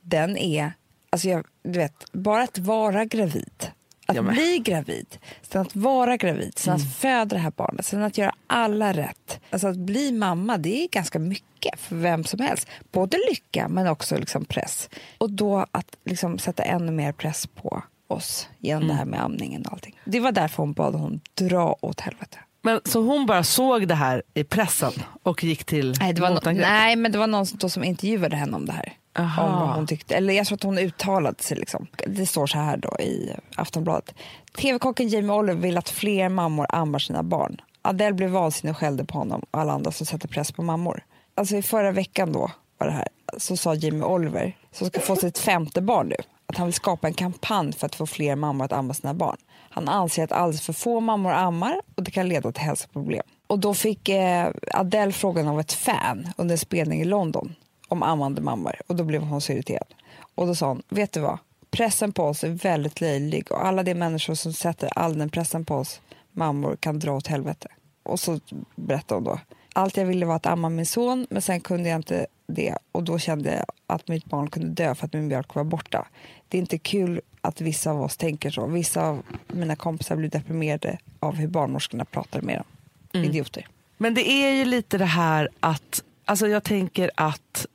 den 0.00 0.36
är... 0.36 0.72
Alltså 1.12 1.28
jag, 1.28 1.46
du 1.62 1.78
vet, 1.78 2.12
bara 2.12 2.42
att 2.42 2.58
vara 2.58 3.04
gravid, 3.04 3.70
att 4.10 4.16
Ja, 4.16 4.22
bli 4.22 4.58
gravid, 4.64 5.06
sen 5.42 5.62
att 5.62 5.76
vara 5.76 6.16
gravid, 6.16 6.52
sen 6.58 6.74
att 6.74 6.94
föda 6.94 7.24
det 7.36 7.38
här 7.42 7.52
barnet, 7.56 7.86
sen 7.86 8.02
att 8.02 8.18
göra 8.18 8.32
alla 8.46 8.92
rätt. 8.92 9.40
Alltså 9.50 9.68
att 9.68 9.76
bli 9.76 10.12
mamma, 10.12 10.58
det 10.58 10.84
är 10.84 10.88
ganska 10.88 11.18
mycket 11.18 11.80
för 11.80 11.96
vem 11.96 12.24
som 12.24 12.40
helst. 12.40 12.68
Både 12.92 13.16
lycka 13.30 13.68
men 13.68 13.86
också 13.86 14.16
liksom 14.18 14.44
press. 14.44 14.88
Och 15.18 15.30
då 15.30 15.66
att 15.70 15.96
liksom 16.04 16.38
sätta 16.38 16.62
ännu 16.62 16.92
mer 16.92 17.12
press 17.12 17.46
på 17.46 17.82
oss 18.08 18.48
genom 18.58 18.88
det 18.88 18.94
här 18.94 19.04
med 19.04 19.22
amningen 19.22 19.66
och 19.66 19.72
allting. 19.72 19.94
Det 20.04 20.20
var 20.20 20.32
därför 20.32 20.56
hon 20.62 20.72
bad 20.72 20.94
hon 20.94 21.20
dra 21.34 21.76
åt 21.80 22.00
helvete. 22.00 22.38
Men 22.62 22.80
så 22.84 23.02
hon 23.02 23.26
bara 23.26 23.44
såg 23.44 23.88
det 23.88 23.94
här 23.94 24.22
i 24.34 24.44
pressen 24.44 24.92
och 25.22 25.44
gick 25.44 25.64
till 25.64 25.94
Nej, 26.00 26.12
det 26.12 26.20
var 26.20 26.30
no- 26.30 26.52
nej, 26.60 26.96
men 26.96 27.12
det 27.12 27.18
var 27.18 27.26
någon 27.26 27.46
som, 27.46 27.58
då 27.58 27.68
som 27.68 27.84
intervjuade 27.84 28.36
henne 28.36 28.56
om 28.56 28.66
det 28.66 28.72
här. 28.72 28.92
Aha. 29.18 29.42
Om 29.42 29.52
vad 29.52 29.76
hon 29.76 29.86
tyckte. 29.86 30.14
Eller 30.16 30.34
jag 30.34 30.46
tror 30.46 30.56
att 30.56 30.62
hon 30.62 30.78
uttalade 30.78 31.42
sig. 31.42 31.56
Liksom. 31.56 31.86
Det 32.06 32.26
står 32.26 32.46
så 32.46 32.58
här 32.58 32.76
då 32.76 32.96
i 33.00 33.36
Aftonbladet. 33.56 34.14
TV-kocken 34.56 35.08
Jamie 35.08 35.32
Oliver 35.32 35.60
vill 35.60 35.78
att 35.78 35.88
fler 35.88 36.28
mammor 36.28 36.66
ammar 36.68 36.98
sina 36.98 37.22
barn. 37.22 37.60
Adele 37.82 38.14
blev 38.14 38.30
vansinnig 38.30 38.70
och 38.70 38.78
skällde 38.78 39.04
på 39.04 39.18
honom 39.18 39.42
och 39.50 39.60
alla 39.60 39.72
andra 39.72 39.92
som 39.92 40.06
sätter 40.06 40.28
press 40.28 40.52
på 40.52 40.62
mammor. 40.62 41.04
Alltså 41.34 41.56
i 41.56 41.62
förra 41.62 41.92
veckan 41.92 42.32
då 42.32 42.50
var 42.78 42.86
det 42.86 42.92
här, 42.92 43.08
så 43.38 43.56
sa 43.56 43.74
Jamie 43.74 44.02
Oliver, 44.02 44.56
som 44.72 44.86
ska 44.86 45.00
få 45.00 45.16
sitt 45.16 45.38
femte 45.38 45.80
barn 45.80 46.08
nu, 46.08 46.16
att 46.46 46.56
han 46.56 46.66
vill 46.66 46.74
skapa 46.74 47.06
en 47.06 47.14
kampanj 47.14 47.72
för 47.72 47.86
att 47.86 47.94
få 47.94 48.06
fler 48.06 48.36
mammor 48.36 48.64
att 48.64 48.72
amma 48.72 48.94
sina 48.94 49.14
barn. 49.14 49.36
Han 49.70 49.88
anser 49.88 50.24
att 50.24 50.32
alldeles 50.32 50.62
för 50.62 50.72
få 50.72 51.00
mammor 51.00 51.32
ammar 51.32 51.80
och 51.94 52.02
det 52.02 52.10
kan 52.10 52.28
leda 52.28 52.52
till 52.52 52.62
hälsoproblem. 52.62 53.22
Och 53.46 53.58
då 53.58 53.74
fick 53.74 54.08
eh, 54.08 54.50
Adele 54.74 55.12
frågan 55.12 55.48
av 55.48 55.60
ett 55.60 55.72
fan 55.72 56.28
under 56.36 56.52
en 56.52 56.58
spelning 56.58 57.00
i 57.00 57.04
London 57.04 57.54
om 57.90 58.02
ammande 58.02 58.40
mammor 58.40 58.74
och 58.86 58.96
då 58.96 59.04
blev 59.04 59.22
hon 59.22 59.40
så 59.40 59.52
irriterad. 59.52 59.94
Och 60.34 60.46
då 60.46 60.54
sa 60.54 60.68
hon, 60.68 60.82
vet 60.88 61.12
du 61.12 61.20
vad? 61.20 61.38
Pressen 61.70 62.12
på 62.12 62.24
oss 62.24 62.44
är 62.44 62.48
väldigt 62.48 63.00
löjlig 63.00 63.52
och 63.52 63.66
alla 63.66 63.82
de 63.82 63.94
människor 63.94 64.34
som 64.34 64.52
sätter 64.52 64.90
all 64.98 65.18
den 65.18 65.30
pressen 65.30 65.64
på 65.64 65.74
oss 65.74 66.00
mammor 66.32 66.76
kan 66.76 66.98
dra 66.98 67.12
åt 67.12 67.26
helvete. 67.26 67.68
Och 68.02 68.20
så 68.20 68.40
berättade 68.76 69.14
hon 69.14 69.24
då. 69.24 69.40
Allt 69.72 69.96
jag 69.96 70.06
ville 70.06 70.26
var 70.26 70.36
att 70.36 70.46
amma 70.46 70.68
min 70.68 70.86
son 70.86 71.26
men 71.30 71.42
sen 71.42 71.60
kunde 71.60 71.88
jag 71.88 71.96
inte 71.96 72.26
det 72.46 72.76
och 72.92 73.02
då 73.02 73.18
kände 73.18 73.54
jag 73.54 73.64
att 73.86 74.08
mitt 74.08 74.24
barn 74.24 74.50
kunde 74.50 74.68
dö 74.68 74.94
för 74.94 75.06
att 75.06 75.12
min 75.12 75.28
mjölk 75.28 75.54
var 75.54 75.64
borta. 75.64 76.06
Det 76.48 76.58
är 76.58 76.60
inte 76.60 76.78
kul 76.78 77.20
att 77.40 77.60
vissa 77.60 77.90
av 77.90 78.02
oss 78.02 78.16
tänker 78.16 78.50
så. 78.50 78.66
Vissa 78.66 79.06
av 79.06 79.22
mina 79.48 79.76
kompisar 79.76 80.16
blir 80.16 80.28
deprimerade 80.28 80.98
av 81.20 81.34
hur 81.34 81.48
barnmorskorna 81.48 82.04
pratar 82.04 82.40
med 82.40 82.56
dem. 82.56 83.24
Idioter. 83.24 83.66
Men 83.96 84.14
det 84.14 84.30
är 84.30 84.52
ju 84.52 84.64
lite 84.64 84.98
det 84.98 85.04
här 85.04 85.48
att, 85.60 86.02
alltså 86.24 86.48
jag 86.48 86.64
tänker 86.64 87.10
att 87.14 87.66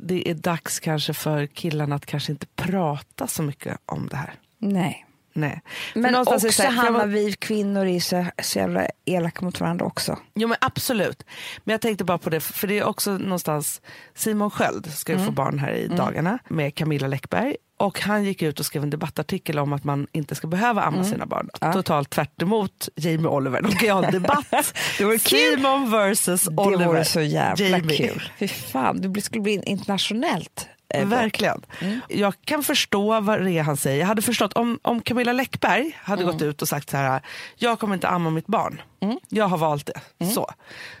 det 0.00 0.30
är 0.30 0.34
dags 0.34 0.80
kanske 0.80 1.14
för 1.14 1.46
killarna 1.46 1.96
att 1.96 2.06
kanske 2.06 2.32
inte 2.32 2.46
prata 2.46 3.26
så 3.26 3.42
mycket 3.42 3.78
om 3.86 4.06
det 4.06 4.16
här. 4.16 4.34
Nej. 4.58 5.05
Nej. 5.36 5.60
För 5.92 6.00
Men 6.00 6.14
också 6.14 6.46
det 6.46 6.52
så 6.52 6.62
här- 6.62 6.90
var- 6.90 7.06
vi 7.06 7.32
kvinnor 7.32 7.86
är 7.86 8.00
så, 8.00 8.26
så 8.42 8.58
jävla 8.58 8.86
elaka 9.04 9.44
mot 9.44 9.60
varandra 9.60 9.86
också. 9.86 10.18
Jo 10.34 10.48
men 10.48 10.56
absolut. 10.60 11.22
Men 11.64 11.72
jag 11.72 11.80
tänkte 11.80 12.04
bara 12.04 12.18
på 12.18 12.30
det, 12.30 12.40
för 12.40 12.66
det 12.68 12.78
är 12.78 12.84
också 12.84 13.10
någonstans, 13.18 13.80
Simon 14.14 14.50
Sköld 14.50 14.92
ska 14.94 15.12
ju 15.12 15.18
få 15.24 15.30
barn 15.30 15.58
här 15.58 15.72
i 15.72 15.88
dagarna 15.88 16.38
med 16.48 16.74
Camilla 16.74 17.06
Läckberg. 17.06 17.56
Och 17.78 18.00
han 18.00 18.24
gick 18.24 18.42
ut 18.42 18.60
och 18.60 18.66
skrev 18.66 18.82
en 18.82 18.90
debattartikel 18.90 19.58
om 19.58 19.72
att 19.72 19.84
man 19.84 20.06
inte 20.12 20.34
ska 20.34 20.46
behöva 20.46 20.82
amma 20.82 21.04
sina 21.04 21.26
barn. 21.26 21.48
Totalt 21.72 22.10
tvärt 22.10 22.42
emot 22.42 22.88
Jamie 22.96 23.26
Oliver. 23.26 23.62
De 23.62 23.72
kan 23.72 23.86
ju 23.86 23.92
ha 23.92 24.04
en 24.06 24.12
debatt. 24.12 24.46
Det 24.98 25.04
vore. 25.04 25.18
Simon 25.18 25.90
versus 25.90 26.42
Det 26.42 26.62
Oliver. 26.62 26.86
vore 26.86 27.04
så 27.04 27.20
jävla 27.20 27.66
Jamie. 27.68 27.96
kul. 27.96 28.30
Fy 28.38 28.48
fan, 28.48 29.12
det 29.12 29.20
skulle 29.20 29.42
bli 29.42 29.62
internationellt. 29.66 30.68
Verkligen. 30.94 31.62
Jag 32.08 32.34
kan 32.44 32.62
förstå 32.62 33.20
vad 33.20 33.44
det 33.44 33.52
är 33.52 33.62
han 33.62 33.76
säger. 33.76 34.00
Jag 34.00 34.06
hade 34.06 34.22
förstått 34.22 34.52
om, 34.52 34.78
om 34.82 35.00
Camilla 35.02 35.32
Läckberg 35.32 35.98
hade 36.02 36.24
gått 36.24 36.42
ut 36.42 36.62
och 36.62 36.68
sagt 36.68 36.90
så 36.90 36.96
här, 36.96 37.20
jag 37.56 37.78
kommer 37.78 37.94
inte 37.94 38.08
amma 38.08 38.30
mitt 38.30 38.46
barn. 38.46 38.80
Jag 39.28 39.48
har 39.48 39.58
valt 39.58 39.86
det. 40.18 40.26
Så. 40.34 40.50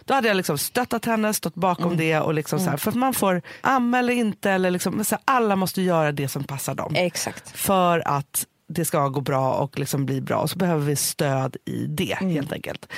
Då 0.04 0.14
hade 0.14 0.28
jag 0.28 0.36
liksom 0.36 0.58
stöttat 0.58 1.04
henne, 1.04 1.34
stått 1.34 1.54
bakom 1.54 1.96
det. 1.96 2.20
Och 2.20 2.34
liksom 2.34 2.58
så 2.58 2.70
här, 2.70 2.76
för 2.76 2.90
att 2.90 2.96
man 2.96 3.14
får 3.14 3.42
amma 3.60 3.98
eller 3.98 4.12
inte. 4.12 4.50
Eller 4.50 4.70
liksom, 4.70 5.04
så 5.04 5.14
här, 5.14 5.22
alla 5.24 5.56
måste 5.56 5.82
göra 5.82 6.12
det 6.12 6.28
som 6.28 6.44
passar 6.44 6.74
dem. 6.74 6.94
Exakt. 6.96 7.58
För 7.58 8.08
att 8.08 8.46
det 8.68 8.84
ska 8.84 9.08
gå 9.08 9.20
bra 9.20 9.52
och 9.52 9.78
liksom 9.78 10.06
bli 10.06 10.20
bra. 10.20 10.36
Och 10.36 10.50
så 10.50 10.58
behöver 10.58 10.86
vi 10.86 10.96
stöd 10.96 11.56
i 11.64 11.86
det 11.86 12.14
helt 12.20 12.52
enkelt. 12.52 12.88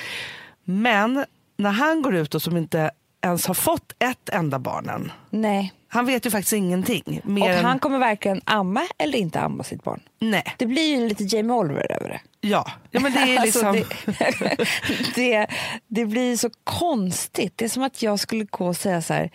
Men 0.64 1.24
när 1.56 1.70
han 1.70 2.02
går 2.02 2.14
ut 2.14 2.34
och 2.34 2.42
som 2.42 2.56
inte 2.56 2.90
ens 3.24 3.46
har 3.46 3.54
fått 3.54 3.92
ett 3.98 4.28
enda 4.28 4.58
barn 4.58 4.88
än. 4.88 5.12
Nej. 5.30 5.72
Han 5.90 6.06
vet 6.06 6.26
ju 6.26 6.30
faktiskt 6.30 6.52
ingenting. 6.52 7.20
Och 7.42 7.48
än, 7.48 7.64
han 7.64 7.78
kommer 7.78 7.98
varken 7.98 8.40
amma 8.44 8.86
eller 8.98 9.18
inte 9.18 9.40
amma 9.40 9.64
sitt 9.64 9.82
barn. 9.84 10.00
Nej, 10.18 10.54
Det 10.58 10.66
blir 10.66 10.96
ju 10.96 11.08
lite 11.08 11.24
Jamie 11.36 11.56
Oliver 11.56 11.92
över 11.92 12.08
det. 12.08 12.20
ja. 12.48 12.70
ja 12.90 13.00
men 13.00 13.12
det 13.12 13.18
är 13.20 13.42
liksom... 13.44 13.66
Alltså, 13.68 13.84
det, 14.06 14.66
det, 15.14 15.46
det 15.86 16.04
blir 16.06 16.36
så 16.36 16.50
konstigt. 16.64 17.52
Det 17.56 17.64
är 17.64 17.68
som 17.68 17.82
att 17.82 18.02
jag 18.02 18.20
skulle 18.20 18.44
gå 18.44 18.66
och 18.66 18.76
säga 18.76 19.02
så 19.02 19.14
här, 19.14 19.30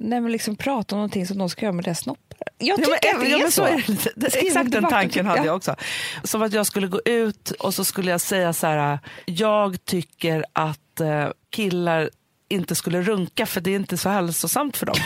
nej 0.00 0.20
men 0.20 0.32
liksom 0.32 0.56
prata 0.56 0.94
om 0.94 0.98
någonting 0.98 1.26
som 1.26 1.38
de 1.38 1.50
ska 1.50 1.62
göra 1.64 1.72
med 1.72 1.84
deras 1.84 1.98
snoppar. 2.00 2.38
Jag 2.58 2.68
Ja, 2.68 2.76
tycker 2.76 2.90
men, 3.12 3.16
att 3.16 3.24
det 3.24 3.28
ja, 3.38 3.46
är 3.46 3.50
så. 3.50 3.64
är 3.64 3.84
det. 3.86 4.12
Det- 4.16 4.36
Exakt 4.46 4.70
den 4.70 4.84
tanken 4.84 5.26
hade 5.26 5.38
Ja. 5.40 5.46
jag 5.46 5.56
också. 5.56 5.76
Som 6.24 6.42
att 6.42 6.52
jag 6.52 6.66
skulle 6.66 6.86
gå 6.86 7.00
ut 7.04 7.50
och 7.50 7.74
så 7.74 7.84
skulle 7.84 8.10
jag 8.10 8.20
säga 8.20 8.52
så 8.52 8.66
här, 8.66 8.98
jag 9.26 9.84
tycker 9.84 10.44
att 10.52 11.00
eh, 11.00 11.28
killar 11.50 12.10
inte 12.50 12.74
skulle 12.74 13.02
runka 13.02 13.46
för 13.46 13.60
det 13.60 13.70
är 13.70 13.76
inte 13.76 13.96
så 13.96 14.08
hälsosamt 14.08 14.76
för 14.76 14.86
dem. 14.86 14.96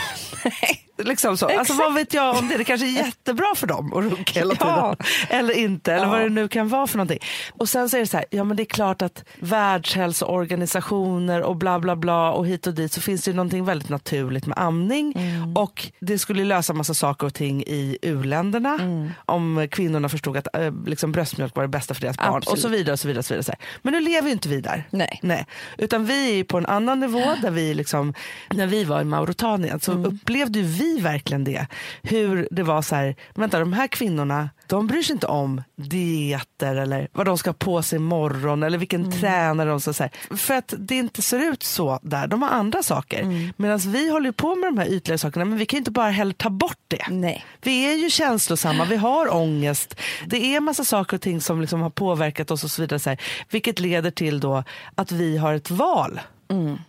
liksom 0.97 1.37
så. 1.37 1.59
Alltså, 1.59 1.73
vad 1.73 1.93
vet 1.93 2.13
jag 2.13 2.35
om 2.37 2.47
det? 2.47 2.57
Det 2.57 2.63
kanske 2.63 2.87
är 2.87 3.05
jättebra 3.05 3.45
för 3.55 3.67
dem 3.67 3.93
att 3.93 4.03
runka 4.03 4.39
hela 4.39 4.53
Ja. 4.59 4.95
tiden. 4.95 5.39
Eller 5.39 5.53
inte, 5.57 5.93
eller 5.93 6.05
Ja. 6.05 6.11
vad 6.11 6.21
det 6.21 6.29
nu 6.29 6.47
kan 6.47 6.69
vara 6.69 6.87
för 6.87 6.97
någonting. 6.97 7.19
Och 7.53 7.69
sen 7.69 7.89
så 7.89 7.97
är 7.97 8.01
det 8.01 8.07
så 8.07 8.17
här, 8.17 8.25
ja 8.29 8.43
men 8.43 8.57
det 8.57 8.63
är 8.63 8.65
klart 8.65 9.01
att 9.01 9.23
världshälsoorganisationer 9.39 11.41
och 11.41 11.55
bla 11.55 11.79
bla 11.79 11.95
bla 11.95 12.31
och 12.31 12.47
hit 12.47 12.67
och 12.67 12.73
dit 12.73 12.91
så 12.91 13.01
finns 13.01 13.23
det 13.23 13.31
ju 13.31 13.35
någonting 13.35 13.65
väldigt 13.65 13.89
naturligt 13.89 14.45
med 14.45 14.57
amning. 14.57 15.13
Mm. 15.17 15.57
Och 15.57 15.91
det 15.99 16.19
skulle 16.19 16.43
lösa 16.43 16.73
massa 16.73 16.93
saker 16.93 17.27
och 17.27 17.33
ting 17.33 17.63
i 17.63 17.97
u-länderna 18.01 18.73
Mm. 18.81 19.11
om 19.25 19.67
kvinnorna 19.71 20.09
förstod 20.09 20.37
att 20.37 20.55
eh, 20.57 20.73
liksom 20.85 21.11
bröstmjölk 21.11 21.55
var 21.55 21.63
det 21.63 21.69
bästa 21.69 21.93
för 21.93 22.01
deras 22.01 22.17
barn 22.17 22.41
och 22.47 22.59
så 22.59 22.67
vidare. 22.67 22.93
och 22.93 22.99
så 22.99 23.07
vidare, 23.07 23.19
och 23.19 23.25
så 23.25 23.33
vidare. 23.35 23.55
Men 23.81 23.93
nu 23.93 23.99
lever 23.99 24.27
ju 24.27 24.33
inte 24.33 24.49
vi 24.49 24.61
där. 24.61 24.87
Nej. 24.89 25.19
Nej. 25.23 25.45
Utan 25.77 26.05
vi 26.05 26.39
är 26.39 26.43
på 26.43 26.57
en 26.57 26.65
annan 26.65 26.99
nivå 26.99 27.35
där 27.41 27.51
vi 27.51 27.73
liksom, 27.73 28.13
när 28.53 28.67
vi 28.67 28.83
var 28.83 29.01
i 29.01 29.03
Mauretanien 29.03 29.79
så 29.79 29.91
Mm. 29.91 30.05
upplevde 30.05 30.59
ju 30.59 30.65
vi 30.95 31.01
verkligen 31.01 31.43
det. 31.43 31.67
Hur 32.01 32.47
det 32.51 32.63
var 32.63 32.81
så 32.81 32.95
här, 32.95 33.15
vänta 33.35 33.59
de 33.59 33.73
här 33.73 33.87
kvinnorna, 33.87 34.49
de 34.67 34.87
bryr 34.87 35.01
sig 35.03 35.13
inte 35.13 35.27
om 35.27 35.63
dieter 35.75 36.75
eller 36.75 37.07
vad 37.13 37.25
de 37.25 37.37
ska 37.37 37.49
ha 37.49 37.55
på 37.55 37.81
sig 37.81 37.95
imorgon 37.95 38.63
eller 38.63 38.77
vilken 38.77 39.01
Mm. 39.01 39.11
tränare 39.11 39.69
de 39.69 39.81
ska 39.81 39.93
säga. 39.93 40.09
För 40.37 40.53
att 40.53 40.73
det 40.77 40.95
inte 40.95 41.21
ser 41.21 41.39
ut 41.39 41.63
så 41.63 41.99
där, 42.01 42.27
de 42.27 42.41
har 42.41 42.49
andra 42.49 42.83
saker. 42.83 43.21
Mm. 43.21 43.53
Medan 43.57 43.77
vi 43.79 44.09
håller 44.11 44.31
på 44.31 44.55
med 44.55 44.67
de 44.67 44.77
här 44.77 44.87
ytliga 44.87 45.17
sakerna 45.17 45.45
men 45.45 45.57
vi 45.57 45.65
kan 45.65 45.77
inte 45.77 45.91
bara 45.91 46.09
heller 46.09 46.33
ta 46.33 46.49
bort 46.49 46.79
det. 46.87 47.05
Nej. 47.09 47.45
Vi 47.61 47.85
är 47.93 47.97
ju 47.97 48.09
känslosamma, 48.09 48.85
vi 48.85 48.95
har 48.95 49.33
ångest. 49.35 49.95
Det 50.25 50.55
är 50.55 50.59
massa 50.59 50.83
saker 50.83 51.17
och 51.17 51.21
ting 51.21 51.41
som 51.41 51.61
liksom 51.61 51.81
har 51.81 51.89
påverkat 51.89 52.51
oss 52.51 52.63
och 52.63 52.71
så 52.71 52.81
vidare. 52.81 52.99
Så 52.99 53.09
här, 53.09 53.19
vilket 53.49 53.79
leder 53.79 54.11
till 54.11 54.39
då 54.39 54.63
att 54.95 55.11
vi 55.11 55.37
har 55.37 55.53
ett 55.53 55.69
val. 55.71 56.19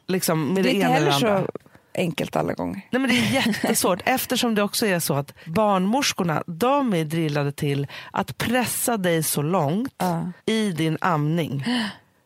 Liksom, 0.07 0.55
med 0.55 0.64
Det 0.64 0.71
det, 0.71 0.75
ena 0.77 0.97
eller 0.97 1.11
andra. 1.12 1.40
så 1.43 1.49
enkelt 1.95 2.37
alla 2.37 2.53
gånger. 2.55 2.81
Nej, 2.91 3.01
men 3.01 3.11
det 3.11 3.17
är 3.19 3.33
jättesvårt 3.47 4.01
eftersom 4.05 4.55
det 4.55 4.63
också 4.63 4.87
är 4.87 4.99
så 5.01 5.15
att 5.15 5.35
barnmorskorna 5.47 6.43
de 6.47 6.95
är 6.95 7.05
drillade 7.05 7.53
till 7.53 7.87
att 8.13 8.39
pressa 8.39 8.97
dig 8.97 9.23
så 9.23 9.43
långt 9.43 9.95
Ja. 9.99 10.33
i 10.47 10.73
din 10.73 10.99
amning 11.01 11.65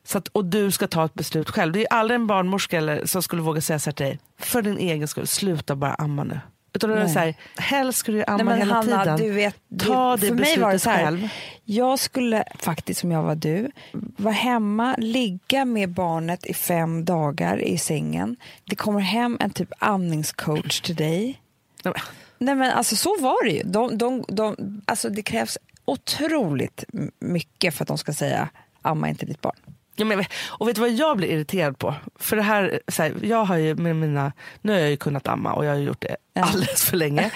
Så 0.05 0.19
att, 0.19 0.29
och 0.29 0.45
du 0.45 0.71
ska 0.71 0.87
ta 0.87 1.05
ett 1.05 1.15
beslut 1.15 1.51
själv. 1.51 1.73
Det 1.73 1.81
är 1.87 1.93
aldrig 1.93 2.15
en 2.21 2.27
barnmorska 2.27 2.79
eller, 2.79 3.07
som 3.07 3.23
skulle 3.23 3.43
våga 3.43 3.61
säga 3.61 3.79
så 3.79 3.91
här 3.91 3.95
till 3.95 4.07
dig, 4.07 4.19
för 4.39 4.63
din 4.63 4.79
egen 4.79 5.09
skull, 5.09 5.27
sluta 5.27 5.77
bara 5.77 5.95
amma 5.95 6.25
nu. 6.25 6.41
Utan 6.87 6.91
det 6.91 7.05
Nej. 7.05 7.12
så 7.12 7.19
här, 7.19 7.35
helst 7.57 7.99
ska 7.99 8.12
du 8.12 8.25
amma 8.27 8.37
Nej, 8.37 8.45
men 8.45 8.59
hela 8.59 8.75
Hanna, 8.75 9.03
tiden. 9.05 9.17
du 9.21 9.31
vet, 9.31 9.57
Ta 9.87 10.17
det 10.17 10.27
för 10.27 10.35
mig 10.35 10.59
var 10.59 10.73
det 10.73 10.79
så 10.79 10.91
här, 10.91 11.05
själv. 11.05 11.29
Jag 11.64 11.99
skulle 11.99 12.45
faktiskt, 12.59 13.05
om 13.05 13.11
jag 13.12 13.23
var 13.23 13.35
du, 13.35 13.71
vara 14.17 14.35
hemma, 14.35 14.95
ligga 14.99 15.64
med 15.64 15.88
barnet 15.88 16.47
i 16.47 16.55
fem 16.55 17.05
dagar 17.05 17.59
i 17.62 17.79
sängen. 17.79 18.37
Det 18.64 18.77
kommer 18.77 19.01
hem 19.01 19.37
en 19.41 19.51
typ 19.51 19.73
amningscoach 19.79 20.81
till 20.81 20.97
dig. 20.97 21.41
Nej, 21.85 21.95
men- 21.95 22.03
Nej 22.41 22.55
men 22.55 22.73
alltså 22.73 22.97
så 22.97 23.17
var 23.21 23.45
det 23.45 23.51
ju. 23.51 23.62
De, 23.62 23.99
de, 23.99 24.25
de, 24.29 24.57
alltså, 24.85 25.09
det 25.09 25.23
krävs 25.23 25.59
otroligt 25.85 26.85
mycket 27.21 27.75
för 27.75 27.85
att 27.85 27.88
de 27.88 27.99
ska 27.99 28.12
säga 28.12 28.49
amma 28.83 29.09
inte 29.09 29.27
ditt 29.27 29.41
barn. 29.41 29.57
Ja, 29.99 30.05
men, 30.05 30.25
och 30.49 30.69
vet 30.69 30.75
du 30.75 30.81
vad 30.81 30.91
jag 30.91 31.17
blir 31.17 31.29
irriterad 31.29 31.79
på? 31.79 31.95
För 32.17 32.37
det 32.37 32.43
här, 32.43 32.81
så 32.89 33.03
här, 33.03 33.15
jag 33.23 33.45
har 33.45 33.57
ju 33.57 33.75
med 33.75 33.97
mina, 33.97 34.33
nu 34.63 34.73
har 34.73 34.79
jag 34.79 34.91
ju 34.91 34.97
kunnat 34.97 35.29
amma 35.29 35.53
och 35.53 35.65
jag 35.65 35.71
har 35.71 35.79
gjort 35.79 36.01
det 36.01 36.17
alldeles 36.41 36.85
för 36.85 36.97
länge. 36.97 37.31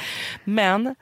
Men 0.44 0.94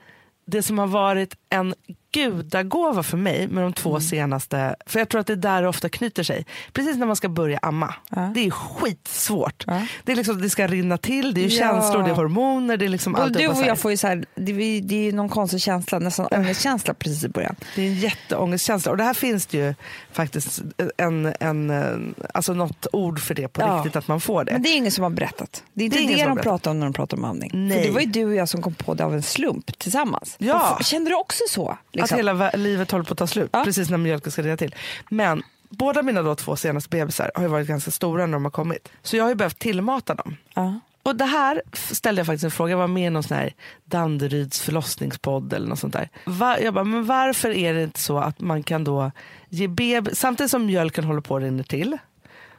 det 0.46 0.62
som 0.62 0.78
har 0.78 0.86
varit 0.86 1.36
en 1.50 1.74
gudagåva 2.12 3.02
för 3.02 3.16
mig 3.16 3.48
med 3.48 3.64
de 3.64 3.72
två 3.72 3.90
Mm. 3.90 4.00
senaste, 4.00 4.76
för 4.86 4.98
jag 4.98 5.08
tror 5.08 5.20
att 5.20 5.26
det 5.26 5.32
är 5.32 5.36
där 5.36 5.62
det 5.62 5.68
ofta 5.68 5.88
knyter 5.88 6.22
sig. 6.22 6.46
Precis 6.72 6.96
när 6.96 7.06
man 7.06 7.16
ska 7.16 7.28
börja 7.28 7.58
amma. 7.62 7.94
Ja. 8.10 8.30
Det 8.34 8.46
är 8.46 8.50
skitsvårt. 8.50 9.64
Ja. 9.66 9.86
Det, 10.04 10.12
är 10.12 10.16
liksom, 10.16 10.42
det 10.42 10.50
ska 10.50 10.66
rinna 10.66 10.98
till, 10.98 11.34
det 11.34 11.40
är 11.40 11.44
Ja. 11.44 11.50
känslor, 11.58 12.02
det 12.02 12.10
är 12.10 12.14
hormoner, 12.14 12.76
det 12.76 12.84
är 12.84 12.88
liksom 12.88 13.14
Och 13.14 13.20
allt 13.22 13.38
du 13.38 13.48
och 13.48 13.62
jag 13.66 13.78
får 13.78 13.90
ju 13.90 13.96
så 13.96 14.06
här, 14.06 14.24
det, 14.34 14.52
är- 14.52 14.80
det 14.82 15.08
är 15.08 15.12
någon 15.12 15.28
konstig 15.28 15.60
känsla, 15.60 15.98
nästan 15.98 16.26
ångestkänsla 16.26 16.94
precis 16.94 17.24
i 17.24 17.28
början. 17.28 17.56
Det 17.76 17.82
är 17.82 17.86
en 17.86 17.94
jätteångestkänsla 17.94 18.90
och 18.90 18.96
det 18.96 19.04
här 19.04 19.14
finns 19.14 19.46
det 19.46 19.58
ju 19.58 19.74
faktiskt 20.12 20.62
en, 20.96 21.34
en, 21.40 22.14
alltså 22.34 22.54
något 22.54 22.86
ord 22.92 23.20
för 23.20 23.34
det 23.34 23.48
på 23.48 23.76
riktigt 23.76 23.96
att 23.96 24.08
man 24.08 24.20
får 24.20 24.44
det. 24.44 24.52
Men 24.52 24.62
det 24.62 24.68
är 24.68 24.76
ingen 24.76 24.92
som 24.92 25.02
har 25.02 25.10
berättat. 25.10 25.62
Det 25.72 25.82
är 25.82 25.86
inte 25.86 25.98
Det 25.98 26.04
är 26.04 26.16
det, 26.16 26.22
har 26.22 26.28
de 26.36 26.42
pratar 26.42 26.70
om 26.70 26.78
när 26.80 26.86
de 26.86 26.92
pratar 26.92 27.16
om 27.16 27.24
amning. 27.24 27.50
Nej. 27.54 27.78
För 27.78 27.86
det 27.88 27.90
var 27.94 28.00
ju 28.00 28.06
du 28.06 28.24
och 28.26 28.34
jag 28.34 28.48
som 28.48 28.62
kom 28.62 28.74
på 28.74 28.94
det 28.94 29.04
av 29.04 29.14
en 29.14 29.22
slump 29.22 29.78
tillsammans. 29.78 30.34
Ja. 30.38 30.76
Och 30.78 30.84
Kände 30.84 31.10
du 31.10 31.14
också 31.16 31.42
så? 31.48 31.78
Att 32.02 32.10
Liksom? 32.10 32.16
hela 32.16 32.34
vä- 32.34 32.56
livet 32.56 32.90
håller 32.90 33.04
på 33.04 33.12
att 33.12 33.18
ta 33.18 33.26
slut, 33.26 33.50
Ja. 33.52 33.64
precis 33.64 33.90
när 33.90 33.98
mjölken 33.98 34.32
ska 34.32 34.42
rinna 34.42 34.56
till. 34.56 34.74
Men 35.08 35.42
båda 35.68 36.02
mina 36.02 36.22
då 36.22 36.34
två 36.34 36.56
senaste 36.56 36.88
bebisar 36.90 37.30
har 37.34 37.42
ju 37.42 37.48
varit 37.48 37.68
ganska 37.68 37.90
stora 37.90 38.26
när 38.26 38.32
de 38.32 38.44
har 38.44 38.50
kommit. 38.50 38.88
Så 39.02 39.16
jag 39.16 39.24
har 39.24 39.28
ju 39.28 39.34
behövt 39.34 39.58
tillmata 39.58 40.14
dem. 40.14 40.36
ja. 40.54 40.80
Och 41.02 41.16
det 41.16 41.24
här 41.24 41.62
ställde 41.74 42.20
jag 42.20 42.26
faktiskt 42.26 42.44
en 42.44 42.50
fråga, 42.50 42.70
jag 42.70 42.78
var 42.78 42.86
med 42.86 43.06
i 43.06 43.10
någon 43.10 43.22
sån 43.22 43.36
här 43.36 43.52
Danderyds 43.84 44.60
förlossningspodd 44.60 45.52
eller 45.52 45.68
något 45.68 45.78
sånt 45.78 45.92
där. 45.92 46.08
Va, 46.24 46.58
jag 46.60 46.74
bara, 46.74 46.84
men 46.84 47.06
varför 47.06 47.50
är 47.50 47.74
det 47.74 47.82
inte 47.82 48.00
så 48.00 48.18
att 48.18 48.40
man 48.40 48.62
kan 48.62 48.84
då 48.84 49.10
ge 49.48 49.68
bebis, 49.68 50.18
samtidigt 50.18 50.50
som 50.50 50.66
mjölken 50.66 51.04
håller 51.04 51.20
på 51.20 51.36
att 51.36 51.42
rinna 51.42 51.62
till, 51.62 51.98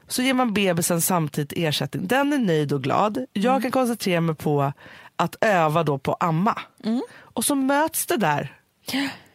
så 0.08 0.22
ger 0.22 0.34
man 0.34 0.54
bebisen 0.54 1.02
samtidigt 1.02 1.54
ersättning. 1.56 2.08
Den 2.08 2.34
är 2.34 2.38
nöjd 2.38 2.74
och 2.74 2.84
glad. 2.84 3.26
Jag 3.34 3.50
Mm. 3.52 3.62
kan 3.62 3.72
koncentrera 3.72 4.22
mig 4.22 4.36
på 4.36 4.74
att 5.16 5.36
öva 5.42 5.84
då 5.84 5.98
på 5.98 6.14
amma. 6.14 6.60
Mm. 6.84 7.02
Och 7.20 7.46
så 7.46 7.56
möts 7.56 8.06
det 8.06 8.18
där 8.18 8.58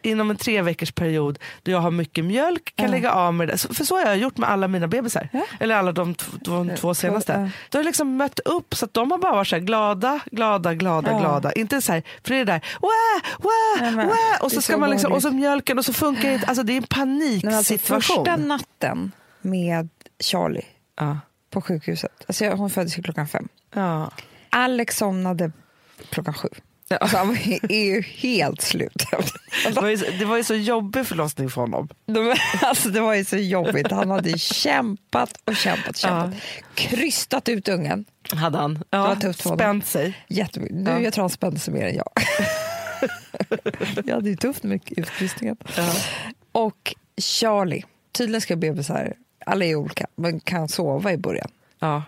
inom 0.07 0.29
en 0.29 0.37
tre 0.37 0.61
veckors 0.61 0.91
period 0.91 1.39
då 1.63 1.71
jag 1.71 1.79
har 1.79 1.91
mycket 1.91 2.25
mjölk, 2.25 2.73
kan 2.75 2.85
Ja. 2.85 2.91
lägga 2.91 3.11
av 3.11 3.33
med 3.33 3.47
det. 3.47 3.57
Så- 3.57 3.73
För 3.73 3.83
så 3.83 3.95
har 3.97 4.05
jag 4.05 4.17
gjort 4.17 4.37
med 4.37 4.49
alla 4.49 4.67
mina 4.67 4.87
bebisar. 4.87 5.29
Ja. 5.33 5.43
Eller 5.59 5.75
alla 5.75 5.91
de, 5.91 6.15
de 6.41 6.69
två 6.75 6.93
senaste. 6.93 7.31
ja. 7.31 7.37
Då 7.69 7.77
har 7.77 7.79
jag 7.79 7.85
liksom 7.85 8.17
mött 8.17 8.39
upp 8.39 8.75
så 8.75 8.85
att 8.85 8.93
de 8.93 9.11
har 9.11 9.17
bara 9.17 9.31
varit 9.35 9.47
så 9.47 9.59
glada, 9.59 10.19
glada, 10.31 10.73
glada, 10.73 11.11
Ja. 11.11 11.19
glada. 11.19 11.51
Inte 11.51 11.81
så 11.81 11.91
här, 11.93 12.03
för 12.23 12.33
det 12.33 12.39
är 12.39 12.45
där, 12.45 12.61
wah, 12.81 13.31
wah, 13.39 13.95
Nej, 13.95 14.05
wah. 14.07 14.15
det 14.15 14.43
Och 14.45 14.51
så 14.51 14.57
är 14.57 14.61
ska 14.61 14.73
så 14.73 14.79
man 14.79 14.89
liksom, 14.89 15.11
och 15.13 15.21
så 15.21 15.31
mjölken 15.31 15.77
och 15.77 15.85
så 15.85 15.93
funkar 15.93 16.29
det. 16.29 16.43
Alltså 16.47 16.63
det 16.63 16.73
är 16.73 16.77
en 16.77 16.83
alltså, 16.83 16.95
paniksituation. 16.95 18.01
första 18.01 18.35
natten 18.35 19.11
med 19.41 19.89
Charlie 20.19 20.65
på 21.49 21.61
sjukhuset, 21.61 22.11
alltså 22.27 22.45
jag, 22.45 22.57
hon 22.57 22.69
föddes 22.69 22.97
ju 22.97 23.03
klockan 23.03 23.27
fem. 23.27 23.47
Alex 24.49 24.97
somnade 24.97 25.51
klockan 26.09 26.33
sju. 26.33 26.47
Alltså 26.89 27.17
han 27.17 27.37
är 27.69 27.83
ju 27.85 28.01
helt 28.01 28.61
slut. 28.61 29.03
Det, 29.65 29.81
var 29.81 29.87
ju, 29.89 29.97
så- 29.97 30.05
det 30.19 30.25
var 30.25 30.37
ju 30.37 30.43
så 30.43 30.55
jobbig 30.55 31.07
förlossning 31.07 31.49
för 31.49 31.61
honom. 31.61 31.89
Alltså 32.61 32.89
det 32.89 33.01
var 33.01 33.13
ju 33.13 33.25
så 33.25 33.37
jobbigt. 33.37 33.91
Han 33.91 34.09
hade 34.09 34.37
kämpat 34.37 35.33
och 35.45 35.55
kämpat 35.55 35.89
och 35.89 35.95
kämpat. 35.95 36.33
Krystat 36.75 37.49
ut 37.49 37.67
ungen. 37.67 38.05
Hade 38.31 38.57
han. 38.57 38.83
Ja, 38.89 39.07
var 39.07 39.15
tufft 39.15 39.41
för 39.41 39.49
honom. 39.49 39.59
spänt 39.59 39.85
sig. 39.85 40.17
Jättemycket. 40.27 40.75
Nu, 40.77 40.89
Ja. 40.91 40.99
Jag 40.99 41.13
tror 41.13 41.23
han 41.23 41.29
spände 41.29 41.59
sig 41.59 41.73
mer 41.73 41.85
än 41.87 41.95
jag. 41.95 42.09
jag 44.05 44.15
hade 44.15 44.29
ju 44.29 44.35
tufft 44.35 44.63
med 44.63 44.79
utkrystningen. 44.87 45.57
Ja. 45.77 45.93
Och 46.51 46.95
Charlie, 47.21 47.83
tydligen 48.11 48.41
ska 48.41 48.55
bebisar, 48.55 49.13
alla 49.45 49.65
är 49.65 49.75
olika, 49.75 50.07
men 50.15 50.39
kan 50.39 50.67
sova 50.67 51.11
i 51.11 51.17
början. 51.17 51.49
Ja. 51.79 52.03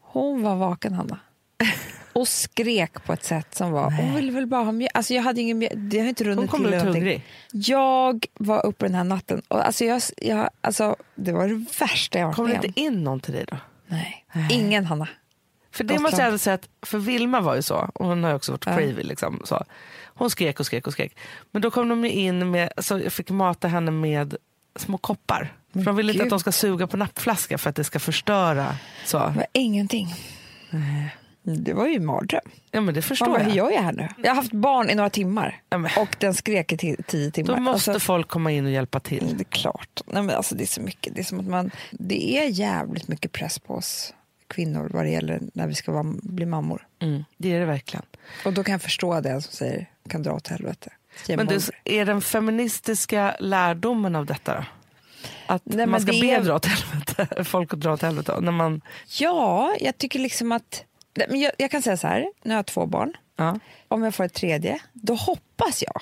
Hon 0.00 0.42
var 0.42 0.56
vaken, 0.56 0.92
Hanna. 0.92 1.18
Och 2.12 2.28
skrek 2.28 3.04
på 3.04 3.12
ett 3.12 3.24
sätt 3.24 3.54
som 3.54 3.70
var... 3.72 3.90
Hon 3.90 4.14
ville 4.14 4.32
väl 4.32 4.46
bara 4.46 4.64
ha 4.64 4.72
mjölk. 4.72 4.90
Alltså 4.94 5.14
jag 5.14 5.22
hade 5.22 5.40
ingen 5.40 5.58
mjölk. 5.58 5.72
Det 5.76 5.98
har 6.00 6.06
inte 6.06 6.24
Hon 6.34 6.48
kom 6.48 6.60
till. 6.64 6.66
ut 6.74 6.78
någonting. 6.78 7.02
hungrig. 7.02 7.24
Jag 7.50 8.26
var 8.34 8.66
uppe 8.66 8.86
den 8.86 8.94
här 8.94 9.04
natten. 9.04 9.42
Och 9.48 9.66
alltså 9.66 9.84
jag, 9.84 10.02
jag, 10.16 10.50
alltså 10.60 10.96
det 11.14 11.32
var 11.32 11.48
det 11.48 11.64
värsta 11.80 12.18
jag 12.18 12.26
varit 12.26 12.36
Kom 12.36 12.44
med 12.44 12.54
det 12.54 12.58
om. 12.58 12.64
inte 12.66 12.80
in 12.80 13.04
någon 13.04 13.20
till 13.20 13.34
dig 13.34 13.44
då? 13.50 13.56
Nej. 13.86 14.24
Ingen, 14.50 14.84
Hanna. 14.86 15.08
För 15.72 15.84
det 15.84 15.98
måste 15.98 16.22
jag 16.22 16.40
säga 16.40 16.54
att, 16.54 16.68
för 16.86 16.98
Vilma 16.98 17.40
var 17.40 17.54
ju 17.54 17.62
så, 17.62 17.90
och 17.94 18.06
hon 18.06 18.22
har 18.22 18.30
ju 18.30 18.36
också 18.36 18.52
varit 18.52 18.66
Ja. 18.66 18.72
cravy 18.72 19.02
liksom. 19.02 19.42
Så. 19.44 19.64
Hon 20.04 20.30
skrek 20.30 20.60
och 20.60 20.66
skrek 20.66 20.86
och 20.86 20.92
skrek. 20.92 21.16
Men 21.50 21.62
då 21.62 21.70
kom 21.70 21.88
de 21.88 22.04
in 22.04 22.50
med, 22.50 22.72
så 22.78 22.98
jag 22.98 23.12
fick 23.12 23.30
mata 23.30 23.68
henne 23.68 23.90
med 23.90 24.34
små 24.76 24.98
koppar. 24.98 25.52
För 25.72 25.80
de 25.80 25.96
vill 25.96 26.10
inte 26.10 26.22
att 26.22 26.30
de 26.30 26.40
ska 26.40 26.52
suga 26.52 26.86
på 26.86 26.96
nappflaska 26.96 27.58
för 27.58 27.70
att 27.70 27.76
det 27.76 27.84
ska 27.84 27.98
förstöra. 27.98 28.76
Så. 29.04 29.18
Det 29.18 29.24
var 29.36 29.46
ingenting. 29.52 30.14
Det 31.56 31.72
var 31.72 31.86
ju 31.86 31.94
en 31.96 32.06
mardröm. 32.06 32.40
Ja 32.70 32.80
men 32.80 32.94
det 32.94 33.02
förstår 33.02 33.38
hur 33.38 33.46
jag. 33.46 33.56
gör 33.56 33.70
jag 33.70 33.82
här 33.82 33.92
nu? 33.92 34.08
Jag 34.22 34.30
har 34.30 34.34
haft 34.36 34.52
barn 34.52 34.90
i 34.90 34.94
några 34.94 35.10
timmar 35.10 35.60
Ja, 35.70 35.88
och 35.96 36.16
den 36.18 36.34
skrek 36.34 36.72
i 36.72 36.76
ti- 36.76 37.02
tio 37.06 37.30
timmar. 37.30 37.54
då 37.56 37.60
måste 37.62 37.90
Alltså, 37.92 38.06
folk 38.06 38.28
komma 38.28 38.52
in 38.52 38.64
och 38.64 38.70
hjälpa 38.70 39.00
till. 39.00 39.34
det 39.36 39.42
är 39.42 39.44
klart. 39.44 40.00
Nej, 40.06 40.22
men 40.22 40.36
alltså, 40.36 40.54
det 40.54 40.64
är 40.64 40.66
så 40.66 40.80
mycket. 40.80 41.14
Det 41.14 41.20
är 41.20 41.24
som 41.24 41.40
att 41.40 41.46
man, 41.46 41.70
det 41.90 42.38
är 42.38 42.46
jävligt 42.48 43.08
mycket 43.08 43.32
press 43.32 43.58
på 43.58 43.74
oss 43.74 44.14
kvinnor 44.46 44.90
vad 44.92 45.04
det 45.04 45.10
gäller 45.10 45.40
när 45.54 45.66
vi 45.66 45.74
ska 45.74 45.92
vara, 45.92 46.04
bli 46.22 46.46
mammor. 46.46 46.86
Mm, 47.02 47.24
det 47.36 47.52
är 47.54 47.60
det 47.60 47.66
verkligen. 47.66 48.04
Och 48.44 48.52
då 48.52 48.64
kan 48.64 48.72
jag 48.72 48.82
förstå 48.82 49.20
det 49.20 49.42
som 49.42 49.52
säger 49.52 49.86
kan 50.08 50.22
dra 50.22 50.32
åt 50.32 50.48
helvete. 50.48 50.90
Men 51.28 51.46
du, 51.46 51.58
är 51.84 52.04
den 52.04 52.20
feministiska 52.20 53.36
lärdomen 53.40 54.16
av 54.16 54.26
detta 54.26 54.54
då? 54.54 54.64
Att 55.46 55.62
Nej, 55.64 55.86
man 55.86 56.00
ska 56.00 56.12
det 56.12 56.20
be 56.20 56.38
dra 56.40 56.54
åt 56.54 56.66
helvete, 56.66 57.44
folk 57.44 57.72
att 57.72 57.80
dra 57.80 57.92
åt 57.92 58.02
helvete. 58.02 58.40
När 58.40 58.52
man, 58.52 58.80
Ja, 59.20 59.74
jag 59.80 59.98
tycker 59.98 60.18
liksom 60.18 60.52
att... 60.52 60.84
Men 61.28 61.40
jag, 61.40 61.52
jag 61.58 61.70
kan 61.70 61.82
säga 61.82 61.96
så 61.96 62.06
här, 62.06 62.26
nu 62.42 62.50
har 62.50 62.58
jag 62.58 62.66
två 62.66 62.86
barn. 62.86 63.12
ja. 63.36 63.58
Om 63.88 64.02
jag 64.02 64.14
får 64.14 64.24
ett 64.24 64.34
tredje, 64.34 64.78
då 64.92 65.14
hoppas 65.14 65.82
jag 65.82 66.00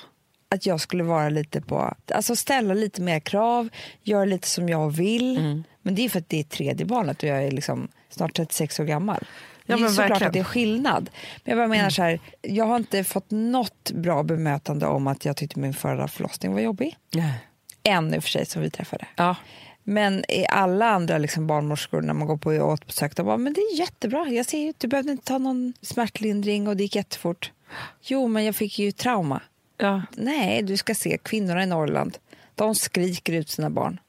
att 0.49 0.65
jag 0.65 0.81
skulle 0.81 1.03
vara 1.03 1.29
lite 1.29 1.61
på... 1.61 1.93
Alltså 2.11 2.35
ställa 2.35 2.73
lite 2.73 3.01
mer 3.01 3.19
krav, 3.19 3.69
göra 4.03 4.25
lite 4.25 4.47
som 4.47 4.69
jag 4.69 4.89
vill. 4.89 5.37
Mm. 5.37 5.63
Men 5.81 5.95
det 5.95 6.05
är 6.05 6.09
för 6.09 6.19
att 6.19 6.29
det 6.29 6.39
är 6.39 6.43
tredje 6.43 6.85
barnet 6.85 7.23
och 7.23 7.29
jag 7.29 7.43
är 7.43 7.51
liksom 7.51 7.87
snart 8.09 8.35
36 8.35 8.79
år 8.79 8.83
gammal. 8.83 9.19
Det 9.65 9.73
Ja, 9.73 9.75
är 9.77 9.79
men 9.81 9.89
såklart 9.89 10.09
verkligen. 10.09 10.27
att 10.29 10.33
det 10.33 10.39
är 10.39 10.43
skillnad. 10.43 11.09
Men 11.43 11.51
jag 11.51 11.57
bara 11.57 11.67
menar 11.77 11.89
så 11.89 12.01
här, 12.03 12.19
jag 12.41 12.65
har 12.65 12.75
inte 12.75 13.03
fått 13.03 13.31
något 13.31 13.91
bra 13.91 14.23
bemötande 14.23 14.85
om 14.87 15.07
att 15.07 15.25
jag 15.25 15.37
tyckte 15.37 15.59
min 15.59 15.73
förra 15.73 16.07
förlossning 16.07 16.53
var 16.53 16.59
jobbig. 16.59 16.97
En 17.83 18.13
i 18.13 18.17
och 18.19 18.23
för 18.23 18.29
sig 18.29 18.45
som 18.45 18.61
vi 18.61 18.69
träffade. 18.69 19.07
Ja. 19.15 19.35
Men 19.89 20.31
i 20.31 20.45
alla 20.49 20.89
andra 20.89 21.17
liksom 21.17 21.47
barnmorskor 21.47 22.01
när 22.01 22.13
man 22.13 22.27
går 22.27 22.37
på 22.37 22.49
återbesök, 22.49 23.15
de 23.15 23.25
bara, 23.25 23.37
men 23.37 23.53
det 23.53 23.61
är 23.61 23.79
jättebra. 23.79 24.27
Jag 24.29 24.45
ser 24.45 24.57
ju, 24.57 24.73
du 24.77 24.87
behövde 24.87 25.11
inte 25.11 25.23
ta 25.23 25.37
någon 25.37 25.73
smärtlindring 25.81 26.67
och 26.67 26.77
det 26.77 26.83
gick 26.83 26.95
jättefort. 26.95 27.51
Jo, 28.01 28.27
men 28.27 28.45
jag 28.45 28.55
fick 28.55 28.79
ju 28.79 28.91
trauma. 28.91 29.41
Ja. 29.77 30.01
Nej, 30.15 30.63
du 30.63 30.77
ska 30.77 30.95
se 30.95 31.17
kvinnorna 31.23 31.63
i 31.63 31.65
Norrland. 31.65 32.17
De 32.55 32.75
skriker 32.75 33.33
ut 33.33 33.49
sina 33.49 33.69
barn. 33.69 33.99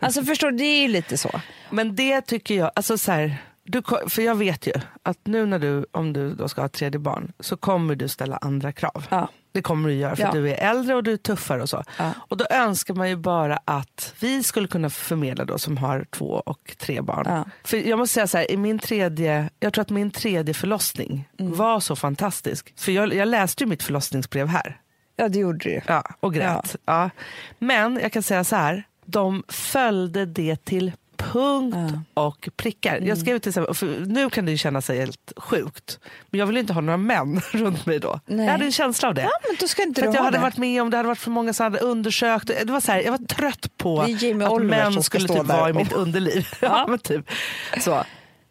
Alltså 0.00 0.22
förstår 0.24 0.50
det 0.50 0.64
är 0.64 0.82
ju 0.82 0.88
lite 0.88 1.18
så. 1.18 1.40
Men 1.70 1.96
det 1.96 2.20
tycker 2.20 2.54
jag, 2.54 2.70
alltså 2.74 2.98
så 2.98 3.12
här, 3.12 3.36
du, 3.64 3.82
för 4.08 4.22
jag 4.22 4.34
vet 4.34 4.66
ju 4.66 4.72
att 5.02 5.18
nu 5.26 5.46
när 5.46 5.58
du, 5.58 5.86
om 5.90 6.12
du 6.12 6.34
då 6.34 6.48
ska 6.48 6.60
ha 6.60 6.66
ett 6.66 6.72
tredje 6.72 6.98
barn, 6.98 7.32
så 7.40 7.56
kommer 7.56 7.94
du 7.94 8.08
ställa 8.08 8.36
andra 8.36 8.72
krav. 8.72 9.06
Ja. 9.10 9.28
Det 9.52 9.62
kommer 9.62 9.88
du 9.88 9.94
göra 9.94 10.16
för 10.16 10.22
Ja. 10.22 10.32
du 10.32 10.50
är 10.50 10.54
äldre 10.70 10.94
och 10.94 11.02
du 11.02 11.12
är 11.12 11.16
tuffare 11.16 11.62
och 11.62 11.68
så. 11.68 11.82
Ja. 11.98 12.10
Och 12.28 12.36
då 12.36 12.46
önskar 12.50 12.94
man 12.94 13.08
ju 13.08 13.16
bara 13.16 13.58
att 13.64 14.14
vi 14.20 14.42
skulle 14.42 14.68
kunna 14.68 14.90
förmedla 14.90 15.44
då 15.44 15.58
som 15.58 15.76
har 15.76 16.04
två 16.10 16.42
och 16.46 16.74
tre 16.78 17.00
barn. 17.00 17.24
Ja. 17.28 17.44
För 17.64 17.76
jag 17.76 17.98
måste 17.98 18.14
säga 18.14 18.26
så 18.26 18.38
här, 18.38 18.50
i 18.50 18.56
min 18.56 18.78
tredje, 18.78 19.50
jag 19.60 19.72
tror 19.72 19.82
att 19.82 19.90
min 19.90 20.10
tredje 20.10 20.54
förlossning 20.54 21.28
Mm. 21.40 21.54
var 21.56 21.80
så 21.80 21.96
fantastisk. 21.96 22.72
För 22.76 22.92
jag, 22.92 23.14
jag 23.14 23.28
läste 23.28 23.64
ju 23.64 23.68
mitt 23.70 23.82
förlossningsbrev 23.82 24.46
här. 24.48 24.80
Ja, 25.16 25.28
det 25.28 25.38
gjorde 25.38 25.58
du. 25.58 25.80
Ja, 25.86 26.04
och 26.20 26.34
grät. 26.34 26.76
Ja. 26.84 27.10
Men 27.58 27.98
jag 28.02 28.12
kan 28.12 28.22
säga 28.22 28.44
så 28.44 28.56
här, 28.56 28.84
de 29.04 29.42
följde 29.48 30.26
det 30.26 30.64
till 30.64 30.92
punkt 31.32 31.76
och 32.14 32.48
prickar. 32.56 33.00
Jag 33.00 33.18
skrev 33.18 33.38
till 33.38 33.48
exempel, 33.48 33.74
för 33.74 34.04
nu 34.06 34.30
kan 34.30 34.44
det 34.44 34.50
ju 34.50 34.56
kännas 34.58 34.88
helt 34.88 35.32
sjukt, 35.36 35.98
men 36.30 36.38
jag 36.40 36.46
vill 36.46 36.56
inte 36.56 36.72
ha 36.72 36.80
några 36.80 36.96
män 36.96 37.40
runt 37.52 37.86
mig 37.86 37.98
då. 37.98 38.20
Nej. 38.26 38.44
Jag 38.44 38.52
hade 38.52 38.64
en 38.64 38.72
känsla 38.72 39.08
av 39.08 39.14
det. 39.14 39.22
Ja, 39.22 39.30
men 39.48 39.56
då 39.60 39.68
ska 39.68 39.82
inte 39.82 40.00
för 40.00 40.06
jag 40.08 40.14
ha 40.14 40.24
hade 40.24 40.36
det. 40.36 40.42
varit 40.42 40.56
med 40.56 40.82
om 40.82 40.90
det 40.90 40.96
hade 40.96 41.06
varit 41.06 41.18
för 41.18 41.30
många 41.30 41.52
som 41.52 41.64
hade 41.64 41.78
undersökt. 41.78 42.46
Det 42.46 42.72
var 42.72 42.80
så 42.80 42.92
här, 42.92 43.00
jag 43.02 43.10
var 43.10 43.18
trött 43.26 43.76
på 43.76 44.00
att 44.00 44.08
Oliver 44.08 44.58
män 44.90 45.02
skulle 45.02 45.28
typ 45.28 45.46
vara 45.46 45.70
i 45.70 45.72
mitt 45.72 45.92
underliv. 45.92 46.48
ja, 46.60 46.86
men 46.88 46.98
typ. 46.98 47.30
så. 47.80 48.04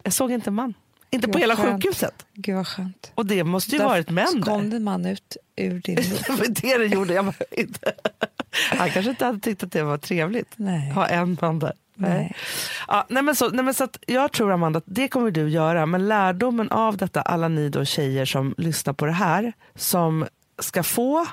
Jag 0.04 0.14
såg 0.14 0.32
inte 0.32 0.50
en 0.50 0.54
man. 0.54 0.74
Inte 1.14 1.28
Gud, 1.28 1.34
på 1.34 1.40
hela 1.40 1.56
skönt. 1.56 1.84
sjukhuset. 1.84 2.26
Gud 2.34 2.56
vad 2.56 2.68
skönt. 2.68 3.12
Och 3.16 3.26
det 3.26 3.44
måste 3.44 3.72
ju 3.72 3.78
Där 3.78 3.86
varit 3.86 4.10
män 4.10 4.42
kom 4.42 4.64
där. 4.64 4.70
det 4.70 4.76
en 4.76 4.84
man 4.84 5.06
ut 5.06 5.38
ur 5.56 5.80
din 5.80 5.96
det 6.62 6.78
det 6.78 6.86
gjorde. 6.86 7.14
Jag 7.14 7.26
bara, 7.26 7.34
inte. 7.52 7.92
Han 8.78 8.90
kanske 8.90 9.10
inte 9.10 9.26
hade 9.26 9.40
tyckt 9.40 9.64
att 9.64 9.72
det 9.72 9.84
var 9.84 9.98
trevligt. 9.98 10.48
Nej. 10.56 10.92
Ha 10.92 11.08
en 11.08 11.38
man 11.42 11.60
där. 11.60 11.74
Nej. 12.10 12.36
Ja, 12.88 13.06
nej 13.10 13.24
men 13.24 13.36
så, 13.36 13.50
nej 13.50 13.66
men 13.66 13.74
så 13.74 13.84
att 13.84 13.98
jag 14.08 14.32
tror 14.32 14.52
Amanda 14.52 14.78
att 14.78 14.84
det 14.88 15.08
kommer 15.08 15.32
du 15.32 15.50
göra, 15.50 15.86
men 15.86 16.08
lärdomen 16.08 16.72
av 16.72 16.98
detta, 16.98 17.22
alla 17.22 17.48
ni 17.48 17.70
då 17.70 17.86
tjejer 17.86 18.26
som 18.26 18.56
lyssnar 18.58 18.94
på 18.94 19.06
det 19.06 19.12
här, 19.12 19.54
som 19.76 20.26
ska 20.60 20.84
få, 20.84 21.26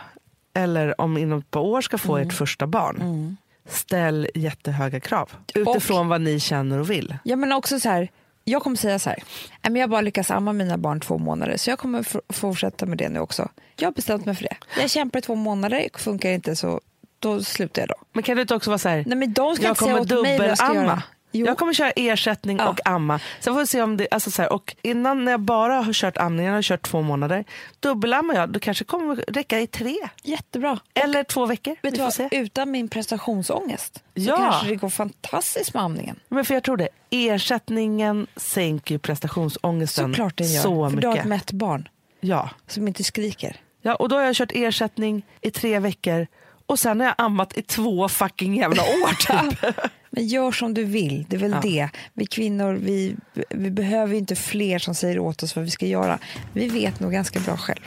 eller 0.54 1.00
om 1.00 1.16
inom 1.18 1.38
ett 1.38 1.50
par 1.50 1.60
år 1.60 1.80
ska 1.80 1.98
få 1.98 2.16
ert 2.16 2.32
första 2.32 2.66
barn, 2.66 3.36
ställ 3.68 4.28
jättehöga 4.34 5.00
krav. 5.00 5.30
Utifrån 5.54 6.08
vad 6.08 6.20
ni 6.20 6.40
känner 6.40 6.78
och 6.78 6.90
vill. 6.90 7.18
Ja, 7.24 7.36
men 7.36 7.52
också 7.52 7.80
så 7.80 7.88
här, 7.88 8.08
jag 8.44 8.62
kommer 8.62 8.76
säga 8.76 8.98
så 8.98 9.10
här, 9.10 9.18
"Nej, 9.62 9.72
men 9.72 9.76
jag 9.80 9.90
bara 9.90 10.00
lyckas 10.00 10.30
amma 10.30 10.52
mina 10.52 10.78
barn 10.78 11.00
två 11.00 11.18
månader 11.18 11.56
så 11.56 11.70
jag 11.70 11.78
kommer 11.78 12.04
fortsätta 12.32 12.86
med 12.86 12.98
det 12.98 13.08
nu 13.08 13.20
också. 13.20 13.48
Jag 13.76 13.86
har 13.86 13.92
bestämt 13.92 14.26
mig 14.26 14.34
för 14.34 14.42
det. 14.42 14.56
Jag 14.80 14.90
kämpar 14.90 15.18
i 15.18 15.22
två 15.22 15.34
månader, 15.34 15.88
funkar 15.98 16.30
inte 16.30 16.56
så 16.56 16.80
då 17.18 17.42
slutar 17.42 17.82
jag 17.82 17.88
då. 17.88 17.94
Men 18.12 18.22
kan 18.22 18.36
det 18.36 18.42
inte 18.42 18.54
också 18.54 18.70
vara 18.70 18.78
så 18.78 18.88
här, 18.88 19.04
Nej 19.06 19.18
men 19.18 19.32
de 19.32 19.54
ska 19.56 19.64
jag 19.64 19.70
inte 19.72 19.80
kommer 19.84 20.04
dubbelamma. 20.04 21.02
Jo. 21.32 21.46
Jag 21.46 21.58
kommer 21.58 21.72
köra 21.72 21.90
ersättning 21.90 22.56
Ja. 22.58 22.68
och 22.68 22.86
amma. 22.86 23.20
Sen 23.40 23.54
får 23.54 23.60
vi 23.60 23.66
se 23.66 23.82
om 23.82 23.96
det, 23.96 24.08
alltså 24.10 24.30
så 24.30 24.42
här, 24.42 24.52
och 24.52 24.76
innan 24.82 25.24
när 25.24 25.32
jag 25.32 25.40
bara 25.40 25.74
har 25.74 25.92
kört 25.92 26.16
amningen, 26.16 26.44
jag 26.52 26.56
har 26.56 26.62
kört 26.62 26.82
två 26.82 27.02
månader, 27.02 27.44
dubbelammar 27.80 28.34
jag, 28.34 28.48
då 28.50 28.60
kanske 28.60 28.84
kommer 28.84 29.16
räcka 29.16 29.60
i 29.60 29.66
tre. 29.66 29.96
Jättebra. 30.22 30.78
Eller 30.94 31.24
två 31.24 31.46
veckor. 31.46 31.76
Vet 31.82 31.92
vi 31.94 31.96
får 31.96 32.04
vad, 32.04 32.14
se. 32.14 32.28
utan 32.32 32.70
min 32.70 32.88
prestationsångest 32.88 33.94
så 33.94 34.02
Ja. 34.14 34.36
kanske 34.36 34.66
det 34.68 34.76
går 34.76 34.88
fantastiskt 34.90 35.74
med 35.74 35.82
amningen. 35.82 36.20
Men 36.28 36.44
för 36.44 36.54
jag 36.54 36.62
tror 36.64 36.76
det, 36.76 36.88
ersättningen 37.10 38.26
sänker 38.36 38.94
ju 38.94 38.98
prestationsångesten 38.98 40.10
Såklart 40.12 40.36
den 40.36 40.52
gör. 40.52 40.62
så 40.62 40.90
för 40.90 40.96
du 40.96 41.06
har 41.06 41.14
ett 41.14 41.18
mycket. 41.24 41.28
mätt 41.28 41.52
barn 41.52 41.88
Ja. 42.20 42.50
som 42.66 42.88
inte 42.88 43.04
skriker. 43.04 43.56
ja, 43.82 43.94
och 43.94 44.08
då 44.08 44.16
har 44.16 44.22
jag 44.22 44.34
kört 44.34 44.52
ersättning 44.54 45.22
i 45.40 45.50
tre 45.50 45.78
veckor 45.78 46.26
och 46.68 46.78
sen 46.78 47.00
har 47.00 47.06
jag 47.06 47.14
ammat 47.18 47.58
i 47.58 47.62
två 47.62 48.08
fucking 48.08 48.56
jävla 48.56 48.82
år 48.82 49.14
typ. 49.50 49.74
Men 50.10 50.26
gör 50.26 50.52
som 50.52 50.74
du 50.74 50.84
vill, 50.84 51.26
det 51.28 51.36
är 51.36 51.40
väl 51.40 51.50
Ja. 51.50 51.60
det. 51.62 51.88
Vi 52.14 52.26
kvinnor 52.26 52.72
vi, 52.74 53.16
vi 53.50 53.70
behöver 53.70 54.14
inte 54.14 54.36
fler 54.36 54.78
som 54.78 54.94
säger 54.94 55.18
åt 55.18 55.42
oss 55.42 55.56
vad 55.56 55.64
vi 55.64 55.70
ska 55.70 55.86
göra. 55.86 56.18
Vi 56.52 56.68
vet 56.68 57.00
nog 57.00 57.12
ganska 57.12 57.40
bra 57.40 57.56
själv. 57.56 57.80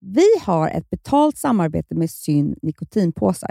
Vi 0.00 0.26
har 0.42 0.68
ett 0.68 0.90
betalt 0.90 1.38
samarbete 1.38 1.94
med 1.94 2.10
Syn 2.10 2.54
nikotinpåsar. 2.62 3.50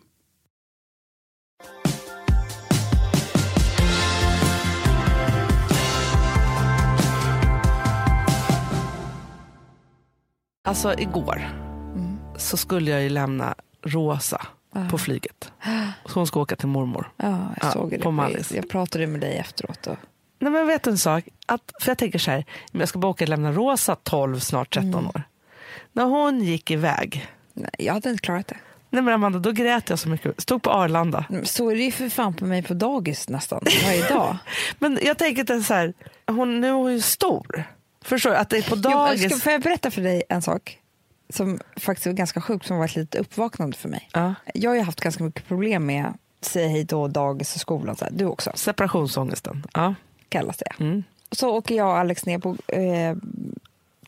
Alltså 10.63 10.99
igår 10.99 11.49
så 12.37 12.57
skulle 12.57 12.91
jag 12.91 13.01
ju 13.03 13.09
lämna 13.09 13.55
Rosa 13.83 14.41
på 14.89 14.97
flyget. 14.97 15.51
Så 16.05 16.13
hon 16.19 16.27
ska 16.27 16.39
åka 16.39 16.55
till 16.55 16.67
mormor. 16.67 17.11
Ja, 17.17 17.29
jag 17.29 17.39
Ja, 17.61 17.71
såg 17.71 17.89
det. 17.89 17.99
på 17.99 18.11
Mallis. 18.11 18.51
Jag 18.51 18.69
pratade 18.69 19.07
med 19.07 19.21
dig 19.21 19.37
efteråt. 19.37 19.87
Och... 19.87 19.97
Nej, 20.39 20.51
men 20.51 20.67
vet 20.67 20.83
du 20.83 20.89
en 20.91 20.97
sak? 20.97 21.23
Att, 21.45 21.71
för 21.81 21.89
jag 21.89 21.97
tänker 21.97 22.19
så 22.19 22.31
här, 22.31 22.45
jag 22.71 22.89
ska 22.89 22.99
bara 22.99 23.07
åka 23.07 23.25
och 23.25 23.29
lämna 23.29 23.51
Rosa 23.51 23.95
12, 23.95 24.39
snart 24.39 24.73
13 24.73 25.07
år. 25.07 25.23
När 25.93 26.03
hon 26.03 26.41
gick 26.43 26.71
iväg, 26.71 27.27
Nej, 27.53 27.69
jag 27.79 27.93
hade 27.93 28.09
inte 28.09 28.21
klarat 28.21 28.47
det. 28.47 28.57
nej 28.89 29.01
men 29.01 29.13
Amanda, 29.13 29.39
då 29.39 29.51
grät 29.51 29.89
jag 29.89 29.99
så 29.99 30.09
mycket. 30.09 30.41
Stod 30.41 30.61
på 30.61 30.69
Arlanda. 30.71 31.25
Men 31.29 31.45
Så 31.45 31.69
är 31.71 31.75
det 31.75 31.81
ju 31.83 31.91
för 31.91 32.09
fan 32.09 32.33
på 32.33 32.45
mig 32.45 32.63
på 32.63 32.73
dagis 32.73 33.29
nästan 33.29 33.61
varje 33.85 34.09
dag. 34.09 34.37
Men 34.79 34.99
jag 35.01 35.17
tänker 35.17 35.53
att 35.57 35.65
så 35.65 35.73
här, 35.73 35.93
hon, 36.27 36.61
nu 36.61 36.67
är 36.67 36.71
hon 36.71 36.91
ju 36.93 37.01
stor. 37.01 37.63
Förstår 38.01 38.29
du? 38.29 38.35
Att 38.35 38.49
det 38.49 38.57
är 38.57 38.61
på 38.69 38.75
Jo, 38.75 38.81
dagis. 38.81 39.31
ska, 39.31 39.39
får 39.39 39.51
jag 39.51 39.61
berätta 39.61 39.91
för 39.91 40.01
dig 40.01 40.23
en 40.29 40.41
sak 40.41 40.77
som 41.29 41.59
faktiskt 41.75 42.05
var 42.05 42.13
ganska 42.13 42.41
sjukt, 42.41 42.65
som 42.67 42.77
var 42.77 42.85
ett 42.85 42.95
litet 42.95 43.21
uppvaknande 43.21 43.77
för 43.77 43.89
mig. 43.89 44.09
Ja. 44.13 44.33
Jag 44.53 44.69
har 44.71 44.75
ju 44.75 44.81
haft 44.81 45.01
ganska 45.01 45.23
mycket 45.23 45.47
problem 45.47 45.85
med 45.85 46.13
säga 46.41 46.67
hej 46.67 46.83
då, 46.83 47.07
dagis 47.07 47.55
och 47.55 47.61
skolan. 47.61 47.95
Så 47.95 48.05
här. 48.05 48.11
Du 48.11 48.25
också, 48.25 48.51
Separationsångesten. 48.55 49.65
Ja. 49.73 49.95
kallas 50.29 50.57
det. 50.57 50.83
Mm. 50.83 51.03
Så 51.31 51.49
åker 51.49 51.75
jag 51.75 51.87
och 51.87 51.97
Alex 51.97 52.25
ner 52.25 52.39
på, 52.39 52.57
eh, 52.67 53.15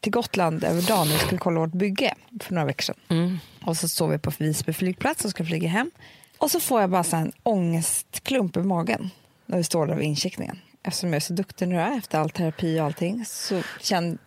till 0.02 0.12
Gotland 0.12 0.64
över 0.64 0.82
dagen 0.82 1.12
och 1.14 1.20
skulle 1.20 1.38
kolla 1.38 1.60
vårt 1.60 1.72
bygge 1.74 2.14
för 2.42 2.54
några 2.54 2.66
veckor 2.66 2.84
sedan. 2.84 2.96
Mm. 3.10 3.38
Och 3.66 3.78
så 3.78 3.88
står 3.88 4.08
vi 4.08 4.18
på 4.18 4.32
Visby 4.38 4.74
flygplats 4.74 5.26
och 5.26 5.32
ska 5.32 5.46
flyga 5.46 5.70
hem. 5.70 5.92
Och 6.38 6.52
så 6.52 6.60
får 6.60 6.82
jag 6.82 6.90
bara 6.90 7.04
så 7.04 7.16
en 7.16 7.32
ångestklump 7.44 8.58
i 8.58 8.60
magen 8.60 9.10
när 9.46 9.58
vi 9.58 9.64
står 9.64 9.88
där 9.88 9.96
vid 9.96 10.06
incheckningen. 10.08 10.60
Eftersom 10.84 11.10
jag 11.10 11.16
är 11.16 11.20
så 11.22 11.34
duktig 11.34 11.68
nu 11.68 11.82
efter 11.82 12.20
all 12.20 12.30
terapi 12.30 12.80
och 12.80 12.86
allting 12.86 13.26
så 13.26 13.62
kände, 13.82 14.18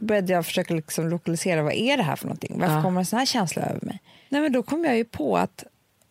började 0.00 0.32
jag 0.32 0.46
försöka 0.46 0.74
liksom 0.74 1.08
lokalisera 1.08 1.62
vad 1.62 1.72
är 1.72 1.96
det 1.96 2.02
här 2.02 2.16
för 2.16 2.26
någonting. 2.26 2.60
Varför 2.60 2.74
Ja. 2.74 2.82
kommer 2.82 3.00
en 3.00 3.06
sån 3.06 3.18
här 3.18 3.26
känsla 3.26 3.62
över 3.62 3.80
mig? 3.86 4.00
Nej, 4.28 4.40
men 4.42 4.52
då 4.52 4.62
kom 4.62 4.84
jag 4.84 4.96
ju 4.96 5.04
på 5.04 5.36
att 5.38 5.64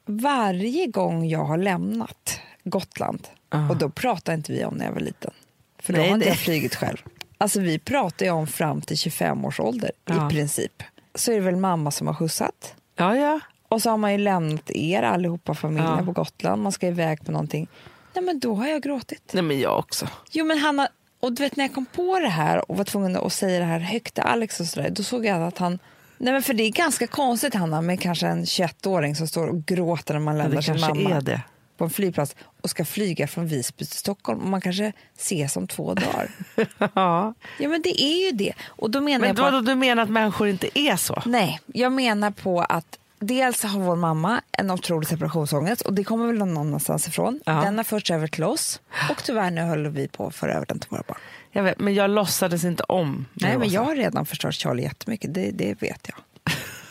varje 0.05 0.87
gång 0.87 1.25
jag 1.27 1.43
har 1.45 1.57
lämnat 1.57 2.39
Gotland, 2.63 3.27
Ja. 3.49 3.69
och 3.69 3.77
då 3.77 3.89
pratar 3.89 4.33
inte 4.33 4.51
vi 4.51 4.65
om 4.65 4.73
när 4.73 4.85
jag 4.85 4.91
var 4.93 4.99
liten, 4.99 5.31
för 5.79 5.93
då 5.93 5.99
Nej, 5.99 6.09
har 6.09 6.15
inte 6.15 6.25
det- 6.25 6.29
jag 6.29 6.37
flugit 6.39 6.75
själv. 6.75 6.97
Alltså 7.37 7.59
vi 7.59 7.79
pratar 7.79 8.25
ju 8.25 8.31
om 8.31 8.47
fram 8.47 8.81
till 8.81 8.97
25 8.97 9.45
års 9.45 9.59
ålder 9.59 9.91
Ja. 10.05 10.27
i 10.27 10.29
princip. 10.29 10.83
Så 11.15 11.31
är 11.31 11.35
det 11.35 11.41
väl 11.41 11.55
mamma 11.55 11.91
som 11.91 12.07
har 12.07 12.13
skjutsat. 12.13 12.75
ja, 12.95 13.15
ja. 13.17 13.39
Och 13.67 13.81
så 13.81 13.89
har 13.89 13.97
man 13.97 14.11
ju 14.11 14.17
lämnat 14.17 14.71
er 14.71 15.01
allihopa, 15.03 15.53
familjen 15.53 16.05
på 16.05 16.11
Gotland. 16.11 16.63
Man 16.63 16.71
ska 16.71 16.87
iväg 16.87 17.25
på 17.25 17.31
någonting. 17.31 17.67
Nej 18.15 18.23
men 18.23 18.39
då 18.39 18.55
har 18.55 18.67
jag 18.67 18.81
gråtit. 18.81 19.31
Nej 19.33 19.43
men 19.43 19.59
jag 19.59 19.79
också. 19.79 20.07
Jo 20.31 20.45
men 20.45 20.57
Hanna, 20.57 20.87
och 21.19 21.31
du 21.31 21.43
vet 21.43 21.55
när 21.55 21.63
jag 21.63 21.73
kom 21.73 21.85
på 21.85 22.19
det 22.19 22.29
här 22.29 22.71
och 22.71 22.77
var 22.77 22.83
tvungen 22.83 23.17
att 23.17 23.33
säga 23.33 23.59
det 23.59 23.65
här 23.65 23.79
högt 23.79 24.13
till 24.13 24.23
Alex 24.23 24.59
och 24.59 24.65
sådär. 24.65 24.89
Då 24.89 25.03
såg 25.03 25.25
jag 25.25 25.43
att 25.43 25.57
han 25.57 25.79
Nej 26.17 26.33
men 26.33 26.41
för 26.41 26.53
det 26.53 26.63
är 26.63 26.71
ganska 26.71 27.07
konstigt 27.07 27.53
Hanna 27.53 27.81
med 27.81 27.99
kanske 27.99 28.27
en 28.27 28.45
21-åring 28.45 29.15
som 29.15 29.27
står 29.27 29.47
och 29.47 29.65
gråter 29.65 30.13
när 30.13 30.21
man 30.21 30.37
lämnar 30.37 30.61
sin 30.61 30.79
mamma 30.79 31.21
det. 31.21 31.41
på 31.77 31.83
en 31.83 31.89
flygplats 31.89 32.35
och 32.61 32.69
ska 32.69 32.85
flyga 32.85 33.27
från 33.27 33.47
Visby 33.47 33.85
till 33.85 33.97
Stockholm 33.97 34.41
och 34.41 34.47
man 34.47 34.61
kanske 34.61 34.93
ses 35.17 35.57
om 35.57 35.67
två 35.67 35.93
dagar. 35.93 36.31
ja. 36.93 37.33
ja 37.59 37.69
men 37.69 37.81
det 37.81 38.01
är 38.01 38.25
ju 38.25 38.31
det. 38.31 38.53
Och 38.67 38.91
då 38.91 39.01
menar 39.01 39.19
Men 39.19 39.27
jag 39.27 39.37
på 39.37 39.41
då, 39.41 39.47
att, 39.47 39.65
då, 39.65 39.71
du 39.71 39.75
menar 39.75 40.03
att 40.03 40.09
människor 40.09 40.47
inte 40.47 40.79
är 40.79 40.95
så? 40.95 41.23
Nej, 41.25 41.59
jag 41.65 41.91
menar 41.91 42.31
på 42.31 42.61
att 42.61 42.99
dels 43.19 43.63
har 43.63 43.79
vår 43.79 43.95
mamma 43.95 44.41
en 44.51 44.71
otrolig 44.71 45.07
separationsångest 45.07 45.81
och 45.81 45.93
det 45.93 46.03
kommer 46.03 46.27
väl 46.27 46.37
någon 46.37 46.57
annanstans 46.57 47.07
ifrån. 47.07 47.39
Ja. 47.45 47.53
Den 47.53 47.77
har 47.77 47.83
förts 47.83 48.11
över 48.11 48.27
till 48.27 48.43
oss 48.43 48.81
och 49.09 49.23
tyvärr 49.23 49.51
nu 49.51 49.61
håller 49.61 49.89
vi 49.89 50.07
på 50.07 50.27
att 50.27 50.35
föra 50.35 50.53
över 50.53 50.65
den 50.65 50.79
till 50.79 50.89
våra 50.89 51.03
barn. 51.07 51.17
Jag 51.51 51.63
vet, 51.63 51.79
men 51.79 51.93
jag 51.93 52.09
låtsades 52.09 52.63
inte 52.63 52.83
om. 52.83 53.25
Nej, 53.33 53.57
men 53.57 53.69
jag 53.69 53.81
har 53.81 53.95
redan 53.95 54.25
förstört 54.25 54.55
Charlie 54.55 54.83
jättemycket, 54.83 55.33
det, 55.33 55.51
det 55.51 55.81
vet 55.81 56.09
jag. 56.09 56.17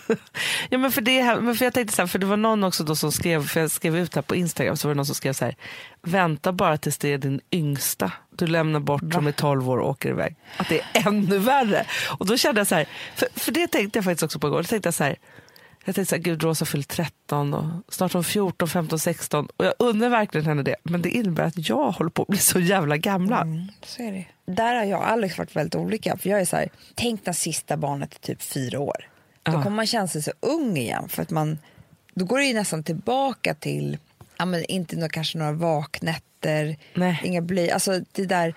Ja, 0.69 0.79
men 0.79 0.93
för, 0.93 1.01
det 1.01 1.23
här, 1.23 1.41
men 1.41 1.57
för 1.57 1.65
jag 1.65 1.75
tänkte 1.75 1.97
så 1.97 2.03
här, 2.03 2.07
för 2.07 2.19
det 2.19 2.27
var 2.27 2.37
någon 2.37 2.65
också 2.65 2.85
då 2.85 2.97
som 2.97 3.13
skrev, 3.13 3.47
för 3.47 3.61
jag 3.61 3.71
skrev 3.71 3.97
ut 3.97 4.15
här 4.15 4.23
på 4.23 4.35
Instagram, 4.35 4.77
så 4.77 4.89
var 4.89 4.95
det 4.95 4.97
någon 4.97 5.07
som 5.07 5.15
skrev 5.15 5.33
så 5.33 5.45
här, 5.45 5.57
vänta 6.03 6.53
bara 6.53 6.77
tills 6.77 6.99
det 6.99 7.13
är 7.13 7.19
din 7.19 7.41
yngsta 7.53 8.13
du 8.37 8.47
lämnar 8.47 8.81
bort 8.81 9.13
som 9.13 9.27
är 9.27 9.33
12 9.33 9.71
år 9.71 9.79
och 9.79 9.91
åker 9.91 10.09
iväg. 10.09 10.37
Att 10.57 10.69
det 10.69 10.81
är 10.81 11.09
ännu 11.09 11.39
värre. 11.39 11.87
Och 12.19 12.27
då 12.27 12.37
kände 12.37 12.61
jag 12.61 12.67
så 12.67 12.75
här, 12.75 12.87
för, 13.15 13.29
för 13.35 13.53
det 13.53 13.67
tänkte 13.67 13.99
jag 13.99 14.05
faktiskt 14.05 14.23
också 14.23 14.39
på 14.39 14.47
igår, 14.47 14.63
då 14.63 14.65
tänkte 14.65 14.87
jag 14.87 14.95
så 14.95 15.05
här, 15.05 15.17
jag 15.85 15.95
tänkte 15.95 16.11
så 16.11 16.15
här, 16.17 16.23
gud 16.23 16.43
Rosa 16.43 16.65
fyllt 16.65 16.89
13 16.89 17.55
och 17.55 17.95
snart 17.95 18.15
om 18.15 18.25
14, 18.25 18.69
15, 18.69 18.99
16 18.99 19.49
och 19.57 19.65
jag 19.65 19.75
undrar 19.79 20.09
verkligen 20.09 20.47
henne 20.47 20.63
det, 20.63 20.77
men 20.83 21.03
det 21.03 21.11
innebär 21.11 21.45
att 21.45 21.69
jag 21.69 21.91
håller 21.91 22.11
på 22.11 22.23
att 22.23 22.29
bli 22.29 22.39
så 22.39 22.61
jävla 22.61 22.97
gamla. 22.97 23.41
Mm, 23.41 23.67
så 23.83 24.03
är 24.03 24.13
det. 24.13 24.27
Där 24.53 24.75
har 24.75 24.85
jag 24.85 25.01
och 25.01 25.11
Alex 25.11 25.39
varit 25.39 25.57
väldigt 25.57 25.75
olika. 25.75 26.17
För 26.19 26.31
jag 26.31 26.41
är 26.41 26.45
så 26.45 26.57
här, 26.57 26.69
tänk 26.95 27.27
när 27.27 27.33
sista 27.33 27.77
barnet 27.77 28.15
är 28.15 28.19
typ 28.19 28.43
fyra 28.43 28.81
år. 28.81 29.09
Då 29.43 29.53
Ja. 29.53 29.63
kommer 29.63 29.77
man 29.77 29.87
känna 29.87 30.09
sig 30.09 30.23
så 30.23 30.33
ung 30.41 30.77
igen. 30.77 31.09
För 31.09 31.23
att 31.23 31.31
man, 31.31 31.59
då 32.15 32.25
går 32.25 32.39
det 32.39 32.45
ju 32.45 32.55
nästan 32.55 32.83
tillbaka 32.83 33.55
till, 33.55 33.99
ja, 34.39 34.45
men 34.45 34.65
inte 34.65 34.97
nå, 34.97 35.09
kanske 35.09 35.39
några 35.39 35.53
vaknätter, 35.53 36.77
Nej. 36.95 37.21
inga 37.25 37.41
bly. 37.41 37.71
Alltså 37.71 38.01
det 38.13 38.27
där 38.27 38.55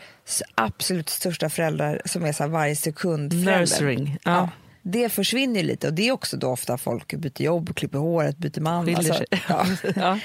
absolut 0.56 1.10
största 1.10 1.50
föräldrar 1.50 2.02
som 2.06 2.26
är 2.26 2.32
så 2.34 2.44
här 2.44 2.50
varje 2.50 2.76
sekund 2.76 3.32
förälder. 3.32 3.60
Nursing, 3.60 4.18
ja. 4.24 4.50
Det 4.92 5.10
försvinner 5.10 5.64
lite 5.64 5.88
och 5.88 5.94
det 5.94 6.08
är 6.08 6.12
också 6.12 6.38
då 6.38 6.48
ofta 6.50 6.78
folk 6.78 7.14
byter 7.14 7.42
jobb, 7.42 7.76
klipper 7.76 7.98
håret, 8.00 8.38
byter 8.38 8.62
man. 8.62 8.96
Alltså, 8.96 9.24
ja. 9.50 9.66
Ja. 9.96 10.20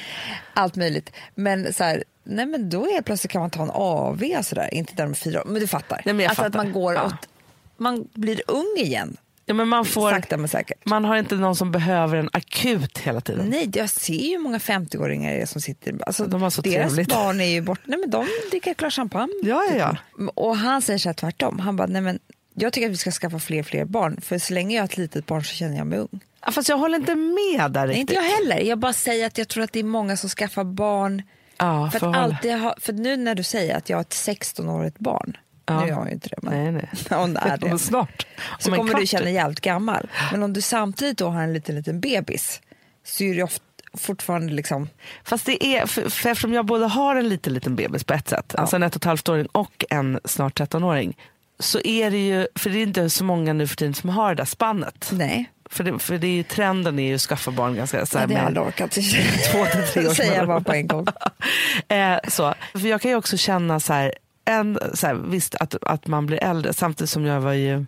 Allt 0.54 0.76
möjligt. 0.76 1.12
Men 1.34 1.72
så 1.72 1.84
här, 1.84 2.04
nej 2.24 2.46
men 2.46 2.70
då 2.70 2.84
är 2.86 3.02
plötsligt 3.02 3.30
kan 3.32 3.40
man 3.40 3.50
ta 3.50 3.62
en 3.62 3.70
AV 3.72 4.22
sådär, 4.42 4.74
inte 4.74 4.94
där 4.94 5.06
med 5.06 5.18
fyra 5.18 5.42
men 5.46 5.54
du 5.60 5.66
fattar. 5.66 6.02
Nej, 6.04 6.14
men 6.14 6.26
alltså 6.28 6.42
att 6.42 6.46
fattar. 6.52 6.64
man 6.64 6.72
går 6.72 6.94
Ja. 6.94 7.06
åt, 7.06 7.28
man 7.76 8.08
blir 8.14 8.42
ung 8.46 8.74
igen, 8.78 9.16
Ja, 9.46 9.54
men 9.54 9.68
man, 9.68 9.84
får, 9.84 10.10
sakta 10.10 10.36
men 10.36 10.48
säkert. 10.48 10.86
man 10.86 11.04
har 11.04 11.16
inte 11.16 11.34
någon 11.34 11.56
som 11.56 11.72
behöver 11.72 12.16
en 12.16 12.30
akut 12.32 12.98
hela 12.98 13.20
tiden. 13.20 13.46
Nej, 13.46 13.70
jag 13.74 13.90
ser 13.90 14.14
ju 14.30 14.38
många 14.38 14.58
50-åringar 14.58 15.32
det 15.32 15.40
är 15.42 15.46
som 15.46 15.60
sitter... 15.60 15.94
Alltså, 16.06 16.24
De 16.26 16.42
har 16.42 16.50
så 16.50 16.62
deras 16.62 16.92
trevligt. 16.92 17.08
barn 17.14 17.40
är 17.40 17.44
ju 17.44 17.60
bort... 17.60 17.80
Nej, 17.84 17.98
men 17.98 18.10
de 18.10 18.26
dricker 18.50 18.70
ett 18.70 18.76
glas 18.76 18.94
champagne. 18.94 19.32
Ja, 19.42 19.62
ja, 19.70 19.76
ja. 20.18 20.30
Och 20.34 20.56
han 20.56 20.82
säger 20.82 20.98
så 20.98 21.08
här 21.08 21.14
tvärtom. 21.14 21.58
Han 21.58 21.76
bara, 21.76 21.86
nej 21.86 22.02
men 22.02 22.18
jag 22.54 22.72
tycker 22.72 22.86
att 22.86 22.92
vi 22.92 22.96
ska 22.96 23.10
skaffa 23.10 23.38
fler 23.38 23.62
fler 23.62 23.84
barn. 23.84 24.20
För 24.20 24.38
så 24.38 24.54
länge 24.54 24.74
jag 24.76 24.82
har 24.82 24.88
ett 24.88 24.96
litet 24.96 25.26
barn 25.26 25.44
så 25.44 25.54
känner 25.54 25.76
jag 25.76 25.86
mig 25.86 25.98
ung. 25.98 26.20
Ja, 26.46 26.52
Fast 26.52 26.68
jag 26.68 26.78
håller 26.78 26.98
inte 26.98 27.14
med 27.14 27.70
där 27.72 27.86
riktigt. 27.86 28.00
inte 28.00 28.14
jag 28.14 28.22
heller. 28.22 28.60
Jag 28.68 28.78
bara 28.78 28.92
säger 28.92 29.26
att 29.26 29.38
jag 29.38 29.48
tror 29.48 29.64
att 29.64 29.72
det 29.72 29.78
är 29.80 29.84
många 29.84 30.16
som 30.16 30.30
skaffar 30.30 30.64
barn 30.64 31.22
Ja, 31.58 31.90
För, 31.90 32.08
att 32.10 32.16
alltid 32.16 32.58
ha, 32.58 32.74
för 32.80 32.92
nu 32.92 33.16
när 33.16 33.34
du 33.34 33.42
säger 33.42 33.76
att 33.76 33.88
jag 33.90 33.96
har 33.96 34.00
ett 34.02 34.10
16-årigt 34.14 34.94
barn, 34.98 35.36
Ja. 35.66 35.80
nu 35.80 35.84
är 35.86 35.88
jag 35.88 36.06
ju 36.06 36.12
inte 36.12 36.28
det, 36.28 36.36
men 36.42 36.62
Nej, 36.72 36.72
nej. 36.72 37.18
om 37.18 37.34
det 37.34 37.40
är 37.44 37.56
det, 37.56 37.78
snart. 37.78 38.26
så 38.58 38.68
Om 38.68 38.72
en 38.74 38.78
kommer 38.78 38.94
du 38.94 38.98
kvart. 39.00 39.08
känna 39.08 39.24
dig 39.24 39.34
jävligt 39.34 39.60
gammal. 39.60 40.08
Men 40.32 40.42
om 40.42 40.52
du 40.52 40.60
samtidigt 40.60 41.18
då 41.18 41.28
har 41.28 41.42
en 41.42 41.52
liten, 41.52 41.74
liten 41.74 42.00
bebis 42.00 42.60
så 43.04 43.24
är 43.24 43.34
det 43.34 43.42
ofta, 43.42 43.64
fortfarande 43.94 44.52
liksom... 44.52 44.88
Fast 45.24 45.46
det 45.46 45.64
är, 45.66 45.86
för, 45.86 46.08
för 46.10 46.28
eftersom 46.30 46.52
jag 46.52 46.66
både 46.66 46.86
har 46.86 47.16
en 47.16 47.28
liten, 47.28 47.54
liten 47.54 47.76
bebis 47.76 48.04
på 48.04 48.14
ett 48.14 48.28
sätt, 48.28 48.54
alltså 48.54 48.76
en 48.76 48.82
ett 48.82 48.96
och 48.96 49.00
ett 49.00 49.04
halvt 49.04 49.28
åring 49.28 49.46
och 49.46 49.84
en 49.90 50.20
snart 50.24 50.60
13-åring, 50.60 51.16
så 51.62 51.80
är 51.84 52.10
det 52.10 52.26
ju, 52.28 52.46
för 52.54 52.70
det 52.70 52.78
är 52.78 52.82
inte 52.82 53.10
så 53.10 53.24
många 53.24 53.52
nu 53.52 53.66
för 53.66 53.76
tiden 53.76 53.94
som 53.94 54.10
har 54.10 54.28
det 54.28 54.34
där 54.34 54.44
spannet. 54.44 55.10
Nej, 55.12 55.50
För, 55.70 55.84
det, 55.84 55.98
för 55.98 56.18
det 56.18 56.26
är 56.26 56.32
ju, 56.36 56.42
trenden 56.42 56.98
är 56.98 57.08
ju 57.08 57.14
att 57.14 57.20
skaffa 57.20 57.50
barn 57.50 57.74
ganska 57.74 58.06
så 58.06 58.18
här, 58.18 58.26
det 58.26 58.34
har 58.34 58.40
jag 58.40 58.46
aldrig 58.46 58.66
orkat. 58.66 58.90
Två 59.52 59.64
till 59.72 59.82
tre 59.92 60.08
års 60.08 60.16
Säger 60.16 60.36
jag 60.36 60.46
bara 60.46 60.60
på 60.60 60.72
en 60.72 60.86
gång. 60.86 61.06
eh, 61.88 62.18
så. 62.28 62.54
För 62.72 62.86
jag 62.86 63.00
kan 63.00 63.10
ju 63.10 63.16
också 63.16 63.36
känna 63.36 63.80
så 63.80 63.92
här, 63.92 64.14
en, 64.44 64.78
så 64.94 65.06
här, 65.06 65.14
visst 65.14 65.54
att, 65.54 65.74
att 65.84 66.06
man 66.06 66.26
blir 66.26 66.38
äldre 66.44 66.72
samtidigt 66.72 67.10
som 67.10 67.24
jag 67.24 67.40
var 67.40 67.52
ju 67.52 67.86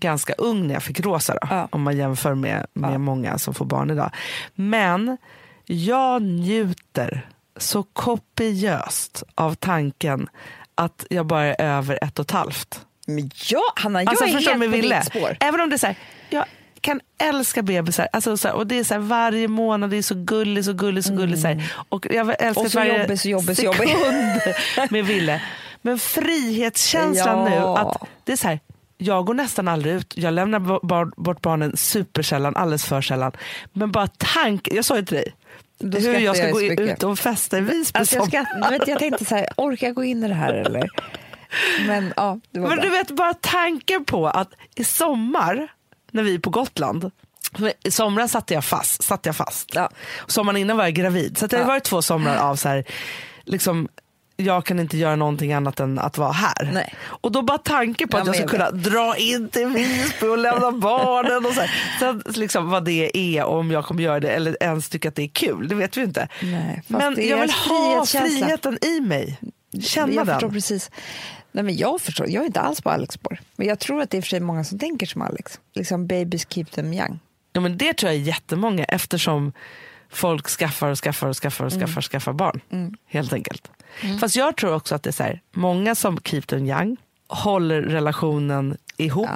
ganska 0.00 0.32
ung 0.32 0.66
när 0.66 0.74
jag 0.74 0.82
fick 0.82 1.00
Rosa 1.00 1.32
då, 1.32 1.38
Ja. 1.50 1.68
om 1.72 1.82
man 1.82 1.96
jämför 1.96 2.34
med, 2.34 2.66
med 2.72 2.92
Ja. 2.94 2.98
många 2.98 3.38
som 3.38 3.54
får 3.54 3.64
barn 3.64 3.90
idag. 3.90 4.10
Men 4.54 5.16
jag 5.64 6.22
njuter 6.22 7.28
så 7.56 7.82
kopiöst 7.82 9.22
av 9.34 9.54
tanken 9.54 10.28
att 10.74 11.06
jag 11.10 11.26
bara 11.26 11.44
är 11.44 11.60
över 11.78 11.98
ett 12.04 12.18
och 12.18 12.24
ett 12.24 12.30
halvt. 12.30 12.85
Men 13.06 13.30
ja, 13.50 13.62
Hanna, 13.76 14.02
jag 14.02 14.08
Alltså, 14.08 14.24
är 14.24 14.28
helt 14.28 14.52
på 14.52 14.66
ville? 14.66 14.96
ditt 14.98 15.06
spår. 15.06 15.36
Även 15.40 15.60
om 15.60 15.68
det 15.68 15.76
är 15.76 15.78
så 15.78 15.86
här, 15.86 15.96
jag 16.30 16.44
kan 16.80 17.00
älska 17.18 17.62
bebisar. 17.62 18.08
Alltså, 18.12 18.36
så 18.36 18.48
här, 18.48 18.54
och 18.54 18.66
det 18.66 18.78
är 18.78 18.84
så 18.84 18.94
här, 18.94 19.00
varje 19.00 19.48
månad, 19.48 19.90
det 19.90 19.96
är 19.96 20.02
så 20.02 20.14
gulligt, 20.14 20.66
så 20.66 20.72
gulligt, 20.72 21.06
så 21.06 21.14
gulligt. 21.14 21.40
Så 21.40 21.46
här. 21.48 21.74
Och 21.88 22.06
jag 22.10 22.28
älskar 22.28 22.44
Mm. 22.50 22.64
Och 22.64 22.70
så 22.72 22.78
varje 22.78 22.98
jobbig, 23.02 23.18
så 23.18 23.28
jobbig, 23.28 23.56
så 23.56 23.62
jobbig. 23.64 23.96
med 24.90 25.04
Ville. 25.06 25.42
Men 25.82 25.98
frihetskänslan 25.98 27.38
Ja. 27.38 27.48
nu, 27.48 27.56
att 27.80 28.08
det 28.24 28.32
är 28.32 28.36
så 28.36 28.48
här, 28.48 28.60
jag 28.98 29.26
går 29.26 29.34
nästan 29.34 29.68
aldrig 29.68 29.94
ut. 29.94 30.12
Jag 30.16 30.34
lämnar 30.34 30.60
bort 31.22 31.42
barnen 31.42 31.76
supersällan, 31.76 32.56
alldeles 32.56 32.84
för 32.84 33.00
sällan. 33.02 33.32
Men 33.72 33.92
bara 33.92 34.06
tanken, 34.16 34.76
jag 34.76 34.84
sa 34.84 34.96
ju 34.96 35.04
till 35.04 35.16
dig, 35.16 35.34
Då 35.78 35.98
hur 35.98 36.18
jag 36.18 36.36
ska 36.36 36.46
jag 36.46 36.54
gå 36.54 36.82
ut 36.82 37.02
och 37.02 37.18
festa 37.18 37.58
i 37.58 37.60
Visby. 37.60 37.98
Alltså 37.98 38.16
jag, 38.16 38.26
skratt, 38.26 38.46
vet, 38.72 38.88
jag 38.88 38.98
tänkte 38.98 39.24
så 39.24 39.34
här, 39.34 39.46
orkar 39.56 39.86
jag 39.86 39.96
gå 39.96 40.04
in 40.04 40.24
i 40.24 40.28
det 40.28 40.34
här 40.34 40.52
eller? 40.54 40.88
Men 41.86 42.12
ja, 42.16 42.38
Men 42.50 42.78
du 42.80 42.88
vet 42.90 43.10
bara 43.10 43.34
tanken 43.34 44.04
på 44.04 44.26
att 44.28 44.48
i 44.74 44.84
sommar 44.84 45.68
när 46.12 46.22
vi 46.22 46.34
är 46.34 46.38
på 46.38 46.50
Gotland 46.50 47.10
I 47.84 47.90
somras 47.90 48.30
satt 48.32 48.50
jag 48.50 48.64
fast. 48.64 49.02
Satt 49.02 49.26
jag 49.26 49.36
fast. 49.36 49.70
Ja. 49.74 49.90
Sommaren 50.26 50.56
innan 50.56 50.76
var 50.76 50.84
jag 50.84 50.94
gravid. 50.94 51.38
Så 51.38 51.46
det 51.46 51.56
har 51.56 51.62
Ja. 51.62 51.68
varit 51.68 51.84
två 51.84 52.02
somrar 52.02 52.36
av 52.36 52.56
så 52.56 52.68
här, 52.68 52.84
liksom, 53.44 53.88
jag 54.36 54.64
kan 54.64 54.78
inte 54.80 54.96
göra 54.98 55.16
någonting 55.16 55.52
annat 55.52 55.80
än 55.80 55.98
att 55.98 56.18
vara 56.18 56.32
här. 56.32 56.70
Nej. 56.72 56.94
Och 57.04 57.32
då 57.32 57.42
bara 57.42 57.58
tanken 57.58 58.08
på 58.08 58.16
Ja, 58.16 58.20
att 58.20 58.26
jag 58.26 58.34
ska 58.36 58.42
jag 58.44 58.50
kunna 58.50 58.70
dra 58.70 59.16
in 59.16 59.48
till 59.48 59.66
Visby 59.66 60.26
och 60.26 60.38
lämna 60.38 60.70
barnen 60.80 61.46
och 61.46 61.52
så 61.52 61.60
här. 61.60 61.70
Sen, 62.00 62.22
liksom, 62.26 62.70
vad 62.70 62.84
det 62.84 63.10
är 63.18 63.44
och 63.44 63.58
om 63.58 63.70
jag 63.70 63.84
kommer 63.84 64.02
göra 64.02 64.20
det 64.20 64.30
eller 64.30 64.62
ens 64.62 64.88
tycka 64.88 65.08
att 65.08 65.14
det 65.14 65.22
är 65.22 65.28
kul, 65.28 65.68
det 65.68 65.74
vet 65.74 65.96
vi 65.96 66.02
inte. 66.02 66.28
Nej, 66.42 66.82
Men 66.86 67.28
jag 67.28 67.40
vill 67.40 67.50
ha 67.50 68.06
friheten 68.06 68.78
i 68.84 69.00
mig. 69.00 69.38
Känna 69.82 70.12
jag 70.12 70.26
den. 70.26 70.52
precis. 70.52 70.90
Nej, 71.56 71.64
men 71.64 71.76
jag 71.76 72.00
förstår, 72.00 72.28
jag 72.28 72.42
är 72.42 72.46
inte 72.46 72.60
alls 72.60 72.80
på 72.80 72.90
Alex 72.90 73.14
spår. 73.14 73.38
Men 73.56 73.66
jag 73.66 73.78
tror 73.78 74.02
att 74.02 74.10
det 74.10 74.16
är 74.18 74.22
för 74.22 74.28
sig 74.28 74.40
många 74.40 74.64
som 74.64 74.78
tänker 74.78 75.06
som 75.06 75.22
Alex. 75.22 75.60
Liksom 75.74 76.06
babies 76.06 76.46
keep 76.50 76.64
them 76.64 76.92
young. 76.92 77.18
Ja, 77.52 77.60
men 77.60 77.78
det 77.78 77.92
tror 77.92 78.12
jag 78.12 78.20
är 78.20 78.24
jättemånga 78.24 78.84
eftersom 78.84 79.52
folk 80.10 80.48
skaffar 80.48 80.88
och 80.90 80.98
skaffar 80.98 81.28
och 81.28 81.36
skaffar 81.36 81.64
och 81.64 81.72
Mm. 81.72 81.86
skaffar, 81.86 82.02
skaffar 82.02 82.32
barn. 82.32 82.60
Helt 83.06 83.32
enkelt. 83.32 83.70
Fast 84.20 84.36
jag 84.36 84.56
tror 84.56 84.74
också 84.74 84.94
att 84.94 85.02
det 85.02 85.10
är 85.10 85.12
så 85.12 85.22
här, 85.22 85.40
många 85.54 85.94
som 85.94 86.18
keep 86.24 86.42
them 86.42 86.66
young 86.66 86.96
håller 87.28 87.82
relationen 87.82 88.76
ihop. 88.96 89.28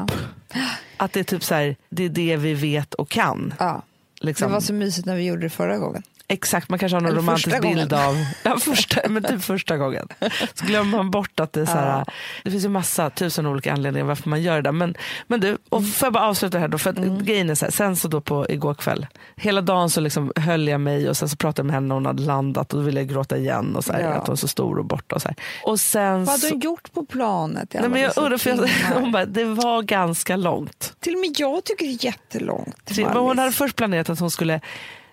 Ja. 0.55 0.61
Att 0.97 1.12
det 1.12 1.21
är 1.21 1.25
typ 1.25 1.45
så 1.45 1.55
här, 1.55 1.77
det 1.89 2.05
är 2.05 2.09
det 2.09 2.37
vi 2.37 2.55
vet 2.55 2.95
och 2.95 3.09
kan. 3.09 3.55
Ja. 3.59 3.83
Liksom. 4.21 4.49
Det 4.49 4.53
var 4.55 4.61
så 4.61 4.73
mysigt 4.73 5.07
när 5.07 5.16
vi 5.16 5.23
gjorde 5.25 5.43
det 5.43 5.51
förra 5.51 5.79
gången. 5.79 6.03
Exakt, 6.33 6.68
man 6.68 6.78
kanske 6.78 6.97
har 6.97 7.01
någon 7.01 7.11
Eller 7.11 7.20
romantisk 7.20 7.61
bild 7.62 7.91
gången. 7.91 8.07
av, 8.09 8.16
ja, 8.43 8.59
första, 8.59 9.09
men 9.09 9.22
typ 9.24 9.43
första 9.43 9.76
gången. 9.76 10.09
Så 10.55 10.64
glömmer 10.66 10.97
man 10.97 11.11
bort 11.11 11.41
att 11.41 11.53
det 11.53 11.61
är 11.61 11.66
så 11.66 11.72
här, 11.72 12.05
det 12.45 12.51
finns 12.51 12.64
ju 12.64 12.68
massa, 12.68 13.11
tusen 13.11 13.47
olika 13.47 13.72
anledningar 13.72 14.07
varför 14.07 14.28
man 14.28 14.43
gör 14.43 14.62
det. 14.62 14.72
Men, 14.72 14.95
men 15.26 15.41
du, 15.41 15.59
och 15.68 15.87
får 15.89 16.07
jag 16.07 16.12
bara 16.12 16.24
avsluta 16.28 16.59
här 16.59 16.68
då, 16.68 16.78
för 16.78 16.91
att 16.91 16.97
grejen 16.99 17.51
är 17.51 17.55
så 17.55 17.64
här, 17.64 17.72
sen 17.72 17.97
så 17.97 18.09
då 18.09 18.20
på 18.20 18.47
igår 18.49 18.74
kväll, 18.74 19.07
hela 19.37 19.61
dagen 19.61 19.91
så 19.91 20.01
liksom 20.01 20.33
höll 20.37 20.68
jag 20.68 20.81
mig 20.81 21.09
och 21.09 21.16
sen 21.16 21.28
så 21.28 21.37
pratade 21.37 21.61
jag 21.61 21.66
med 21.66 21.74
henne 21.74 21.89
när 21.89 21.95
hon 21.95 22.07
hade 22.07 22.22
landat 22.22 22.72
och 22.72 22.78
då 22.78 22.85
ville 22.85 23.01
jag 23.01 23.09
gråta 23.09 23.37
igen 23.37 23.76
och 23.76 23.85
så 23.85 23.93
här, 23.93 24.01
Ja. 24.01 24.09
att 24.09 24.26
hon 24.26 24.33
är 24.33 24.37
så 24.37 24.49
stor 24.49 24.78
och 24.78 24.85
borta 24.85 25.14
och 25.14 25.22
så 25.22 25.28
här. 25.28 25.37
Och 25.64 25.81
sen 25.81 26.18
Vad 26.24 26.28
hade 26.28 26.39
så, 26.41 26.49
hon 26.49 26.61
gjort 26.61 26.93
på 26.93 27.05
planet? 27.05 27.74
nej, 27.81 27.89
men 27.89 28.01
jag 28.01 28.12
undrar, 28.16 28.39
för 28.39 28.51
jag, 28.51 28.68
hon 29.01 29.12
bara, 29.12 29.26
det 29.26 29.45
var 29.45 29.83
ganska 29.83 30.37
långt. 30.37 30.95
Till 31.01 31.14
och 31.14 31.20
med 31.20 31.31
jag 31.39 31.64
tycker 31.64 31.85
det 31.85 31.93
är 31.93 32.05
jättelångt. 32.05 32.91
Men 32.97 33.16
hon 33.16 33.39
hade 33.39 33.53
först 33.53 33.76
planerat 33.76 34.11
att 34.11 34.20
hon 34.20 34.31
skulle 34.31 34.61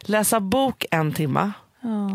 läsa 0.10 0.40
bok 0.40 0.86
en 0.92 1.14
timma, 1.14 1.52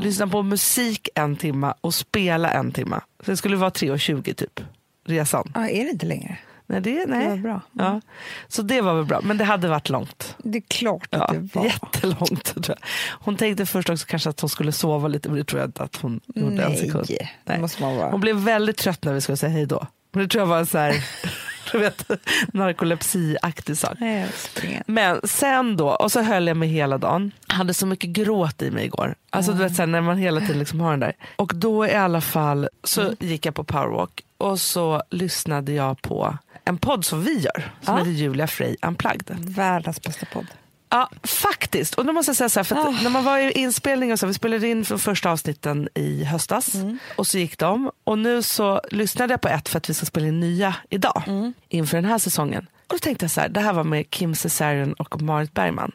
lyssna 0.03 0.27
på 0.27 0.43
musik 0.43 1.09
en 1.15 1.37
timma 1.37 1.75
och 1.81 1.95
spela 1.95 2.51
en 2.51 2.73
timma. 2.73 3.03
Så 3.25 3.31
det 3.31 3.37
skulle 3.37 3.57
vara 3.57 3.71
3.20 3.71 4.35
typ, 4.35 4.61
resan. 5.07 5.53
Ja, 5.55 5.69
är 5.69 5.85
det 5.85 5.91
inte 5.91 6.07
längre? 6.07 6.39
Nej, 6.67 6.81
det, 6.81 7.07
nej. 7.07 7.25
Det 7.25 7.31
var 7.31 7.37
bra. 7.37 7.61
Ja. 7.73 8.01
Så 8.49 8.63
det 8.63 8.81
var 8.81 8.95
väl 8.95 9.05
bra, 9.05 9.21
men 9.23 9.39
det 9.39 9.45
hade 9.45 9.69
varit 9.69 9.89
långt. 9.89 10.35
Det 10.39 10.59
är 10.59 10.63
klart 10.63 11.09
att 11.15 11.21
Ja, 11.35 11.41
det 11.41 11.55
var. 11.55 11.65
jättelångt. 11.65 12.45
Tror 12.55 12.65
jag. 12.69 12.79
Hon 13.25 13.37
tänkte 13.37 13.67
först 13.67 13.91
också 13.91 14.07
kanske 14.09 14.31
att 14.31 14.41
hon 14.41 14.51
skulle 14.51 14.73
sova 14.73 15.09
lite, 15.09 15.29
men 15.29 15.39
det 15.39 15.45
tror 15.45 15.61
jag 15.61 15.69
inte 15.69 15.83
att 15.83 15.97
hon 15.97 16.21
gjorde 16.35 16.63
en 16.65 16.77
sekund. 16.77 17.07
Nej, 17.11 17.31
det 17.45 17.59
måste 17.59 17.83
man 17.83 17.97
vara. 17.97 18.11
Hon 18.11 18.21
blev 18.21 18.37
väldigt 18.37 18.77
trött 18.77 19.05
när 19.05 19.13
vi 19.13 19.21
skulle 19.21 19.37
säga 19.37 19.53
hej 19.53 19.67
då. 19.67 19.87
Men 20.13 20.23
det 20.23 20.29
tror 20.29 20.43
jag 20.43 20.47
var 20.47 20.65
så 20.65 20.79
här, 20.79 20.95
du 21.73 21.79
vet, 21.79 22.11
narkolepsiaktig 22.53 23.77
sak. 23.79 23.97
Men 24.87 25.21
sen 25.25 25.77
då, 25.77 25.89
och 25.89 26.13
så 26.13 26.23
höll 26.23 26.47
jag 26.47 26.57
mig 26.57 26.69
hela 26.69 26.99
dagen. 26.99 27.31
Hade 27.47 27.75
så 27.75 27.87
mycket 27.87 28.11
gråt 28.11 28.63
i 28.63 28.71
mig 28.71 28.85
igår. 28.85 29.15
Alltså 29.31 29.53
du 29.53 29.59
vet 29.59 29.77
sen 29.77 29.93
när 29.93 30.01
man 30.01 30.19
hela 30.19 30.41
tiden 30.41 30.59
liksom 30.59 30.81
har 30.81 30.91
den 30.91 31.01
där. 31.01 31.13
Och 31.37 31.53
då 31.55 31.87
i 31.87 31.95
alla 31.95 32.21
fall 32.21 32.69
så 32.85 33.15
gick 33.21 33.47
jag 33.47 33.55
på 33.55 33.65
powerwalk 33.65 34.21
och 34.39 34.61
så 34.61 35.03
lyssnade 35.11 35.73
jag 35.73 36.03
på 36.03 36.39
en 36.65 36.79
podd 36.79 37.05
som 37.05 37.25
vi 37.25 37.39
gör. 37.39 37.71
Som 37.83 37.95
Ja. 37.95 37.99
heter 37.99 38.11
Julia 38.11 38.47
Frey 38.47 38.77
Unplugged. 38.83 39.37
Världens 39.39 40.03
bästa 40.03 40.27
podd. 40.33 40.47
Ja, 40.93 41.11
faktiskt. 41.23 41.95
Och 41.95 42.05
då 42.07 42.13
måste 42.13 42.31
jag 42.31 42.37
säga 42.37 42.49
så 42.49 42.59
här, 42.61 42.65
för 42.65 42.77
att 42.77 43.03
när 43.03 43.11
man 43.11 43.25
var 43.25 43.39
i 43.39 43.53
inspelning 43.53 44.13
och 44.13 44.19
så, 44.19 44.27
vi 44.27 44.35
spelade 44.35 44.69
in 44.69 44.85
för 44.85 44.99
första 44.99 45.31
avsnitten 45.31 45.89
i 45.95 46.25
höstas 46.25 46.73
och 47.17 47.27
så 47.27 47.39
gick 47.39 47.59
de. 47.59 47.91
Och 48.05 48.19
nu 48.19 48.43
så 48.43 48.81
lyssnade 48.91 49.33
jag 49.33 49.41
på 49.41 49.49
ett 49.49 49.69
för 49.69 49.79
att 49.79 49.91
vi 49.91 49.95
ska 49.95 50.07
spela 50.07 50.27
in 50.27 50.41
nya 50.41 50.75
idag 50.91 51.23
inför 51.69 51.97
den 51.97 52.05
här 52.05 52.19
säsongen. 52.19 52.67
Och 52.87 52.95
då 52.95 52.99
tänkte 52.99 53.25
jag 53.25 53.31
så 53.31 53.41
här, 53.41 53.49
det 53.49 53.61
här 53.61 53.73
var 53.73 53.85
med 53.85 54.11
Kim 54.11 54.35
Cesarion 54.35 54.93
och 54.93 55.23
Marit 55.23 55.55
Bergman. 55.55 55.93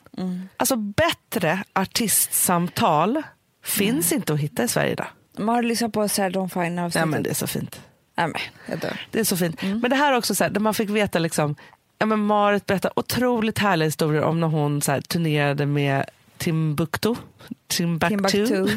Alltså 0.58 0.76
bättre 0.76 1.64
artistsamtal 1.74 3.24
finns 3.64 4.12
inte 4.12 4.34
att 4.34 4.40
hitta 4.40 4.64
i 4.64 4.68
Sverige 4.68 4.92
idag. 4.92 5.08
Man 5.38 5.56
har 5.56 5.64
lyssnat 5.64 5.94
på 5.94 6.08
Sarah 6.08 6.32
Dawn 6.32 6.50
Fine 6.50 6.80
avsnittet. 6.80 7.10
men 7.10 7.24
det 7.24 7.30
är 7.30 7.34
så 7.34 7.48
fint. 7.48 7.82
Nej, 8.18 8.28
men. 8.28 8.42
Det 9.12 9.20
är 9.20 9.24
så 9.24 9.38
fint. 9.38 9.62
Men 9.62 9.90
det 9.90 9.96
här 9.96 10.14
är 10.14 10.18
också 10.18 10.36
så 10.36 10.44
här, 10.44 10.52
där 10.52 10.60
man 10.60 10.74
fick 10.74 10.90
veta 10.90 11.20
liksom, 11.20 11.56
ja 11.98 12.06
men 12.06 12.20
Marit 12.20 12.66
berättar 12.66 12.92
otroligt 12.96 13.60
härliga 13.60 13.88
historier 13.88 14.22
om 14.22 14.40
när 14.40 14.48
hon 14.48 14.82
så 14.82 14.92
här, 14.92 15.02
turnerade 15.02 15.66
med 15.66 16.06
Timbuktu. 16.38 17.16
Timbuktu. 17.68 18.48
Timbuktu. 18.48 18.68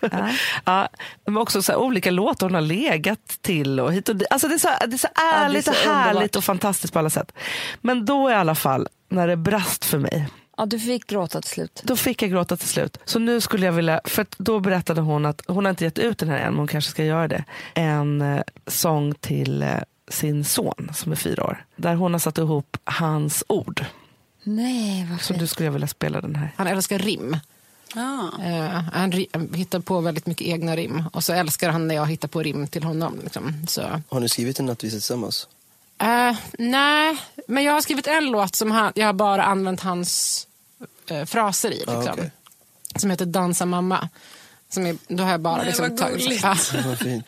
Ja. 0.12 0.28
ja, 0.64 0.88
men 1.24 1.36
också 1.36 1.62
så 1.62 1.72
här, 1.72 1.78
olika 1.78 2.10
låtar 2.10 2.46
hon 2.46 2.54
har 2.54 2.60
legat 2.60 3.38
till 3.40 3.80
och 3.80 3.92
hit 3.92 4.08
och 4.08 4.16
dit. 4.16 4.28
Alltså 4.30 4.48
det 4.48 4.54
är 4.54 4.58
så, 4.58 4.68
det 4.86 4.96
är 4.96 4.98
så 4.98 5.08
ärligt 5.34 5.64
så 5.64 5.70
och 5.70 5.76
härligt 5.76 6.14
underbart. 6.14 6.36
och 6.36 6.44
fantastiskt 6.44 6.92
på 6.92 6.98
alla 6.98 7.10
sätt. 7.10 7.32
Men 7.80 8.04
då 8.04 8.30
i 8.30 8.34
alla 8.34 8.54
fall, 8.54 8.88
när 9.08 9.28
det 9.28 9.36
brast 9.36 9.84
för 9.84 9.98
mig, 9.98 10.28
ja, 10.56 10.66
du 10.66 10.78
fick 10.78 11.06
gråta 11.06 11.40
till 11.40 11.50
slut. 11.50 11.82
då 11.84 11.96
fick 11.96 12.22
jag 12.22 12.30
gråta 12.30 12.56
till 12.56 12.68
slut. 12.68 12.98
Så 13.04 13.18
nu 13.18 13.40
skulle 13.40 13.66
jag 13.66 13.72
vilja, 13.72 14.00
för 14.04 14.26
då 14.38 14.60
berättade 14.60 15.00
hon 15.00 15.26
att 15.26 15.42
hon 15.46 15.64
har 15.64 15.70
inte 15.70 15.84
gett 15.84 15.98
ut 15.98 16.18
den 16.18 16.28
här 16.28 16.38
än, 16.38 16.50
men 16.50 16.58
hon 16.58 16.68
kanske 16.68 16.90
ska 16.90 17.04
göra 17.04 17.28
det. 17.28 17.44
En 17.74 18.22
eh, 18.22 18.42
sång 18.66 19.14
till 19.14 19.62
eh, 19.62 19.68
sin 20.08 20.44
son 20.44 20.90
som 20.94 21.12
är 21.12 21.16
fyra 21.16 21.44
år. 21.44 21.64
Där 21.76 21.94
hon 21.94 22.12
har 22.12 22.18
satt 22.18 22.38
ihop 22.38 22.76
hans 22.84 23.44
ord. 23.46 23.84
Nej, 24.42 25.06
vad 25.10 25.20
Så 25.20 25.34
nu 25.34 25.46
skulle 25.46 25.66
jag 25.66 25.72
vilja 25.72 25.88
spela 25.88 26.20
den 26.20 26.36
här. 26.36 26.50
Han 26.56 26.66
älskar 26.66 26.98
rim. 26.98 27.36
Ja. 27.94 28.30
Eh, 28.44 28.82
han 28.92 29.12
hittar 29.54 29.80
på 29.80 30.00
väldigt 30.00 30.26
mycket 30.26 30.46
egna 30.46 30.76
rim. 30.76 31.02
Och 31.12 31.24
så 31.24 31.32
älskar 31.32 31.70
han 31.70 31.88
när 31.88 31.94
jag 31.94 32.06
hittar 32.06 32.28
på 32.28 32.42
rim 32.42 32.66
till 32.68 32.84
honom. 32.84 33.20
Liksom. 33.22 33.66
Så. 33.68 34.00
Har 34.08 34.20
ni 34.20 34.28
skrivit 34.28 34.58
en 34.60 34.66
nattvisa 34.66 34.94
tillsammans? 34.94 35.48
Eh, 35.98 36.36
nej, 36.58 37.16
men 37.48 37.64
jag 37.64 37.72
har 37.72 37.80
skrivit 37.80 38.06
en 38.06 38.24
låt 38.26 38.56
som 38.56 38.70
han, 38.70 38.92
jag 38.94 39.06
har 39.06 39.12
bara 39.12 39.44
använt 39.44 39.80
hans 39.80 40.46
eh, 41.10 41.24
fraser 41.24 41.70
i. 41.70 41.76
Liksom, 41.78 41.96
Ah, 41.96 42.12
okej. 42.12 42.30
Som 42.96 43.10
heter 43.10 43.26
Dansa 43.26 43.66
mamma. 43.66 44.08
Som 44.74 44.86
är, 44.86 44.96
då 45.08 45.22
har 45.24 45.30
jag 45.30 45.40
bara, 45.40 45.56
Nej, 45.56 45.66
liksom, 45.66 45.96
tagit. 45.96 46.42
Ja. 46.42 46.56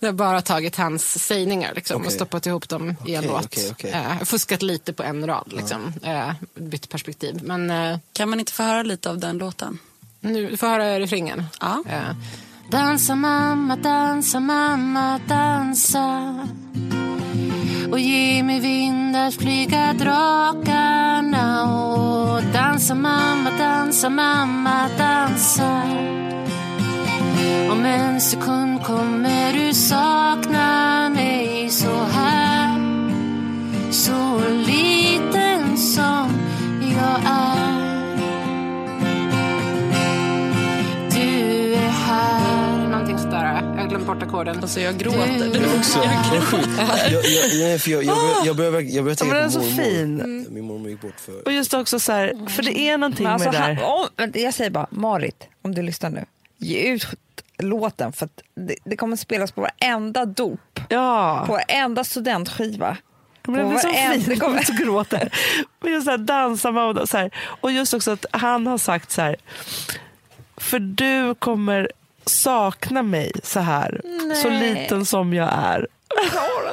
Jag 0.00 0.08
har 0.08 0.12
bara 0.12 0.40
tagit 0.42 0.76
hans 0.76 1.24
sägningar 1.26 1.74
liksom, 1.74 1.96
och 1.96 2.00
Okej. 2.06 2.12
stoppat 2.16 2.46
ihop 2.46 2.68
dem 2.68 2.94
i 3.06 3.14
en 3.14 3.24
låt. 3.24 3.44
okej, 3.44 3.68
okej. 3.70 3.90
Eh, 3.90 4.24
fuskat 4.24 4.62
lite 4.62 4.92
på 4.92 5.02
en 5.02 5.26
rad, 5.26 5.52
liksom. 5.56 5.92
eh, 6.02 6.30
bytt 6.54 6.88
perspektiv. 6.88 7.40
Men 7.42 7.70
eh, 7.70 7.98
Kan 8.12 8.28
man 8.30 8.40
inte 8.40 8.52
få 8.52 8.62
höra 8.62 8.82
lite 8.82 9.10
av 9.10 9.18
den 9.18 9.38
låten? 9.38 9.78
nu 10.20 10.56
får 10.56 10.68
jag 10.68 10.76
höra 10.76 11.00
refrängen. 11.00 11.44
Ja. 11.60 11.82
Eh, 11.88 12.16
Dansa 12.70 13.14
mamma, 13.14 13.76
dansa 13.76 14.40
mamma, 14.40 15.20
dansa 15.28 16.46
och 17.90 17.98
ge 18.00 18.42
mig 18.42 18.60
vind 18.60 19.16
att 19.16 19.34
flyga 19.34 19.92
drakarna 19.92 21.64
och 21.74 22.42
dansa 22.52 22.94
mamma, 22.94 23.50
dansa 23.58 24.08
mamma, 24.10 24.88
dansa 24.98 25.82
om 27.72 27.84
en 27.84 28.20
sekund 28.20 28.82
kommer 28.84 29.52
du 29.52 29.74
sakna 29.74 31.08
mig 31.08 31.68
så 31.70 31.96
här 32.12 32.78
så 33.90 34.38
liten 34.66 35.76
som 35.76 36.30
jag 36.80 37.20
är 37.26 37.78
Du 41.10 41.74
är 41.74 41.88
här 41.88 42.88
Någonting 42.88 43.18
sådär. 43.18 43.44
Jag 43.76 43.82
har 43.82 43.88
glömt 43.88 44.06
bort 44.06 44.22
ackorden. 44.22 44.58
Alltså 44.62 44.80
jag 44.80 44.98
gråter. 44.98 45.50
Du- 45.52 45.78
också. 45.78 45.98
Det 46.00 46.36
är 46.36 46.40
sjukt. 46.40 46.68
Jag, 47.10 47.24
jag, 47.24 47.58
nej, 47.60 47.78
för 47.78 47.90
jag, 47.90 48.04
jag, 48.04 48.16
jag, 48.44 48.56
börjar, 48.56 48.80
jag 48.80 49.04
börjar 49.04 49.10
Ja, 49.10 49.14
tänka 49.16 49.34
men 49.34 49.34
den 49.34 49.42
är 49.42 49.46
på 49.46 49.50
så 49.50 49.58
mormor. 49.60 49.82
fin. 50.24 50.46
Min 50.50 50.64
mormor 50.64 50.90
gick 50.90 51.00
bort 51.00 51.20
för... 51.20 51.44
Och 51.46 51.52
just 51.52 51.74
också 51.74 51.98
så 52.00 52.12
här, 52.12 52.48
för 52.48 52.62
det 52.62 52.78
är 52.78 52.98
någonting 52.98 53.24
Men 53.24 53.32
alltså, 53.32 53.48
med 53.48 53.54
det 53.60 53.64
han, 53.64 53.74
där. 53.74 53.84
om, 53.84 54.06
vänta, 54.16 54.38
jag 54.38 54.54
säger 54.54 54.70
bara, 54.70 54.86
Marit, 54.90 55.44
om 55.62 55.74
du 55.74 55.82
lyssnar 55.82 56.10
nu, 56.10 56.24
ge 56.58 56.88
ut 56.92 57.06
låten 57.58 58.12
för 58.12 58.24
att 58.26 58.42
det, 58.54 58.74
det 58.84 58.96
kommer 58.96 59.16
spelas 59.16 59.52
på 59.52 59.60
varenda 59.60 60.24
dop, 60.26 60.80
Ja. 60.88 61.44
på 61.46 61.52
varenda 61.52 62.04
studentskiva. 62.04 62.96
Men 63.46 63.54
det 63.56 63.64
blir 63.68 63.78
så 63.78 63.92
fint, 63.92 64.26
det 64.26 64.36
kommer- 64.36 64.62
så 64.62 64.72
gråter. 64.72 65.32
Men 65.80 65.92
just 65.92 66.04
så 66.04 66.10
här, 66.10 66.18
dansa 66.18 66.72
med 66.72 66.98
och 66.98 67.08
så 67.08 67.16
här. 67.18 67.30
Och 67.60 67.70
just 67.72 67.94
också 67.94 68.10
att 68.10 68.26
han 68.30 68.66
har 68.66 68.78
sagt 68.78 69.10
så 69.10 69.22
här, 69.22 69.36
för 70.56 70.78
du 70.78 71.34
kommer 71.34 71.90
sakna 72.24 73.02
mig 73.02 73.32
så 73.42 73.60
här, 73.60 74.00
så 74.42 74.48
Nej. 74.50 74.74
liten 74.74 75.06
som 75.06 75.34
jag 75.34 75.48
är. 75.52 75.86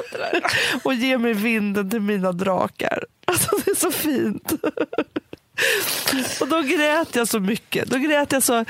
och 0.84 0.94
ge 0.94 1.18
mig 1.18 1.32
vinden 1.32 1.90
till 1.90 2.00
mina 2.00 2.32
drakar. 2.32 3.04
Alltså 3.24 3.56
det 3.64 3.70
är 3.70 3.74
så 3.74 3.90
fint. 3.90 4.52
Och 6.40 6.48
då 6.48 6.60
grät 6.60 7.16
jag 7.16 7.28
så 7.28 7.40
mycket. 7.40 7.90
Då 7.90 7.98
grät 7.98 8.32
jag 8.32 8.42
så, 8.42 8.64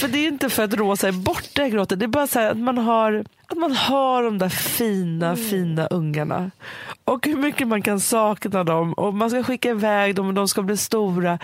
för 0.00 0.08
det 0.08 0.18
är 0.18 0.28
inte 0.28 0.50
för 0.50 0.64
att 0.64 0.74
Rosa 0.74 1.08
är 1.08 1.12
borta 1.12 1.62
jag 1.62 1.72
gråter. 1.72 1.96
Det 1.96 2.04
är 2.04 2.08
bara 2.08 2.26
så 2.26 2.38
här 2.38 2.50
att 2.50 2.58
man 2.58 2.78
har, 2.78 3.24
att 3.46 3.58
man 3.58 3.72
har 3.72 4.22
de 4.22 4.38
där 4.38 4.48
fina, 4.48 5.36
fina 5.36 5.86
ungarna. 5.86 6.50
Och 7.04 7.26
hur 7.26 7.36
mycket 7.36 7.68
man 7.68 7.82
kan 7.82 8.00
sakna 8.00 8.64
dem. 8.64 8.92
Och 8.92 9.14
man 9.14 9.30
ska 9.30 9.42
skicka 9.42 9.70
iväg 9.70 10.14
dem 10.14 10.28
och 10.28 10.34
de 10.34 10.48
ska 10.48 10.62
bli 10.62 10.76
stora. 10.76 11.38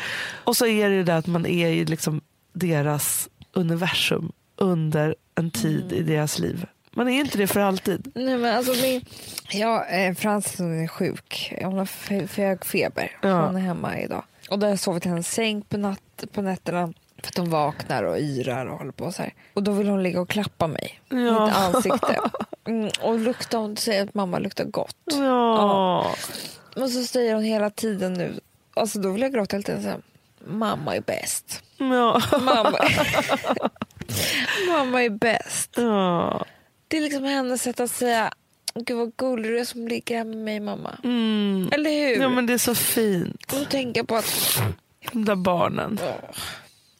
Och 0.44 0.56
så 0.56 0.66
är 0.66 0.90
det 0.90 0.96
ju 0.96 1.04
det 1.04 1.16
att 1.16 1.26
man 1.26 1.46
är 1.46 1.68
i 1.68 1.84
liksom 1.84 2.20
deras 2.52 3.28
universum 3.52 4.32
under 4.56 5.14
en 5.34 5.50
tid 5.50 5.92
i 5.92 6.02
deras 6.02 6.38
liv. 6.38 6.66
Man 6.90 7.08
är 7.08 7.20
inte 7.20 7.38
det 7.38 7.46
för 7.46 7.60
alltid. 7.60 8.12
Nej, 8.14 8.38
men 8.38 8.56
alltså 8.56 8.72
min, 8.72 9.04
ja, 9.50 9.84
eh, 9.84 10.08
är 10.08 10.88
sjuk, 10.88 11.54
hon 11.62 11.78
har 11.78 12.36
hög 12.36 12.64
feber. 12.64 13.10
Ja. 13.22 13.46
Hon 13.46 13.56
är 13.56 13.60
hemma 13.60 14.00
idag. 14.00 14.24
Och 14.50 14.62
jag 14.62 14.78
sovit 14.78 15.06
i 15.06 15.08
hennes 15.08 15.30
säng 15.34 15.62
på, 15.62 15.76
natt, 15.76 16.24
på 16.32 16.42
nätterna 16.42 16.92
för 17.22 17.28
att 17.28 17.36
hon 17.38 17.50
vaknar 17.50 18.02
och 18.02 18.18
yrar 18.18 18.66
och 18.66 18.78
håller 18.78 18.92
på 18.92 19.12
så 19.12 19.22
här. 19.22 19.34
Och 19.54 19.62
då 19.62 19.72
vill 19.72 19.88
hon 19.88 20.02
ligga 20.02 20.20
och 20.20 20.28
klappa 20.28 20.66
mig, 20.66 21.00
Ja. 21.08 21.16
mitt 21.46 21.54
ansikte. 21.56 22.20
Mm, 22.66 22.90
och 23.02 23.18
lukta, 23.18 23.56
hon 23.58 23.76
säger 23.76 24.04
att 24.04 24.14
mamma 24.14 24.38
luktar 24.38 24.64
gott. 24.64 24.96
Ja. 25.04 26.14
Och 26.76 26.90
så 26.90 27.04
säger 27.04 27.34
hon 27.34 27.44
hela 27.44 27.70
tiden 27.70 28.12
nu, 28.14 28.40
alltså 28.74 28.98
då 28.98 29.10
vill 29.10 29.22
jag 29.22 29.32
gråta 29.32 29.56
hela 29.56 29.62
tiden 29.66 29.82
så 29.82 29.88
här, 29.88 30.00
mamma 30.46 30.96
är 30.96 31.00
bäst. 31.00 31.62
Ja. 31.78 32.22
Mamma, 32.40 32.72
mamma 34.68 35.02
är 35.04 35.10
bäst. 35.10 35.70
ja. 35.76 36.44
Det 36.88 36.96
är 36.96 37.00
liksom 37.00 37.24
hennes 37.24 37.62
sätt 37.62 37.80
att 37.80 37.90
säga, 37.90 38.32
gud 38.82 38.96
vad 38.96 39.16
gullig 39.16 39.50
du 39.50 39.58
är 39.58 39.64
som 39.64 39.88
ligger 39.88 40.16
här 40.16 40.24
med 40.24 40.36
mig 40.36 40.60
mamma. 40.60 40.98
Mm. 41.04 41.68
Eller 41.72 41.90
hur? 41.90 42.22
Ja 42.22 42.28
men 42.28 42.46
det 42.46 42.52
är 42.52 42.58
så 42.58 42.74
fint. 42.74 43.52
Och 43.52 43.74
jag 43.94 44.06
på 44.06 44.16
att 44.16 44.60
De 45.12 45.24
där 45.24 45.36
barnen. 45.36 45.98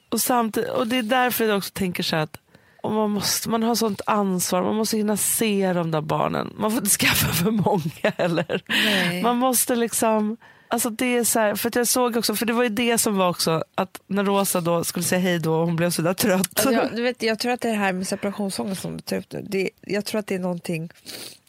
Och, 0.09 0.21
samtidigt, 0.21 0.71
och 0.71 0.87
det 0.87 0.97
är 0.97 1.03
därför 1.03 1.45
jag 1.45 1.59
också 1.59 1.71
tänker 1.73 2.03
så 2.03 2.17
här 2.17 2.23
att 2.23 2.41
och 2.85 2.93
man, 2.93 3.11
måste, 3.11 3.49
man 3.49 3.63
har 3.63 3.75
sånt 3.75 4.01
ansvar, 4.07 4.63
man 4.63 4.75
måste 4.75 4.97
hinna 4.97 5.17
se 5.17 5.73
de 5.73 5.91
där 5.91 6.01
barnen. 6.01 6.55
Man 6.57 6.71
får 6.71 6.79
inte 6.79 6.91
skaffa 6.91 7.33
för 7.33 7.51
många 7.51 8.13
heller. 8.19 8.63
Nej. 8.69 9.23
Man 9.23 9.37
måste 9.37 9.77
liksom, 9.77 10.37
alltså 10.69 10.91
det 10.91 11.17
är 11.17 11.25
så 11.25 11.39
här, 11.39 11.55
för 11.55 11.71
jag 11.75 11.89
såg 11.89 12.17
också, 12.17 12.35
för 12.35 12.47
det 12.47 12.53
var 12.53 12.63
ju 12.63 12.69
det 12.69 12.99
som 12.99 13.17
var 13.17 13.29
också 13.29 13.65
att 13.75 14.01
när 14.07 14.25
Rosa 14.25 14.61
då 14.61 14.85
skulle 14.85 15.03
säga 15.03 15.21
hej 15.21 15.39
då 15.39 15.55
och 15.55 15.67
hon 15.67 15.77
blev 15.77 15.91
så 15.91 16.03
där 16.03 16.15
trött. 16.15 16.41
Alltså, 16.41 16.73
jag, 16.73 16.97
du 16.97 17.03
vet, 17.03 17.23
jag 17.23 17.39
tror 17.39 17.53
att 17.53 17.61
det 17.61 17.71
här 17.71 17.93
med 17.93 18.09
separationsångest 18.09 18.83
som 18.83 18.97
du 18.97 19.03
tar 19.03 19.17
upp 19.17 19.33
nu, 19.33 19.47
det, 19.49 19.71
jag 19.81 20.05
tror 20.05 20.19
att 20.19 20.27
det 20.27 20.35
är 20.35 20.39
någonting, 20.39 20.91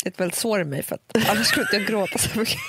ett 0.06 0.20
väldigt 0.20 0.38
sår 0.38 0.62
i 0.62 0.66
mig 0.66 0.84
för 0.84 0.96
att 0.96 1.30
annars 1.30 1.48
skulle 1.48 1.66
inte 1.66 1.76
jag 1.76 1.86
gråta 1.86 2.18
så 2.18 2.40
mycket. 2.40 2.60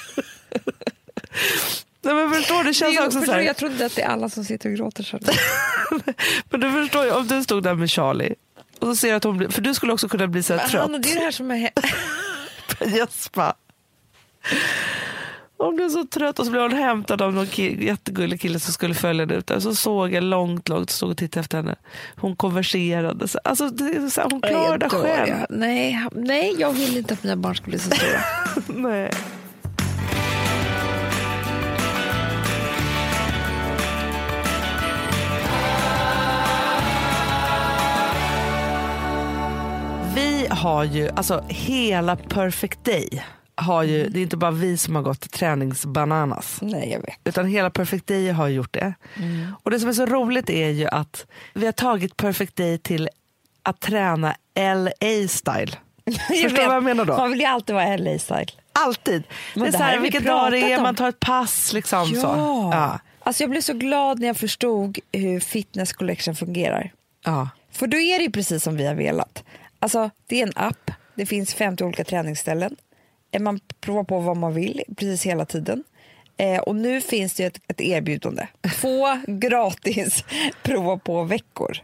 Nej, 2.03 2.14
men 2.14 2.30
förstår 2.30 2.64
det 2.64 2.74
känns 2.74 2.95
Jo, 2.97 3.03
också 3.03 3.11
så 3.12 3.18
förstår 3.18 3.32
här, 3.32 3.41
du, 3.41 3.47
jag 3.47 3.57
tror 3.57 3.70
inte 3.70 3.87
att 3.87 3.97
det 3.97 4.03
är 4.03 4.09
alla 4.09 4.28
som 4.28 4.45
sitter 4.45 4.70
och 4.70 4.76
gråter 4.76 5.03
så. 5.03 5.18
men 6.51 6.61
du 6.61 6.72
förstår 6.72 7.05
ju, 7.05 7.11
om 7.11 7.26
du 7.26 7.43
stod 7.43 7.62
där 7.62 7.74
med 7.74 7.91
Charlie 7.91 8.34
och 8.78 8.87
så 8.87 8.97
ser 8.97 9.14
att 9.14 9.24
hon 9.24 9.37
blir, 9.37 9.49
för 9.49 9.62
du 9.62 9.74
skulle 9.74 9.93
också 9.93 10.09
kunna 10.09 10.26
bli 10.26 10.43
så 10.43 10.55
här 10.55 10.68
trött. 10.68 10.82
Hanna, 10.82 10.99
det 10.99 11.12
är 11.12 11.14
det 11.14 11.20
här 11.20 11.30
som 11.30 11.51
är... 11.51 11.70
Jespa. 12.97 13.55
Hon 15.59 15.77
blev 15.77 15.89
så 15.89 16.05
trött 16.05 16.39
och 16.39 16.45
så 16.45 16.51
blev 16.51 16.63
hon 16.63 16.73
hämtad 16.73 17.23
av 17.23 17.33
någon 17.35 17.47
ki- 17.47 17.83
jättegullig 17.85 18.41
kille 18.41 18.59
som 18.61 18.73
skulle 18.73 18.95
följa 18.95 19.23
henne 19.27 19.35
ut. 19.35 19.51
Så 19.59 19.75
såg 19.75 20.13
jag 20.13 20.25
långt, 20.25 20.69
långt, 20.69 20.91
stod 20.91 21.11
och 21.11 21.17
tittade 21.17 21.41
efter 21.41 21.57
henne. 21.59 21.75
Hon 22.17 22.37
konverserade. 22.37 23.29
Så- 23.29 23.39
Alltså, 23.45 23.69
det 23.71 24.11
så 24.11 24.21
här, 24.21 24.29
hon 24.31 24.41
klarar 24.41 24.79
det 24.79 24.89
själv. 24.89 25.29
jag. 25.29 25.47
Nej, 25.51 26.07
nej, 26.13 26.55
jag 26.59 26.73
vill 26.73 26.97
inte 26.97 27.15
att 27.15 27.23
mina 27.23 27.37
barn 27.37 27.55
ska 27.57 27.65
bli 27.71 27.79
så 27.79 27.91
stora. 27.91 28.21
Nej. 28.67 29.11
Vi 40.15 40.47
har 40.51 40.85
ju, 40.85 41.09
alltså 41.09 41.45
hela 41.49 42.17
Perfect 42.17 42.85
Day 42.85 43.25
har 43.57 43.83
ju, 43.83 44.09
det 44.09 44.19
är 44.21 44.23
inte 44.23 44.37
bara 44.37 44.51
vi 44.51 44.77
som 44.77 44.97
har 44.97 45.03
gått 45.03 45.31
träningsbananas. 45.31 46.59
nej, 46.63 46.91
jag 46.93 47.01
vet. 47.01 47.19
Utan 47.25 47.47
hela 47.47 47.71
Perfect 47.71 48.07
Day 48.07 48.31
har 48.31 48.49
gjort 48.49 48.73
det. 48.73 48.95
Och 49.63 49.71
det 49.71 49.81
som 49.81 49.89
är 49.89 49.93
så 49.93 50.07
roligt 50.07 50.51
är 50.51 50.69
ju 50.69 50.87
att 50.87 51.27
vi 51.55 51.67
har 51.67 51.73
tagit 51.73 52.17
Perfect 52.17 52.57
Day 52.57 52.79
till 52.79 53.09
att 53.63 53.81
träna 53.81 54.37
LA-style. 54.55 55.73
Förstår 56.07 56.49
du 56.49 56.67
vad 56.67 56.77
jag 56.77 56.85
menar 56.85 57.05
då? 57.05 57.17
Man 57.17 57.31
vill 57.31 57.41
ju 57.41 57.47
alltid 57.47 57.75
vara 57.75 57.97
LA-style. 57.97 58.51
Alltid. 58.73 59.23
Men 59.55 59.63
det 59.63 59.69
är 59.69 59.73
det 59.73 59.79
så 59.79 59.85
här 59.85 59.91
här, 59.91 59.97
har 59.97 60.03
vi 60.03 60.11
vilka 60.11 60.29
dagar 60.33 60.51
det 60.51 60.73
är, 60.73 60.77
om. 60.77 60.83
man 60.83 60.95
tar 60.95 61.09
ett 61.09 61.21
pass. 61.21 61.73
Liksom, 61.73 62.07
Så. 62.07 62.27
Ja. 62.73 63.01
Alltså 63.23 63.43
jag 63.43 63.51
blev 63.51 63.61
så 63.61 63.73
glad 63.73 64.21
när 64.21 64.27
jag 64.27 64.37
förstod 64.37 64.99
hur 65.13 65.41
Fitness 65.41 65.93
Collection 65.93 66.35
fungerar. 66.35 66.93
Ja. 67.25 67.49
För 67.73 67.87
då 67.87 67.97
är 67.97 68.19
det 68.19 68.25
ju 68.25 68.31
precis 68.31 68.63
som 68.63 68.77
vi 68.77 68.87
har 68.87 68.95
velat. 68.95 69.45
Alltså, 69.79 70.11
det 70.27 70.43
är 70.43 70.47
en 70.47 70.53
app, 70.57 70.91
det 71.15 71.27
finns 71.27 71.55
50 71.55 71.85
olika 71.85 72.05
träningsställen. 72.05 72.77
Eh, 73.37 73.43
Man 73.43 73.61
provar 73.80 74.05
på 74.05 74.20
vad 74.20 74.37
man 74.37 74.55
vill 74.55 74.82
precis 74.97 75.26
hela 75.26 75.45
tiden. 75.45 75.84
Eh, 76.39 76.59
och 76.61 76.76
nu 76.76 77.01
finns 77.01 77.34
det 77.34 77.45
ett, 77.45 77.61
ett 77.68 77.80
erbjudande. 77.80 78.47
Två 78.80 79.07
gratis 79.26 80.24
prova 80.62 80.97
på 80.99 81.22
veckor. 81.24 81.76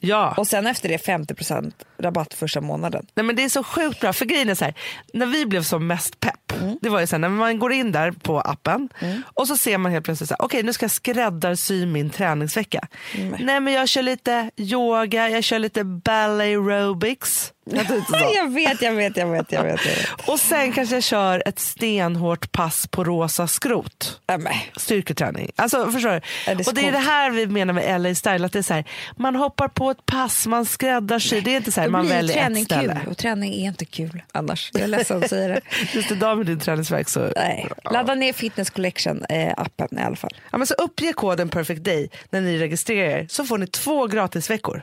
ja. 0.00 0.34
Och 0.36 0.46
sen 0.46 0.66
efter 0.66 0.88
det 0.88 0.96
50% 1.06 1.72
rabatt 1.98 2.34
första 2.34 2.60
månaden. 2.60 3.06
Nej, 3.14 3.24
men 3.24 3.36
det 3.36 3.44
är 3.44 3.48
så 3.48 3.62
sjukt 3.64 4.00
bra. 4.00 4.12
För 4.12 4.24
grejen 4.24 4.48
är 4.48 4.54
så 4.54 4.64
här, 4.64 4.74
när 5.12 5.26
vi 5.26 5.46
blev 5.46 5.62
som 5.62 5.86
mest 5.86 6.20
pepp, 6.20 6.32
Mm. 6.60 6.78
det 6.82 6.88
var 6.88 7.00
ju 7.00 7.06
så 7.06 7.14
här, 7.16 7.18
när 7.20 7.28
man 7.28 7.58
går 7.58 7.72
in 7.72 7.92
där 7.92 8.10
på 8.12 8.40
appen 8.40 8.88
och 9.34 9.48
så 9.48 9.56
ser 9.56 9.78
man 9.78 9.92
helt 9.92 10.04
plötsligt 10.04 10.28
så 10.28 10.34
här, 10.38 10.44
okej 10.44 10.62
nu 10.62 10.72
ska 10.72 10.84
jag 10.84 10.90
skräddarsy 10.90 11.86
min 11.86 12.10
träningsvecka. 12.10 12.88
Mm. 13.14 13.36
Nej 13.46 13.60
men 13.60 13.72
jag 13.72 13.88
kör 13.88 14.02
lite 14.02 14.50
yoga, 14.56 15.28
jag 15.28 15.44
kör 15.44 15.58
lite 15.58 15.84
ballet 15.84 16.44
aerobics. 16.44 17.52
Jag 17.70 17.84
vet, 17.84 18.02
jag 18.32 18.50
vet, 18.50 18.82
jag 18.82 18.92
vet. 18.94 19.16
Jag 19.16 19.26
vet, 19.26 19.52
jag 19.52 19.62
vet. 19.62 19.80
Och 20.26 20.40
sen 20.40 20.72
kanske 20.72 20.96
jag 20.96 21.02
kör 21.02 21.42
ett 21.46 21.58
stenhårt 21.58 22.52
pass 22.52 22.86
på 22.86 23.04
rosa 23.04 23.46
skrot. 23.46 24.20
Äh, 24.26 24.38
men. 24.38 24.52
Styrketräning. 24.76 25.50
Alltså, 25.56 25.90
förstår 25.90 26.10
du? 26.10 26.20
Det 26.46 26.50
är 26.50 26.64
så 26.64 26.70
och 26.70 26.74
det 26.74 26.86
är 26.86 26.92
det 26.92 26.98
här 26.98 27.30
vi 27.30 27.46
menar 27.46 27.74
med 27.74 28.00
LA 28.00 28.14
style. 28.14 28.46
Att 28.46 28.52
det 28.52 28.58
är 28.58 28.62
så 28.62 28.74
här, 28.74 28.84
man 29.16 29.36
hoppar 29.36 29.68
på 29.68 29.90
ett 29.90 30.06
pass, 30.06 30.46
man 30.46 30.66
skräddarsy. 30.66 31.40
Det 31.40 31.52
är 31.52 31.56
inte 31.56 31.72
så 31.72 31.80
här, 31.80 31.88
man 31.88 32.08
väljer 32.08 32.36
träning 32.36 32.62
ett 32.62 32.68
ställe. 32.68 33.00
kul 33.02 33.10
och 33.10 33.18
träning 33.18 33.54
är 33.54 33.68
inte 33.68 33.84
kul 33.84 34.22
annars. 34.32 34.70
Jag 34.72 34.82
är 34.82 34.88
ledsen 34.88 35.22
att 35.22 35.30
säga 35.30 35.48
det. 35.48 35.60
Just 35.92 36.10
idag 36.10 36.36
med 36.38 36.46
din 36.46 36.60
träningsverk 36.60 37.08
så... 37.08 37.32
Nej. 37.36 37.68
Ladda 37.90 38.14
ner 38.14 38.32
Fitness 38.32 38.70
Collection-appen 38.70 40.00
i 40.00 40.02
alla 40.02 40.16
fall. 40.16 40.34
Ja, 40.50 40.58
men 40.58 40.66
så 40.66 40.74
uppge 40.74 41.12
koden 41.12 41.48
perfect 41.48 41.84
day 41.84 42.10
när 42.30 42.40
ni 42.40 42.58
registrerar 42.58 43.18
er 43.18 43.26
så 43.30 43.44
får 43.44 43.58
ni 43.58 43.66
två 43.66 44.06
gratisveckor. 44.06 44.82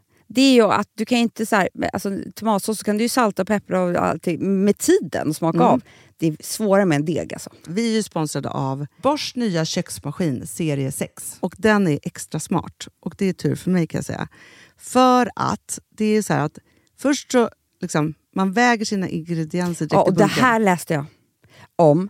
Det 0.33 0.41
är 0.41 0.53
ju 0.53 0.61
att 0.63 0.87
du 0.95 1.05
kan 1.05 1.17
inte 1.17 1.45
så 1.45 1.55
här, 1.55 1.69
alltså, 1.93 2.11
tomatsås 2.35 2.77
så 2.79 2.83
kan 2.85 2.97
du 2.97 3.03
ju 3.03 3.09
salta 3.09 3.41
och 3.41 3.47
peppra 3.47 3.81
och 3.83 3.95
allting 3.95 4.63
med 4.65 4.77
tiden 4.77 5.29
och 5.29 5.35
smaka 5.35 5.57
Mm. 5.57 5.67
av. 5.67 5.81
Det 6.17 6.27
är 6.27 6.35
svårare 6.39 6.85
med 6.85 6.95
en 6.95 7.05
deg 7.05 7.33
alltså. 7.33 7.49
Vi 7.67 7.89
är 7.91 7.95
ju 7.95 8.03
sponsrade 8.03 8.49
av 8.49 8.85
Bosch 9.01 9.31
nya 9.35 9.65
köksmaskin 9.65 10.47
serie 10.47 10.91
6. 10.91 11.37
Och 11.39 11.53
den 11.57 11.87
är 11.87 11.99
extra 12.03 12.39
smart. 12.39 12.87
Och 12.99 13.15
det 13.17 13.25
är 13.25 13.33
tur 13.33 13.55
för 13.55 13.71
mig 13.71 13.87
kan 13.87 13.97
jag 13.97 14.05
säga. 14.05 14.27
För 14.77 15.29
att 15.35 15.79
det 15.97 16.05
är 16.05 16.21
så 16.21 16.33
här 16.33 16.45
att 16.45 16.57
först 16.99 17.31
så 17.31 17.49
liksom, 17.81 18.13
man 18.35 18.53
väger 18.53 18.85
sina 18.85 19.09
ingredienser 19.09 19.85
direkt 19.85 19.93
Ja, 19.93 20.05
i 20.07 20.09
och 20.09 20.13
det 20.13 20.19
bunken. 20.23 20.43
här 20.43 20.59
läste 20.59 20.93
jag 20.93 21.05
om. 21.75 22.09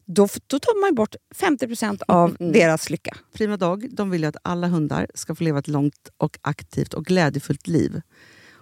då, 0.13 0.27
då 0.47 0.59
tar 0.59 0.81
man 0.81 0.95
bort 0.95 1.15
50% 1.35 2.01
av 2.07 2.35
Mm. 2.39 2.51
deras 2.53 2.89
lycka. 2.89 3.17
Prima 3.33 3.57
Dog 3.57 3.95
de 3.95 4.09
vill 4.09 4.21
ju 4.21 4.27
att 4.27 4.35
alla 4.43 4.67
hundar 4.67 5.07
ska 5.15 5.35
få 5.35 5.43
leva 5.43 5.59
ett 5.59 5.67
långt 5.67 6.09
och 6.17 6.37
aktivt 6.41 6.93
och 6.93 7.05
glädjefullt 7.05 7.67
liv. 7.67 8.01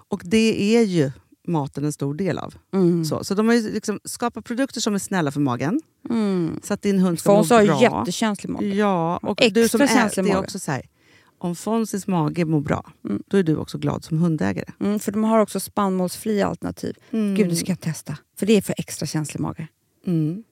Och 0.09 0.21
det 0.25 0.75
är 0.77 0.81
ju 0.83 1.11
maten 1.47 1.85
en 1.85 1.93
stor 1.93 2.13
del 2.13 2.37
av. 2.37 2.53
Mm. 2.73 3.05
Så, 3.05 3.23
så 3.23 3.35
de 3.35 3.47
har 3.47 3.55
liksom 3.73 3.99
skapat 4.03 4.45
produkter 4.45 4.81
som 4.81 4.95
är 4.95 4.99
snälla 4.99 5.31
för 5.31 5.39
magen. 5.39 5.81
Mm. 6.09 6.59
Så 6.63 6.73
att 6.73 6.81
din 6.81 6.99
hund 6.99 7.19
ska 7.19 7.35
Fons 7.35 7.49
må 7.49 7.55
har 7.55 7.65
bra. 7.65 7.75
ju 7.77 7.81
jättekänslig 7.83 8.49
mage. 8.49 8.65
Ja, 8.67 9.17
och 9.17 9.41
Extra 9.41 9.61
du 9.61 9.69
som 9.69 9.87
känslig 9.87 10.23
är 10.23 10.27
mage. 10.27 10.39
också 10.39 10.59
så 10.59 10.71
här, 10.71 10.81
om 11.37 11.55
Fonzys 11.55 12.07
mage 12.07 12.45
mår 12.45 12.61
bra, 12.61 12.91
Mm. 13.05 13.23
då 13.27 13.37
är 13.37 13.43
du 13.43 13.55
också 13.57 13.77
glad 13.77 14.03
som 14.03 14.17
hundägare. 14.17 14.71
Mm, 14.79 14.99
för 14.99 15.11
de 15.11 15.23
har 15.23 15.39
också 15.39 15.59
spannmålsfria 15.59 16.47
alternativ. 16.47 16.95
Mm. 17.11 17.35
Gud, 17.35 17.49
det 17.49 17.55
ska 17.55 17.71
jag 17.71 17.79
testa. 17.81 18.17
För 18.39 18.45
det 18.45 18.53
är 18.53 18.61
för 18.61 18.75
extra 18.77 19.05
känslig 19.05 19.41
mage. 19.41 19.67
Mm. 20.07 20.43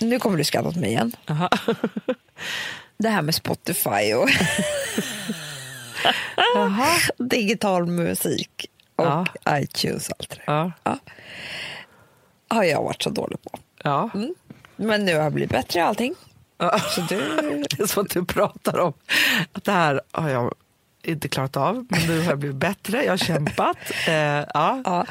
Nu 0.00 0.18
kommer 0.18 0.38
du 0.38 0.44
skratta 0.44 0.68
åt 0.68 0.76
mig 0.76 0.90
igen. 0.90 1.12
Jaha. 1.26 1.48
Det 2.96 3.08
här 3.08 3.22
med 3.22 3.34
Spotify 3.34 4.14
och 4.14 4.28
digital 7.18 7.86
musik 7.86 8.66
och 8.96 9.04
Ja. 9.04 9.26
iTunes 9.50 10.08
och 10.08 10.16
allt 10.18 10.30
det 10.30 10.36
där. 10.46 10.72
Ja. 10.84 10.98
har 12.48 12.64
jag 12.64 12.82
varit 12.82 13.02
så 13.02 13.10
dålig 13.10 13.42
på. 13.42 13.58
Ja. 13.84 14.10
Men 14.76 15.04
nu 15.04 15.14
har 15.16 15.22
jag 15.22 15.32
blivit 15.32 15.50
bättre 15.50 15.78
i 15.80 15.82
allting. 15.82 16.14
Ja. 16.58 16.78
Så 16.78 17.00
du, 17.00 17.16
Det 17.70 17.80
är 17.82 17.86
som 17.86 18.02
att 18.04 18.10
du 18.10 18.24
pratar 18.24 18.78
om 18.78 18.92
att 19.52 19.64
det 19.64 19.72
här 19.72 20.00
har 20.12 20.28
jag 20.28 20.54
inte 21.02 21.28
klarat 21.28 21.56
av, 21.56 21.86
men 21.88 22.06
nu 22.06 22.20
har 22.20 22.30
jag 22.30 22.38
blivit 22.38 22.56
bättre. 22.56 23.04
Jag 23.04 23.12
har 23.12 23.16
kämpat. 23.16 23.76
Eh, 24.06 24.14
ja. 24.54 24.82
ja. 24.84 25.06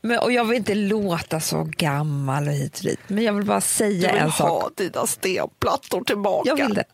men, 0.00 0.18
och 0.18 0.32
jag 0.32 0.44
vill 0.44 0.56
inte 0.56 0.74
låta 0.74 1.40
så 1.40 1.64
gammal 1.64 2.48
och 2.48 2.54
hit 2.54 2.78
och 2.78 2.84
dit, 2.84 3.00
men 3.06 3.24
jag 3.24 3.32
vill 3.32 3.44
bara 3.44 3.60
säga 3.60 4.10
en 4.10 4.32
sak. 4.32 4.72
dina 4.76 5.06
stenplattor 5.06 6.04
tillbaka. 6.04 6.48
Jag 6.48 6.56
vill 6.56 6.74
det. 6.74 6.84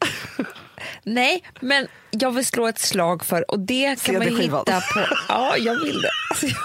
Nej, 1.03 1.45
men 1.61 1.87
jag 2.11 2.31
vill 2.31 2.47
slå 2.47 2.67
ett 2.67 2.79
slag 2.79 3.25
för, 3.25 3.51
och 3.51 3.59
det 3.59 4.03
kan 4.03 4.15
man 4.15 4.37
hitta 4.37 4.81
på... 4.81 5.07
Ja, 5.29 5.57
jag 5.57 5.81
vill 5.81 6.03
det. 6.03 6.11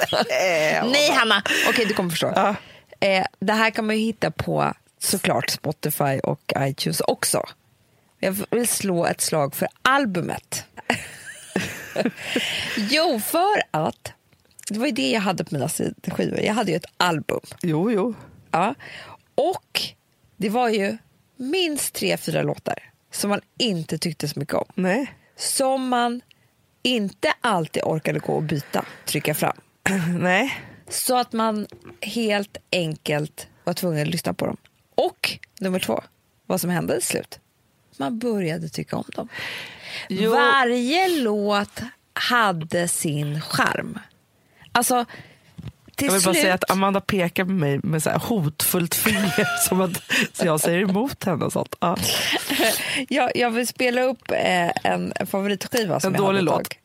Alltså, 0.00 0.24
Nej, 0.84 1.10
Hanna! 1.10 1.42
Okej, 1.68 1.84
du 1.86 1.94
kommer 1.94 2.10
förstå. 2.10 2.32
Ja. 2.36 2.54
Eh, 3.00 3.24
det 3.40 3.52
här 3.52 3.70
kan 3.70 3.86
man 3.86 3.98
ju 3.98 4.04
hitta 4.04 4.30
på 4.30 4.72
såklart 4.98 5.50
Spotify 5.50 6.18
och 6.22 6.52
iTunes 6.58 7.00
också. 7.00 7.42
Jag 8.20 8.36
vill 8.50 8.68
slå 8.68 9.06
ett 9.06 9.20
slag 9.20 9.54
för 9.54 9.68
albumet. 9.82 10.64
jo, 12.76 13.20
för 13.20 13.62
att 13.70 14.12
det 14.68 14.78
var 14.78 14.86
ju 14.86 14.92
det 14.92 15.10
jag 15.10 15.20
hade 15.20 15.44
på 15.44 15.54
mina 15.54 15.68
skivor. 16.08 16.40
Jag 16.40 16.54
hade 16.54 16.70
ju 16.70 16.76
ett 16.76 16.92
album. 16.96 17.40
Jo, 17.62 17.90
jo. 17.90 18.14
Ja. 18.50 18.74
Och 19.34 19.80
det 20.36 20.48
var 20.48 20.68
ju 20.68 20.98
minst 21.36 21.94
tre, 21.94 22.16
fyra 22.16 22.42
låtar 22.42 22.90
som 23.10 23.30
man 23.30 23.40
inte 23.58 23.98
tyckte 23.98 24.28
så 24.28 24.40
mycket 24.40 24.54
om. 24.54 24.64
Nej. 24.74 25.14
Som 25.36 25.88
man 25.88 26.20
inte 26.82 27.32
alltid 27.40 27.82
orkade 27.82 28.18
gå 28.18 28.32
och 28.32 28.42
byta, 28.42 28.84
trycka 29.06 29.34
fram. 29.34 29.56
Nej. 30.20 30.60
Så 30.88 31.16
att 31.16 31.32
man 31.32 31.66
helt 32.00 32.56
enkelt 32.72 33.48
var 33.64 33.74
tvungen 33.74 34.02
att 34.02 34.08
lyssna 34.08 34.34
på 34.34 34.46
dem. 34.46 34.56
Och 34.94 35.38
nummer 35.60 35.78
två, 35.78 36.02
vad 36.46 36.60
som 36.60 36.70
hände 36.70 36.94
till 36.94 37.08
slut. 37.08 37.40
Man 38.00 38.18
började 38.18 38.68
tycka 38.68 38.96
om 38.96 39.04
dem. 39.14 39.28
Jo. 40.08 40.30
Varje 40.30 41.08
låt 41.08 41.80
hade 42.12 42.88
sin 42.88 43.40
charm. 43.40 43.98
Alltså, 44.72 45.04
Jag 45.96 46.12
vill 46.12 46.22
bara 46.22 46.32
slut... 46.32 46.36
säga 46.36 46.54
att 46.54 46.70
Amanda 46.70 47.00
pekar 47.00 47.44
på 47.44 47.50
mig 47.50 47.80
med 47.82 48.02
så 48.02 48.10
hotfullt 48.10 48.94
finger 48.94 49.44
som 49.68 49.80
att 49.80 50.02
så 50.32 50.46
jag 50.46 50.60
säger 50.60 50.80
emot 50.80 51.24
henne 51.24 51.44
och 51.44 51.52
sånt. 51.52 51.76
Ja. 51.80 51.96
jag, 53.08 53.30
jag 53.34 53.50
vill 53.50 53.66
spela 53.66 54.02
upp 54.02 54.30
eh, 54.30 54.70
en, 54.84 55.12
en 55.16 55.26
favoritskiva 55.26 56.00
som 56.00 56.14
En 56.14 56.20
jag 56.20 56.26
hade 56.26 56.38
dålig 56.38 56.44
låt. 56.44 56.54
tag. 56.54 56.76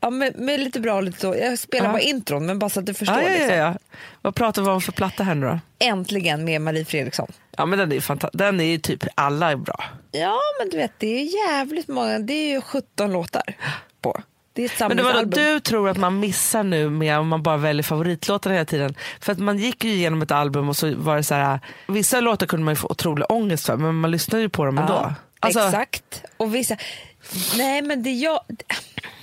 Ja, 0.00 0.10
med, 0.10 0.36
med 0.38 0.60
lite 0.60 0.80
bra 0.80 0.94
och 0.94 1.02
lite 1.02 1.26
dåligt. 1.26 1.42
Jag 1.42 1.58
spelar 1.58 1.86
Ja. 1.86 1.92
bara 1.92 2.00
intron, 2.02 2.46
men 2.46 2.58
bara 2.58 2.70
så 2.70 2.80
att 2.80 2.86
du 2.86 2.94
förstår. 2.94 3.20
Ja, 3.20 3.30
ja, 3.30 3.68
liksom. 3.70 3.78
Vad 4.22 4.34
pratar 4.34 4.62
vi 4.62 4.68
om 4.68 4.80
för 4.80 4.92
platta 4.92 5.22
här 5.22 5.34
nu 5.34 5.46
då? 5.46 5.58
Äntligen 5.78 6.44
med 6.44 6.60
Marie 6.62 6.84
Fredriksson. 6.84 7.32
Ja 7.56 7.66
men 7.66 7.78
den 7.78 7.90
är 7.90 7.94
ju 7.94 8.00
fanta- 8.00 8.30
den 8.32 8.60
är 8.60 8.64
ju 8.64 8.78
typ, 8.78 9.04
alla 9.14 9.50
är 9.50 9.56
bra. 9.56 9.84
Ja, 10.12 10.38
men 10.60 10.70
du 10.70 10.76
vet, 10.76 10.92
det 10.98 11.06
är 11.06 11.48
jävligt 11.48 11.88
många. 11.88 12.18
Det 12.18 12.32
är 12.32 12.48
ju 12.50 12.60
17 12.60 13.12
låtar 13.12 13.42
på. 14.00 14.20
Det 14.52 14.64
är 14.80 14.88
Men 14.88 14.96
det 14.96 15.02
var 15.02 15.12
då, 15.14 15.24
du 15.24 15.60
tror 15.60 15.88
att 15.88 15.96
man 15.96 16.20
missar 16.20 16.62
nu 16.62 16.90
med 16.90 17.18
om 17.18 17.28
man 17.28 17.42
bara 17.42 17.56
väljer 17.56 17.82
favoritlåtarna 17.82 18.54
hela 18.54 18.64
tiden. 18.64 18.94
För 19.20 19.32
att 19.32 19.38
man 19.38 19.58
gick 19.58 19.84
ju 19.84 19.90
igenom 19.90 20.22
ett 20.22 20.30
album 20.30 20.68
och 20.68 20.76
så 20.76 20.94
var 20.94 21.16
det 21.16 21.22
så 21.24 21.34
här, 21.34 21.60
vissa 21.88 22.20
låtar 22.20 22.46
kunde 22.46 22.64
man 22.64 22.72
ju 22.72 22.76
få 22.76 22.88
otrolig 22.88 23.26
ångest 23.28 23.66
för 23.66 23.76
men 23.76 23.94
man 23.94 24.10
lyssnade 24.10 24.42
ju 24.42 24.48
på 24.48 24.64
dem 24.64 24.78
ändå. 24.78 24.92
Ja, 24.92 25.14
Alltså, 25.40 25.60
Exakt. 25.60 26.22
Och 26.36 26.54
vissa... 26.54 26.76
Nej, 27.56 27.82
men 27.82 28.02
det 28.02 28.10
jag... 28.10 28.40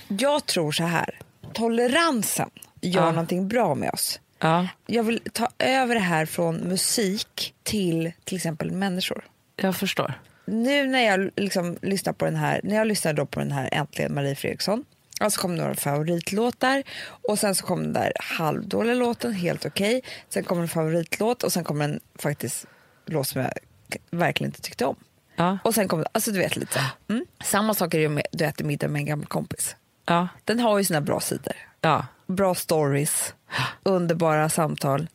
Jag 0.08 0.46
tror 0.46 0.72
så 0.72 0.84
här. 0.84 1.18
Toleransen 1.52 2.50
gör 2.80 3.02
Ja. 3.02 3.10
någonting 3.10 3.48
bra 3.48 3.74
med 3.74 3.90
oss. 3.90 4.20
Ja, 4.38 4.68
Jag 4.86 5.02
vill 5.02 5.20
ta 5.32 5.48
över 5.58 5.94
det 5.94 6.00
här 6.00 6.26
från 6.26 6.56
musik 6.56 7.54
till 7.62 8.12
till 8.24 8.36
exempel 8.36 8.70
människor. 8.70 9.24
jag 9.56 9.76
förstår. 9.76 10.14
Nu 10.44 10.86
när 10.86 11.00
jag 11.00 11.30
liksom 11.36 11.78
lyssnar 11.82 12.12
på 12.12 12.24
den 12.24 12.36
här, 12.36 12.60
när 12.64 12.76
jag 12.76 12.86
lyssnar 12.86 13.12
då 13.12 13.26
på 13.26 13.40
den 13.40 13.52
här 13.52 13.68
Äntligen 13.72 14.14
Marie 14.14 14.34
Fredriksson, 14.34 14.84
alltså 15.20 15.40
kom 15.40 15.56
några 15.56 15.74
favoritlåtar 15.74 16.82
och 17.28 17.38
sen 17.38 17.54
så 17.54 17.66
kom 17.66 17.82
den 17.82 17.92
där 17.92 18.12
halvdåliga 18.38 18.94
låten, 18.94 19.32
helt 19.32 19.66
okej. 19.66 20.02
Sen 20.28 20.44
kommer 20.44 20.62
en 20.62 20.68
favoritlåt 20.68 21.42
och 21.42 21.52
sen 21.52 21.64
kommer 21.64 21.84
en 21.84 22.00
faktiskt 22.18 22.66
låt 23.06 23.28
som 23.28 23.40
jag 23.40 23.52
verkligen 24.10 24.48
inte 24.48 24.60
tyckte 24.60 24.84
om. 24.86 24.96
Ja, 25.36 25.58
Och 25.64 25.74
sen 25.74 25.88
kommer, 25.88 26.06
alltså 26.12 26.30
du 26.32 26.38
vet 26.38 26.56
lite 26.56 26.72
så. 26.72 27.12
Mm. 27.12 27.26
Samma 27.44 27.74
sak 27.74 27.94
är 27.94 27.98
det 27.98 28.08
med 28.08 28.26
Du 28.32 28.44
äter 28.44 28.64
middag 28.64 28.88
med 28.88 29.00
en 29.00 29.06
gammal 29.06 29.26
kompis. 29.26 29.76
Ja, 30.06 30.28
Den 30.44 30.60
har 30.60 30.78
ju 30.78 30.84
sina 30.84 31.00
bra 31.00 31.20
sidor. 31.20 31.56
ja. 31.80 32.06
Bra 32.28 32.54
stories, 32.54 33.34
underbara 33.82 34.48
samtal. 34.48 35.08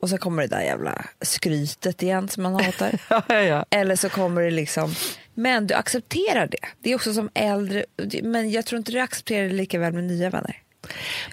Och 0.00 0.08
så 0.08 0.18
kommer 0.18 0.42
det 0.42 0.48
där 0.48 0.60
jävla 0.60 1.04
skrytet 1.20 2.02
igen 2.02 2.28
som 2.28 2.42
man 2.42 2.54
hatar. 2.54 2.98
ja, 3.28 3.40
ja. 3.40 3.64
Eller 3.70 3.96
så 3.96 4.08
kommer 4.08 4.42
det 4.42 4.50
liksom, 4.50 4.94
men 5.34 5.66
du 5.66 5.74
accepterar 5.74 6.46
det. 6.46 6.58
Det 6.82 6.90
är 6.90 6.94
också 6.94 7.14
som 7.14 7.30
äldre, 7.34 7.84
men 8.22 8.50
jag 8.50 8.66
tror 8.66 8.78
inte 8.78 8.92
du 8.92 8.98
accepterar 9.00 9.48
det 9.48 9.54
lika 9.54 9.78
väl 9.78 9.92
med 9.92 10.04
nya 10.04 10.30
vänner. 10.30 10.56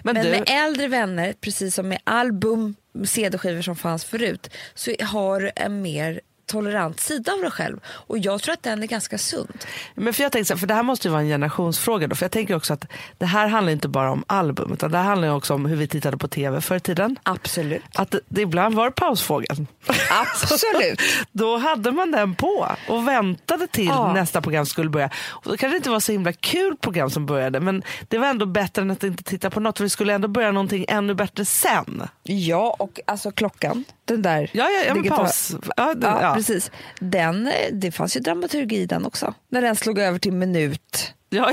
Men, 0.02 0.14
Men 0.14 0.24
du, 0.24 0.30
med 0.30 0.44
äldre 0.46 0.88
vänner, 0.88 1.34
precis 1.40 1.74
som 1.74 1.88
med 1.88 1.98
album, 2.04 2.74
CD-skivor 3.04 3.62
som 3.62 3.76
fanns 3.76 4.04
förut, 4.04 4.50
så 4.74 4.92
har 5.00 5.40
du 5.40 5.50
en 5.56 5.82
mer 5.82 6.20
tolerant 6.50 7.00
sida 7.00 7.32
av 7.32 7.40
dig 7.40 7.50
själv. 7.50 7.80
Och 7.86 8.18
jag 8.18 8.42
tror 8.42 8.52
att 8.52 8.62
den 8.62 8.82
är 8.82 8.86
ganska 8.86 9.18
sund. 9.18 9.58
men 9.94 10.12
för 10.14 10.22
jag 10.22 10.34
här, 10.34 10.56
för 10.56 10.66
det 10.66 10.74
här 10.74 10.82
måste 10.82 11.08
ju 11.08 11.12
vara 11.12 11.22
en 11.22 11.28
generationsfråga 11.28 12.06
då, 12.06 12.14
för 12.16 12.24
jag 12.24 12.30
tänker 12.32 12.56
också 12.56 12.72
att 12.74 12.84
det 13.18 13.26
här 13.26 13.48
handlar 13.48 13.72
inte 13.72 13.88
bara 13.88 14.10
om 14.10 14.24
album 14.26 14.72
utan 14.72 14.90
det 14.90 14.98
här 14.98 15.04
handlar 15.04 15.28
också 15.34 15.54
om 15.54 15.66
hur 15.66 15.76
vi 15.76 15.88
tittade 15.88 16.16
på 16.16 16.28
tv 16.28 16.60
förr 16.60 16.76
i 16.76 16.80
tiden. 16.80 17.16
Absolut. 17.22 17.82
Att 17.94 18.10
det, 18.10 18.20
det 18.28 18.40
ibland 18.40 18.74
var 18.74 18.90
pausfågeln. 18.90 19.66
Absolut. 20.10 21.00
Då 21.32 21.56
hade 21.56 21.90
man 21.92 22.10
den 22.10 22.34
på 22.34 22.68
och 22.88 23.08
väntade 23.08 23.66
till 23.66 23.86
Ja. 23.86 24.12
nästa 24.12 24.40
program 24.42 24.66
skulle 24.66 24.90
börja. 24.90 25.10
Och 25.28 25.42
då 25.44 25.48
kanske 25.56 25.68
det 25.68 25.76
inte 25.76 25.90
var 25.90 26.00
så 26.00 26.12
himla 26.12 26.32
kul 26.32 26.76
program 26.76 27.10
som 27.10 27.26
började 27.26 27.60
men 27.60 27.82
det 28.08 28.18
var 28.18 28.26
ändå 28.26 28.46
bättre 28.46 28.82
än 28.82 28.90
att 28.90 29.04
inte 29.04 29.22
titta 29.22 29.50
på 29.50 29.60
något 29.60 29.76
för 29.78 29.84
det 29.84 29.90
skulle 29.90 30.12
ändå 30.14 30.28
börja 30.28 30.52
någonting 30.52 30.84
ännu 30.88 31.14
bättre 31.14 31.44
sen. 31.44 32.02
Ja, 32.22 32.76
och 32.78 33.00
alltså 33.06 33.30
klockan, 33.30 33.84
den 34.04 34.22
där 34.22 34.50
Ja, 34.52 34.64
ja, 34.70 34.84
ja 34.86 34.94
digitala- 34.94 35.16
paus. 35.16 35.52
Ja, 35.76 35.94
det, 35.94 36.06
Ja, 36.06 36.18
ja. 36.22 36.34
Precis. 36.40 36.70
Den, 36.98 37.50
det 37.72 37.92
fanns 37.92 38.16
ju 38.16 38.20
dramaturgi 38.20 38.76
i 38.76 38.86
den 38.86 39.06
också. 39.06 39.34
När 39.48 39.62
den 39.62 39.76
slog 39.76 39.98
över 39.98 40.18
till 40.18 40.32
minut. 40.32 41.14
Ja, 41.28 41.52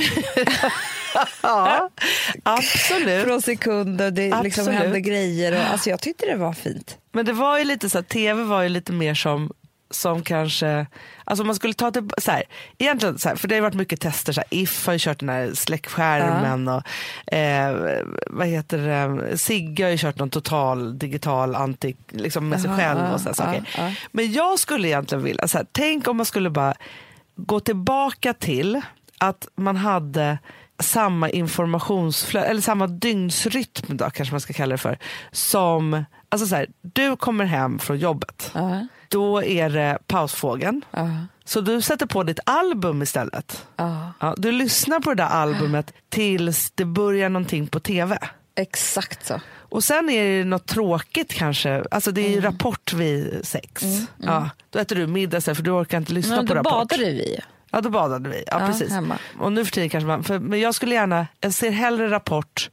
ja, 1.41 1.89
absolut. 2.43 3.25
Från 3.25 3.41
sekunder, 3.41 4.11
det 4.11 4.43
liksom 4.43 4.67
hände 4.67 5.01
grejer. 5.01 5.51
Och, 5.51 5.71
alltså 5.71 5.89
jag 5.89 5.99
tyckte 6.01 6.25
det 6.25 6.35
var 6.35 6.53
fint. 6.53 6.97
Men 7.11 7.25
det 7.25 7.33
var 7.33 7.57
ju 7.57 7.63
lite 7.63 7.89
så 7.89 7.99
att 7.99 8.09
tv 8.09 8.43
var 8.43 8.63
ju 8.63 8.69
lite 8.69 8.91
mer 8.91 9.13
som 9.13 9.51
som 9.89 10.23
kanske, 10.23 10.85
alltså 11.23 11.43
man 11.43 11.55
skulle 11.55 11.73
ta 11.73 11.91
till, 11.91 12.09
så 12.17 12.31
här, 12.31 12.43
egentligen 12.77 13.19
så 13.19 13.29
här, 13.29 13.35
för 13.35 13.47
det 13.47 13.55
har 13.55 13.61
varit 13.61 13.73
mycket 13.73 14.01
tester, 14.01 14.33
så 14.33 14.41
här, 14.41 14.47
If 14.51 14.85
har 14.85 14.93
ju 14.93 14.99
kört 14.99 15.19
den 15.19 15.29
här 15.29 15.53
släckskärmen 15.53 16.67
och 16.67 17.33
eh, 17.33 18.01
vad 18.27 18.47
heter 18.47 18.77
det, 18.77 19.37
Sigge 19.37 19.83
har 19.83 19.91
ju 19.91 19.97
kört 19.97 20.19
någon 20.19 20.29
total 20.29 20.99
digital 20.99 21.55
anti, 21.55 21.95
liksom 22.09 22.49
med 22.49 22.61
sig 22.61 22.77
själv 22.77 23.13
och 23.13 23.21
så 23.21 23.29
här 23.29 23.35
ja, 23.37 23.45
saker. 23.45 23.69
ja. 23.77 23.91
Men 24.11 24.31
jag 24.31 24.59
skulle 24.59 24.87
egentligen 24.87 25.23
vilja, 25.23 25.47
så 25.47 25.57
här, 25.57 25.65
tänk 25.71 26.07
om 26.07 26.17
man 26.17 26.25
skulle 26.25 26.49
bara 26.49 26.73
gå 27.35 27.59
tillbaka 27.59 28.33
till 28.33 28.81
att 29.17 29.47
man 29.55 29.75
hade 29.75 30.37
samma 30.79 31.29
informationsflöde, 31.29 32.47
eller 32.47 32.61
samma 32.61 32.87
dygnsrytm 32.87 33.97
då 33.97 34.09
kanske 34.09 34.33
man 34.33 34.41
ska 34.41 34.53
kalla 34.53 34.71
det 34.71 34.77
för. 34.77 34.97
Som, 35.31 36.05
alltså 36.29 36.47
så 36.47 36.55
här, 36.55 36.67
du 36.81 37.15
kommer 37.15 37.45
hem 37.45 37.79
från 37.79 37.97
jobbet, 37.97 38.51
Ja, 38.53 38.87
då 39.09 39.43
är 39.43 39.69
det 39.69 39.97
pausfågeln. 40.07 40.85
ja, 40.91 41.09
Så 41.45 41.61
du 41.61 41.81
sätter 41.81 42.05
på 42.05 42.23
ditt 42.23 42.39
album 42.45 43.01
istället. 43.01 43.65
ja. 43.75 44.13
Ja, 44.19 44.35
du 44.37 44.51
lyssnar 44.51 44.99
på 44.99 45.09
det 45.13 45.23
där 45.23 45.29
albumet 45.29 45.93
tills 46.09 46.71
det 46.75 46.85
börjar 46.85 47.29
någonting 47.29 47.67
på 47.67 47.79
tv. 47.79 48.17
Exakt 48.55 49.25
så. 49.25 49.41
Och 49.69 49.83
sen 49.83 50.09
är 50.09 50.37
det 50.37 50.43
något 50.43 50.65
tråkigt 50.67 51.33
kanske. 51.33 51.83
Alltså 51.91 52.11
det 52.11 52.21
är 52.21 52.29
ju 52.29 52.41
Rapport 52.41 52.93
vid 52.93 53.39
sex. 53.43 53.83
Ja, 54.17 54.49
då 54.69 54.79
äter 54.79 54.95
du 54.95 55.07
middag 55.07 55.41
sen 55.41 55.55
för 55.55 55.63
du 55.63 55.71
orkar 55.71 55.97
inte 55.97 56.13
lyssna 56.13 56.35
Men 56.35 56.47
på 56.47 56.53
då 56.53 56.59
Rapport. 56.59 56.71
badade 56.89 57.03
vi. 57.11 57.39
Ja, 57.71 57.81
då 57.81 57.89
badade 57.89 58.29
vi. 58.29 58.43
Ja, 58.47 58.59
Ja, 58.61 58.67
precis. 58.67 58.91
hemma. 58.91 59.17
Och 59.39 59.51
nu 59.51 59.65
för 59.65 59.71
tiden 59.71 59.89
kanske 59.89 60.07
man, 60.07 60.23
för, 60.23 60.39
men 60.39 60.59
jag 60.59 60.75
skulle 60.75 60.95
gärna, 60.95 61.27
jag 61.41 61.53
ser 61.53 61.71
hellre 61.71 62.09
Rapport 62.09 62.69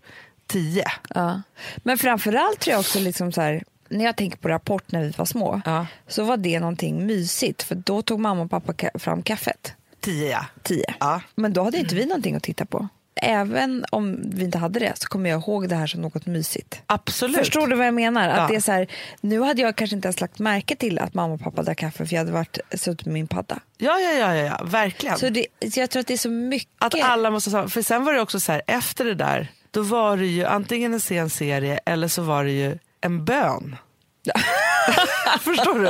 10. 0.46 0.84
Ja. 1.14 1.42
Men 1.76 1.98
framförallt 1.98 2.60
tror 2.60 2.72
jag 2.72 2.80
också 2.80 2.98
liksom 3.00 3.32
så 3.32 3.40
här, 3.40 3.62
när 3.94 4.04
jag 4.04 4.16
tänker 4.16 4.38
på 4.38 4.48
Rapport 4.48 4.92
när 4.92 5.02
vi 5.02 5.10
var 5.10 5.24
små 5.24 5.60
Ja. 5.64 5.86
så 6.08 6.24
var 6.24 6.36
det 6.36 6.60
någonting 6.60 7.06
mysigt 7.06 7.62
för 7.62 7.74
då 7.74 8.02
tog 8.02 8.20
mamma 8.20 8.42
och 8.42 8.50
pappa 8.50 8.72
ka- 8.72 8.98
fram 8.98 9.22
kaffet 9.22 9.72
10 10.00 10.30
ja. 10.30 10.46
tio. 10.62 10.94
Ja. 11.00 11.20
Men 11.34 11.52
då 11.52 11.62
hade 11.64 11.78
inte 11.78 11.94
vi 11.94 12.06
någonting 12.06 12.34
att 12.36 12.42
titta 12.42 12.64
på. 12.64 12.88
Även 13.16 13.84
om 13.90 14.20
vi 14.24 14.44
inte 14.44 14.58
hade 14.58 14.78
det 14.80 14.92
så 14.98 15.08
kommer 15.08 15.30
jag 15.30 15.40
ihåg 15.40 15.68
det 15.68 15.76
här 15.76 15.86
som 15.86 16.00
något 16.00 16.26
mysigt. 16.26 16.82
Absolut. 16.86 17.36
Förstår 17.36 17.66
du 17.66 17.76
vad 17.76 17.86
jag 17.86 17.94
menar? 17.94 18.28
Att 18.28 18.36
Ja. 18.36 18.46
det 18.48 18.56
är 18.56 18.60
så 18.60 18.72
här, 18.72 18.86
nu 19.20 19.40
hade 19.40 19.62
jag 19.62 19.76
kanske 19.76 19.96
inte 19.96 20.06
ens 20.08 20.20
lagt 20.20 20.38
märke 20.38 20.76
till 20.76 20.98
att 20.98 21.14
mamma 21.14 21.34
och 21.34 21.40
pappa 21.40 21.62
drack 21.62 21.78
kaffe 21.78 22.06
för 22.06 22.14
jag 22.14 22.20
hade 22.20 22.32
varit, 22.32 22.58
suttit 22.74 23.06
med 23.06 23.12
min 23.14 23.26
padda. 23.26 23.60
Ja, 23.78 23.98
ja, 24.00 24.12
ja, 24.12 24.34
ja, 24.34 24.44
ja. 24.44 24.64
verkligen. 24.64 25.18
Så 25.18 25.28
det, 25.28 25.46
så 25.72 25.80
jag 25.80 25.90
tror 25.90 26.00
att 26.00 26.06
det 26.06 26.14
är 26.14 26.18
så 26.18 26.30
mycket. 26.30 26.68
Att 26.78 27.02
alla 27.02 27.30
måste 27.30 27.50
För 27.68 27.82
sen 27.82 28.04
var 28.04 28.12
det 28.12 28.20
också 28.20 28.40
så 28.40 28.52
här, 28.52 28.62
efter 28.66 29.04
det 29.04 29.14
där, 29.14 29.48
då 29.70 29.82
var 29.82 30.16
det 30.16 30.26
ju 30.26 30.44
antingen 30.44 30.94
en 30.94 31.00
sen 31.00 31.30
serie 31.30 31.80
eller 31.86 32.08
så 32.08 32.22
var 32.22 32.44
det 32.44 32.52
ju 32.52 32.78
en 33.00 33.24
bön. 33.24 33.76
Förstår 35.40 35.78
du? 35.78 35.88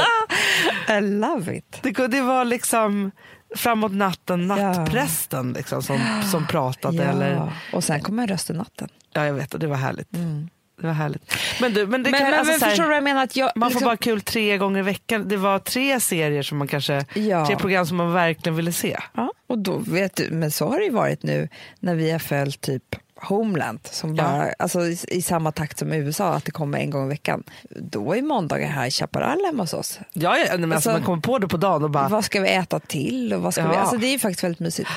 I 0.94 1.00
love 1.00 1.56
it. 1.56 1.78
Det, 1.82 2.06
det 2.06 2.20
var 2.20 2.44
liksom 2.44 3.10
framåt 3.56 3.92
natten, 3.92 4.46
nattprästen 4.46 5.52
liksom, 5.52 5.82
som, 5.82 6.00
som 6.32 6.46
pratade. 6.50 7.04
Eller, 7.04 7.52
Och 7.72 7.84
sen 7.84 8.00
kom 8.00 8.18
en 8.18 8.26
röst 8.28 8.50
i 8.50 8.52
natten. 8.52 8.88
ja, 9.12 9.26
jag 9.26 9.34
vet, 9.34 9.54
och 9.54 9.60
det 9.60 9.66
var 9.66 9.76
härligt. 9.76 10.08
Det 10.80 10.86
var 10.86 10.94
härligt. 10.94 11.34
Men, 11.60 11.72
du, 11.74 11.86
men 11.86 12.02
det 12.02 12.10
Men, 12.10 12.20
kan, 12.20 12.30
men, 12.30 12.38
alltså, 12.38 12.52
men 12.52 12.60
här, 12.60 12.68
förstår 12.68 12.88
du 12.88 12.94
jag 12.94 13.04
menar? 13.04 13.24
Att 13.24 13.36
jag, 13.36 13.52
man 13.56 13.70
får 13.70 13.74
liksom- 13.74 13.86
bara 13.86 13.96
kul 13.96 14.20
tre 14.20 14.58
gånger 14.58 14.78
i 14.80 14.82
veckan. 14.82 15.28
Det 15.28 15.36
var 15.36 15.58
tre 15.58 16.00
serier 16.00 16.42
som 16.42 16.58
man 16.58 16.68
kanske, 16.68 17.04
Ja. 17.14 17.46
tre 17.46 17.56
program 17.56 17.86
som 17.86 17.96
man 17.96 18.12
verkligen 18.12 18.56
ville 18.56 18.72
se. 18.72 18.98
Ja, 19.14 19.32
och 19.46 19.58
då 19.58 19.76
vet 19.78 20.16
du, 20.16 20.30
men 20.30 20.50
så 20.50 20.68
har 20.68 20.78
det 20.78 20.84
ju 20.84 20.90
varit 20.90 21.22
nu 21.22 21.48
när 21.80 21.94
vi 21.94 22.10
har 22.10 22.18
följt 22.18 22.60
typ 22.60 22.96
Homeland 23.24 23.78
som 23.82 24.14
bara, 24.14 24.52
alltså 24.58 24.80
i, 24.86 24.98
i 25.08 25.22
samma 25.22 25.52
takt 25.52 25.78
som 25.78 25.92
USA, 25.92 26.34
att 26.34 26.44
det 26.44 26.50
kommer 26.50 26.78
en 26.78 26.90
gång 26.90 27.06
i 27.06 27.08
veckan. 27.08 27.42
Då 27.70 28.12
är 28.16 28.22
måndagar 28.22 28.68
här 28.68 28.86
i 28.86 28.90
Chaparral 28.90 29.38
hemma 29.46 29.62
hos 29.62 29.74
oss. 29.74 30.00
Ja, 30.12 30.38
ja, 30.38 30.56
men 30.58 30.72
alltså, 30.72 30.74
Alltså, 30.74 30.90
man 30.90 31.02
kommer 31.02 31.22
på 31.22 31.38
det 31.38 31.48
på 31.48 31.56
dagen 31.56 31.84
och 31.84 31.90
bara, 31.90 32.08
Vad 32.08 32.24
ska 32.24 32.40
vi 32.40 32.48
äta 32.48 32.80
till? 32.80 33.32
Och 33.34 33.42
vad 33.42 33.54
ska 33.54 33.62
Ja. 33.62 33.70
vi, 33.70 33.76
alltså 33.76 33.96
det 33.96 34.06
är 34.06 34.12
ju 34.12 34.18
faktiskt 34.18 34.44
väldigt 34.44 34.60
mysigt. 34.60 34.90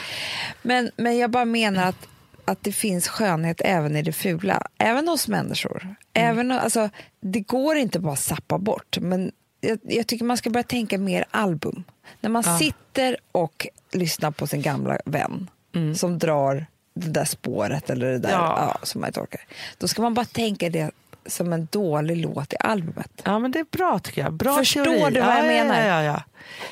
Men, 0.61 0.91
men 0.97 1.17
jag 1.17 1.31
bara 1.31 1.45
menar 1.45 1.85
att, 1.87 2.07
att 2.45 2.63
det 2.63 2.71
finns 2.71 3.07
skönhet 3.07 3.61
även 3.65 3.95
i 3.95 4.01
det 4.01 4.13
fula. 4.13 4.67
Även 4.77 5.07
hos 5.07 5.27
människor. 5.27 5.95
Även, 6.13 6.51
alltså, 6.51 6.89
det 7.21 7.39
går 7.39 7.75
inte 7.77 7.99
bara 7.99 8.13
att 8.13 8.19
sappa 8.19 8.57
bort. 8.57 8.97
Men 9.01 9.31
jag, 9.61 9.79
jag 9.83 10.07
tycker 10.07 10.25
man 10.25 10.37
ska 10.37 10.49
börja 10.49 10.63
tänka 10.63 10.97
mer 10.97 11.25
album. 11.31 11.83
När 12.21 12.29
man 12.29 12.43
sitter 12.43 13.17
och 13.31 13.67
lyssnar 13.91 14.31
på 14.31 14.47
sin 14.47 14.61
gamla 14.61 14.97
vän 15.05 15.49
som 15.95 16.19
drar 16.19 16.65
det 16.97 17.09
där 17.09 17.25
spåret 17.25 17.89
eller 17.89 18.07
det 18.11 18.19
där 18.19 18.29
Ja. 18.31 18.71
ja. 18.81 18.85
som 18.85 19.01
man 19.01 19.07
inte 19.07 19.19
orkar. 19.19 19.41
Då 19.77 19.87
ska 19.87 20.01
man 20.01 20.13
bara 20.13 20.25
tänka 20.25 20.69
det 20.69 20.91
som 21.27 21.53
en 21.53 21.67
dålig 21.71 22.17
låt 22.17 22.53
i 22.53 22.55
albumet. 22.59 23.21
Ja 23.23 23.39
men 23.39 23.51
det 23.51 23.59
är 23.59 23.65
bra 23.71 23.99
tycker 23.99 24.21
jag. 24.21 24.33
Bra 24.33 24.57
Förstår 24.57 24.83
teori. 24.83 24.97
du 24.97 25.01
vad 25.01 25.13
ja, 25.29 25.37
jag 25.37 25.43
ja, 25.45 25.63
menar? 25.63 25.81
Ja, 25.81 25.85
ja, 25.87 26.03
ja. 26.03 26.23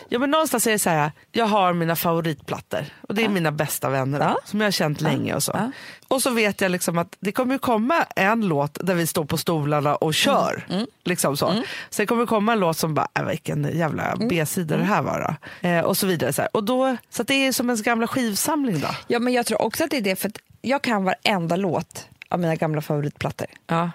ja 0.09 0.19
men 0.19 0.31
någonstans 0.31 0.67
är 0.67 0.71
det 0.71 0.79
så 0.79 0.89
här, 0.89 1.11
jag 1.31 1.45
har 1.45 1.73
mina 1.73 1.95
favoritplattor 1.95 2.85
och 3.01 3.15
det 3.15 3.25
är 3.25 3.29
mina 3.29 3.51
bästa 3.51 3.89
vänner 3.89 4.19
Ja. 4.19 4.37
som 4.45 4.61
jag 4.61 4.67
har 4.67 4.71
känt 4.71 5.01
länge 5.01 5.35
och 5.35 5.43
så. 5.43 5.51
Ja. 5.55 5.71
Och 6.07 6.21
så 6.21 6.29
vet 6.29 6.61
jag 6.61 6.71
liksom 6.71 6.97
att 6.97 7.15
det 7.19 7.31
kommer 7.31 7.57
komma 7.57 8.03
en 8.15 8.47
låt 8.47 8.77
där 8.81 8.95
vi 8.95 9.07
står 9.07 9.25
på 9.25 9.37
stolarna 9.37 9.95
och 9.95 10.13
kör. 10.13 10.65
Mm. 10.69 10.87
Liksom 11.03 11.37
så. 11.37 11.63
Sen 11.89 12.07
kommer 12.07 12.21
det 12.21 12.27
komma 12.27 12.53
en 12.53 12.59
låt 12.59 12.77
som 12.77 12.93
bara, 12.93 13.07
äh, 13.19 13.25
vilken 13.25 13.77
jävla 13.77 14.03
Mm. 14.11 14.27
B-sida 14.27 14.77
det 14.77 14.83
här 14.83 15.01
var 15.01 15.37
då. 15.61 15.67
Eh, 15.69 15.79
och 15.79 15.97
så 15.97 16.07
vidare. 16.07 16.33
Så, 16.33 16.41
här. 16.41 16.49
Och 16.53 16.63
då, 16.63 16.97
så 17.09 17.23
det 17.23 17.33
är 17.33 17.51
som 17.51 17.69
ens 17.69 17.81
gamla 17.81 18.07
skivsamling 18.07 18.79
då. 18.79 18.87
Ja, 19.07 19.19
men 19.19 19.33
jag 19.33 19.45
tror 19.45 19.61
också 19.61 19.83
att 19.83 19.89
det 19.89 19.97
är 19.97 20.01
det, 20.01 20.15
för 20.15 20.29
att 20.29 20.37
jag 20.61 20.81
kan 20.81 21.03
varenda 21.03 21.55
låt 21.55 22.07
av 22.29 22.39
mina 22.39 22.55
gamla 22.55 22.81
favoritplattor. 22.81 23.47
Ja. 23.67 23.91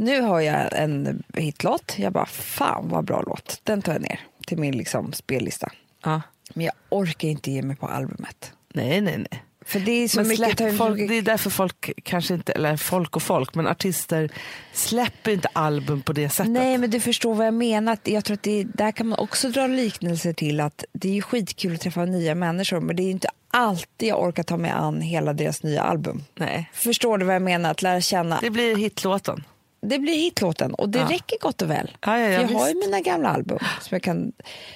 Nu 0.00 0.20
har 0.20 0.40
jag 0.40 0.72
en 0.72 1.22
hitlåt, 1.34 1.94
jag 1.98 2.12
bara 2.12 2.26
fan 2.26 2.88
vad 2.88 3.04
bra 3.04 3.22
låt, 3.26 3.60
den 3.64 3.82
tar 3.82 3.92
jag 3.92 4.02
ner 4.02 4.20
till 4.46 4.58
min 4.58 4.76
liksom, 4.76 5.12
spellista. 5.12 5.72
Ja. 6.04 6.22
Men 6.54 6.64
jag 6.64 6.74
orkar 6.88 7.28
inte 7.28 7.50
ge 7.50 7.62
mig 7.62 7.76
på 7.76 7.86
albumet. 7.86 8.52
Nej, 8.74 9.00
nej, 9.00 9.18
nej. 9.18 9.44
För 9.64 9.80
det 9.80 9.92
är 9.92 10.08
så 10.08 10.20
Men 10.20 10.28
mycket... 10.28 10.56
släpp, 10.56 10.76
folk, 10.76 11.08
det 11.08 11.18
är 11.18 11.22
därför 11.22 11.50
folk 11.50 11.90
kanske 12.02 12.34
inte, 12.34 12.52
eller 12.52 12.76
folk 12.76 13.16
och 13.16 13.22
folk, 13.22 13.54
men 13.54 13.66
artister 13.66 14.30
släpper 14.72 15.30
inte 15.30 15.48
album 15.52 16.02
på 16.02 16.12
det 16.12 16.28
sättet. 16.28 16.52
Nej, 16.52 16.78
men 16.78 16.90
du 16.90 17.00
förstår 17.00 17.34
vad 17.34 17.46
jag 17.46 17.54
menar. 17.54 17.98
Jag 18.04 18.24
tror 18.24 18.34
att 18.34 18.42
det, 18.42 18.64
där 18.64 18.92
kan 18.92 19.06
man 19.06 19.18
också 19.18 19.48
dra 19.48 19.66
liknelser 19.66 20.32
till 20.32 20.60
att 20.60 20.84
det 20.92 21.08
är 21.08 21.12
ju 21.12 21.22
skitkul 21.22 21.74
att 21.74 21.80
träffa 21.80 22.04
nya 22.04 22.34
människor, 22.34 22.80
men 22.80 22.96
det 22.96 23.02
är 23.02 23.10
inte 23.10 23.28
alltid 23.50 24.08
jag 24.08 24.22
orkar 24.22 24.42
ta 24.42 24.56
mig 24.56 24.70
an 24.70 25.00
hela 25.00 25.32
deras 25.32 25.62
nya 25.62 25.82
album. 25.82 26.24
Nej. 26.34 26.70
Förstår 26.72 27.18
du 27.18 27.24
vad 27.24 27.34
jag 27.34 27.42
menar? 27.42 27.70
Att 27.70 27.82
lära 27.82 28.00
känna. 28.00 28.38
Det 28.40 28.50
blir 28.50 28.76
hitlåten. 28.76 29.44
Det 29.82 29.98
blir 29.98 30.14
hitlåten 30.14 30.74
och 30.74 30.88
det 30.88 30.98
Ja. 30.98 31.04
räcker 31.10 31.38
gott 31.40 31.62
och 31.62 31.70
väl. 31.70 31.96
Ja, 32.00 32.18
ja, 32.18 32.28
jag 32.28 32.48
har 32.48 32.68
ju 32.68 32.74
visst. 32.74 32.86
mina 32.86 33.00
gamla 33.00 33.28
album. 33.28 33.58
Som 33.80 33.88
jag 33.94 34.02
kan, 34.02 34.32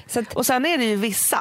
så 0.06 0.20
att, 0.20 0.34
Och 0.36 0.46
sen 0.46 0.66
är 0.66 0.78
det 0.78 0.84
ju 0.84 0.96
vissa 0.96 1.38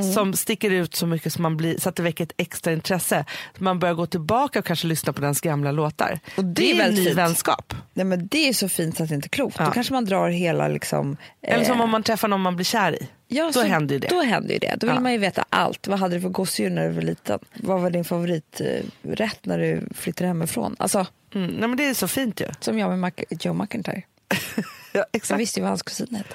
Mm. 0.00 0.12
som 0.12 0.32
sticker 0.32 0.70
ut 0.70 0.94
så 0.96 1.06
mycket 1.06 1.32
som 1.32 1.42
man 1.42 1.56
blir, 1.56 1.78
så 1.78 1.88
att 1.88 1.96
det 1.96 2.02
väcker 2.02 2.24
ett 2.24 2.32
extra 2.36 2.72
intresse. 2.72 3.24
Man 3.58 3.78
börjar 3.78 3.94
gå 3.94 4.06
tillbaka 4.06 4.58
och 4.58 4.64
kanske 4.64 4.86
lyssna 4.86 5.12
på 5.12 5.20
dens 5.20 5.40
gamla 5.40 5.72
låtar. 5.72 6.18
Och 6.36 6.44
det 6.44 6.50
det 6.52 6.72
är 6.72 6.82
är 6.84 6.88
en 6.88 6.94
ny 6.94 7.04
fint. 7.04 7.16
vänskap. 7.18 7.74
nej, 7.94 8.04
men 8.06 8.26
det 8.26 8.48
är 8.48 8.52
så 8.52 8.68
fint 8.68 8.96
så 8.96 9.02
att 9.02 9.08
det 9.08 9.14
inte 9.14 9.26
är 9.26 9.30
klokt. 9.30 9.56
Ja. 9.58 9.64
Då 9.64 9.70
kanske 9.70 9.92
man 9.92 10.04
drar 10.04 10.28
hela... 10.28 10.68
Liksom, 10.68 11.16
Eller 11.42 11.64
som 11.64 11.76
eh, 11.76 11.82
om 11.84 11.90
man 11.90 12.02
träffar 12.02 12.28
någon 12.28 12.40
man 12.40 12.56
blir 12.56 12.64
kär 12.64 12.92
i. 13.02 13.08
ja, 13.28 13.44
då 13.46 13.52
så- 13.52 13.62
händer 13.62 13.94
ju 13.94 13.98
det. 13.98 14.08
Då 14.08 14.22
händer 14.22 14.52
ju 14.52 14.58
det. 14.58 14.76
Då 14.80 14.86
vill 14.86 14.96
Ja. 14.96 15.00
man 15.00 15.12
ju 15.12 15.18
veta 15.18 15.44
allt. 15.50 15.86
Vad 15.86 15.98
hade 15.98 16.14
du 16.14 16.20
för 16.20 16.28
gosedjur 16.28 16.70
när 16.70 16.88
du 16.88 16.94
var 16.94 17.02
liten? 17.02 17.38
Vad 17.54 17.80
var 17.80 17.90
din 17.90 18.04
favoriträtt 18.04 19.38
när 19.46 19.58
du 19.58 19.88
flyttade 19.94 20.28
hemifrån? 20.28 20.76
Alltså, 20.78 21.06
Mm, 21.34 21.50
nej, 21.50 21.68
men 21.68 21.76
det 21.76 21.86
är 21.86 21.94
så 21.94 22.08
fint 22.08 22.40
ju. 22.40 22.46
som 22.60 22.78
jag 22.78 22.90
med 22.90 22.98
Mac- 22.98 23.24
Joe 23.46 23.52
McIntyre. 23.54 24.02
Ja, 24.98 25.04
Jag 25.12 25.16
exakt. 25.20 25.40
visste 25.40 25.60
ju 25.60 25.62
vad 25.62 25.70
hans 25.70 25.82
kusin 25.82 26.14
hette. 26.14 26.34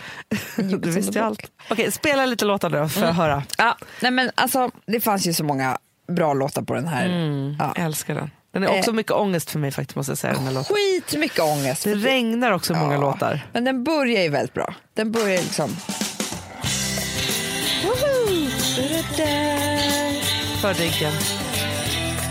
Du 0.77 0.91
visste 0.91 1.19
ju 1.19 1.25
allt. 1.25 1.51
Okej, 1.69 1.91
spela 1.91 2.25
lite 2.25 2.45
låtar 2.45 2.69
då 2.69 2.87
för 2.89 3.03
att 3.05 3.15
höra. 3.15 3.43
Ja, 3.57 3.77
nej 3.99 4.11
men 4.11 4.31
alltså, 4.35 4.71
det 4.85 4.99
fanns 5.01 5.25
ju 5.27 5.33
så 5.33 5.43
många 5.43 5.77
bra 6.11 6.33
låtar 6.33 6.61
på 6.61 6.73
den 6.73 6.87
här. 6.87 7.07
Ja. 7.59 7.73
Jag 7.75 7.85
älskar 7.85 8.15
den. 8.15 8.31
Den 8.53 8.63
är 8.63 8.77
också 8.77 8.91
Eh. 8.91 8.95
mycket 8.95 9.11
ångest 9.11 9.49
för 9.51 9.59
mig 9.59 9.71
faktiskt 9.71 9.95
måste 9.95 10.11
jag 10.11 10.17
säga. 10.17 10.33
Den 10.33 10.43
här 10.45 10.51
låten. 10.53 10.75
Skit 10.75 11.19
mycket 11.19 11.39
ångest. 11.39 11.83
Det 11.83 11.93
regnar 11.95 12.51
också 12.51 12.73
i 12.73 12.75
många 12.75 12.93
Ja. 12.93 12.99
låtar. 13.01 13.47
Men 13.53 13.63
den 13.63 13.83
börjar 13.83 14.21
ju 14.23 14.29
väldigt 14.29 14.53
bra. 14.53 14.73
Den 14.93 15.11
börjar 15.11 15.37
liksom... 15.41 15.75
Woho! 17.83 18.49
För 20.61 20.73
Diggen. 20.73 21.11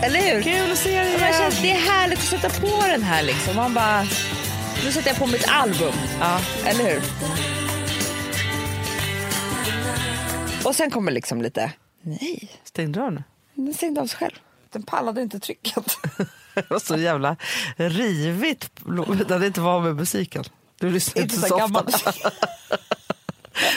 Eller 0.03 0.19
hur? 0.19 0.41
Kul 0.41 0.71
att 0.71 0.77
se 0.77 0.89
dig 0.99 1.11
Ja, 1.11 1.17
igen. 1.27 1.33
känns, 1.41 1.61
det 1.61 1.71
är 1.71 1.79
härligt 1.91 2.19
att 2.19 2.25
sätta 2.25 2.49
på 2.49 2.81
den 2.87 3.03
här 3.03 3.23
liksom. 3.23 3.55
Man 3.55 3.73
bara... 3.73 4.03
Nu 4.83 4.91
sätter 4.91 5.09
jag 5.09 5.17
på 5.17 5.27
mitt 5.27 5.47
album. 5.49 5.93
Ja. 6.19 6.39
Eller 6.65 6.83
hur? 6.93 7.01
Och 10.65 10.75
sen 10.75 10.91
kommer 10.91 11.11
liksom 11.11 11.41
lite... 11.41 11.71
Nej, 12.01 12.51
Stängde 12.63 12.99
dörren? 12.99 13.23
den 13.53 13.73
stängde 13.73 14.01
av 14.01 14.07
sig 14.07 14.17
själv. 14.17 14.33
Den 14.71 14.83
pallade 14.83 15.21
inte 15.21 15.39
trycket. 15.39 15.75
Det 16.53 16.69
var 16.69 16.79
så 16.79 16.97
jävla 16.97 17.35
rivigt 17.75 18.69
när 18.85 19.39
det 19.39 19.47
inte 19.47 19.61
var 19.61 19.79
med 19.79 19.95
musiken. 19.95 20.43
Du 20.79 20.89
lyssnar 20.89 21.21
inte 21.23 21.35
Inte 21.35 21.49
så 21.49 21.57
så 21.57 21.63
ofta. 21.63 22.13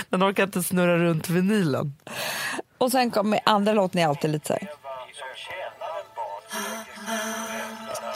Den 0.08 0.22
orkar 0.28 0.42
inte 0.42 0.62
snurra 0.62 0.98
runt 0.98 1.28
vinylen. 1.28 1.94
Och 2.78 2.90
sen 2.90 3.10
kommer 3.10 3.40
andra 3.44 3.72
låten 3.72 4.00
är 4.00 4.06
alltid 4.06 4.30
lite 4.30 4.46
så 4.46 4.52
här. 4.52 4.70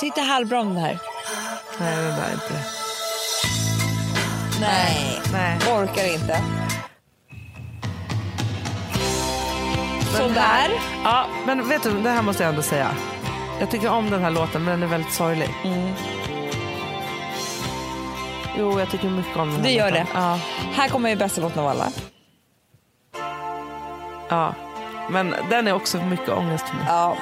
Tyckte 0.01 0.21
halvbra 0.21 0.61
om 0.61 0.69
den 0.69 0.77
här. 0.85 0.99
Nej, 1.81 1.97
den 1.97 2.17
där 2.17 2.29
är 2.29 2.33
inte. 2.33 2.65
Nej. 4.61 5.21
Nej. 5.33 5.59
Orkar 5.73 6.13
inte. 6.15 6.41
Sådär. 10.17 10.71
Ja, 11.05 11.27
men 11.47 11.69
vet 11.69 11.83
du, 11.83 12.01
det 12.03 12.11
här 12.11 12.23
måste 12.23 12.43
jag 12.43 12.51
ändå 12.51 12.63
säga. 12.63 12.89
Jag 13.61 13.71
tycker 13.71 13.89
om 13.91 14.11
den 14.11 14.23
här 14.23 14.31
låten, 14.31 14.65
men 14.65 14.81
den 14.81 14.83
är 14.83 14.93
väldigt 14.93 15.13
sorglig. 15.13 15.51
Mm. 15.65 15.93
Jo, 18.59 18.79
jag 18.81 18.91
tycker 18.91 19.09
mycket 19.11 19.37
om 19.37 19.49
den 19.49 19.57
här 19.57 19.63
Det 19.65 19.73
gör 19.73 19.91
låten. 19.91 20.07
det. 20.15 20.21
Ja, 20.21 20.39
Här 20.75 20.89
kommer 20.89 21.11
ju 21.11 21.17
bästa 21.17 21.41
låten 21.41 21.59
av 21.59 21.69
alla. 21.69 21.89
ja. 24.29 24.55
Men 25.11 25.35
den 25.51 25.69
är 25.69 25.73
också 25.73 25.99
mycket 26.03 26.29
ångest 26.29 26.69
för 26.69 26.77
mig. 26.77 26.85
Ja. 26.89 27.17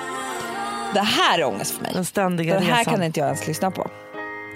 Det 0.94 1.00
här 1.02 1.38
är 1.38 1.44
ångest 1.44 1.74
för 1.76 1.82
mig. 1.82 1.90
Den 1.94 2.04
ständiga 2.04 2.54
Den 2.54 2.62
här 2.62 2.78
resan. 2.78 2.94
kan 2.94 3.02
inte 3.02 3.20
jag 3.20 3.26
ens 3.26 3.46
lyssna 3.46 3.70
på. 3.70 3.90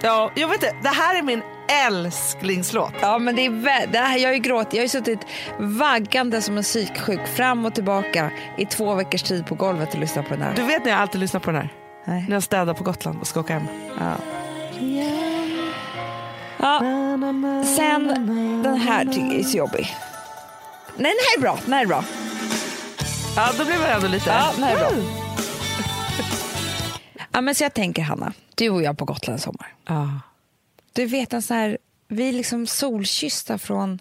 Ja, 0.03 0.31
jag 0.35 0.49
vet 0.49 0.63
inte. 0.63 0.77
Det 0.83 0.89
här 0.89 1.19
är 1.19 1.23
min 1.23 1.43
älsklingslåt. 1.71 2.93
Ja, 3.01 3.19
men 3.19 3.37
det 3.37 3.47
är 3.47 3.87
det 3.87 3.99
här, 3.99 4.19
jag 4.19 4.29
har 4.29 4.35
ju 4.35 4.41
gråtit. 4.41 4.73
Jag 4.73 4.81
har 4.81 4.85
ju 4.85 4.89
suttit 4.89 5.21
vaggande 5.59 6.43
som 6.43 6.57
en 6.57 6.63
psyksjuk 6.63 7.27
fram 7.37 7.65
och 7.65 7.75
tillbaka 7.75 8.31
i 8.59 8.67
två 8.67 8.95
veckors 8.95 9.23
tid 9.23 9.47
på 9.47 9.55
golvet 9.55 9.95
och 9.95 10.01
lyssnat 10.01 10.29
på 10.29 10.35
den 10.35 10.43
här. 10.43 10.55
Du 10.55 10.63
vet 10.63 10.85
när 10.85 10.91
jag 10.91 11.01
alltid 11.01 11.21
lyssnar 11.21 11.41
på 11.41 11.51
den 11.51 11.61
här? 11.61 11.73
Nej. 12.05 12.25
När 12.29 12.37
jag 12.37 12.43
städar 12.43 12.75
på 12.75 12.85
Gotland 12.85 13.21
och 13.21 13.27
ska 13.27 13.41
åka 13.41 13.53
hem. 13.53 13.67
Ja. 13.99 14.13
Ja. 16.59 16.81
Sen 17.77 18.07
den 18.63 18.77
här 18.77 19.05
tycker 19.05 19.27
jag 19.27 19.39
är 19.39 19.43
så 19.43 19.59
jobbig. 19.59 19.97
Nej, 20.97 21.13
den 21.13 21.21
här 21.27 21.37
är 21.37 21.41
bra. 21.41 21.59
Den 21.65 21.73
här 21.73 21.83
är 21.83 21.87
bra. 21.87 22.05
Ja, 23.37 23.51
då 23.59 23.65
blir 23.65 23.79
man 23.79 23.87
ändå 23.87 24.09
lite... 24.09 24.31
Ja, 24.31 24.53
den 24.55 24.65
här 24.65 24.75
är 24.75 24.79
bra. 24.79 24.91
Ja, 27.33 27.41
men 27.41 27.55
så 27.55 27.65
jag 27.65 27.75
tänker 27.75 28.03
Hanna, 28.03 28.33
du 28.55 28.71
och 28.71 28.83
jag 28.83 28.99
på 28.99 29.05
Gotland 29.05 29.39
i 29.39 29.43
sommar. 29.43 29.75
Ja. 29.89 30.11
Du 30.93 31.07
vet 31.07 31.33
en 31.33 31.43
sån 31.43 31.57
här, 31.57 31.79
vi 32.09 32.29
är 32.29 32.33
liksom 32.33 32.67
solkyssta 32.67 33.59
från 33.59 33.99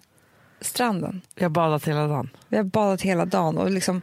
stranden. 0.60 1.20
Jag 1.34 1.44
har 1.44 1.50
badat 1.50 1.88
hela 1.88 2.06
dagen. 2.06 2.30
Vi 2.48 2.56
har 2.56 2.64
badat 2.64 3.02
hela 3.02 3.24
dagen 3.24 3.58
och 3.58 3.70
liksom, 3.70 4.02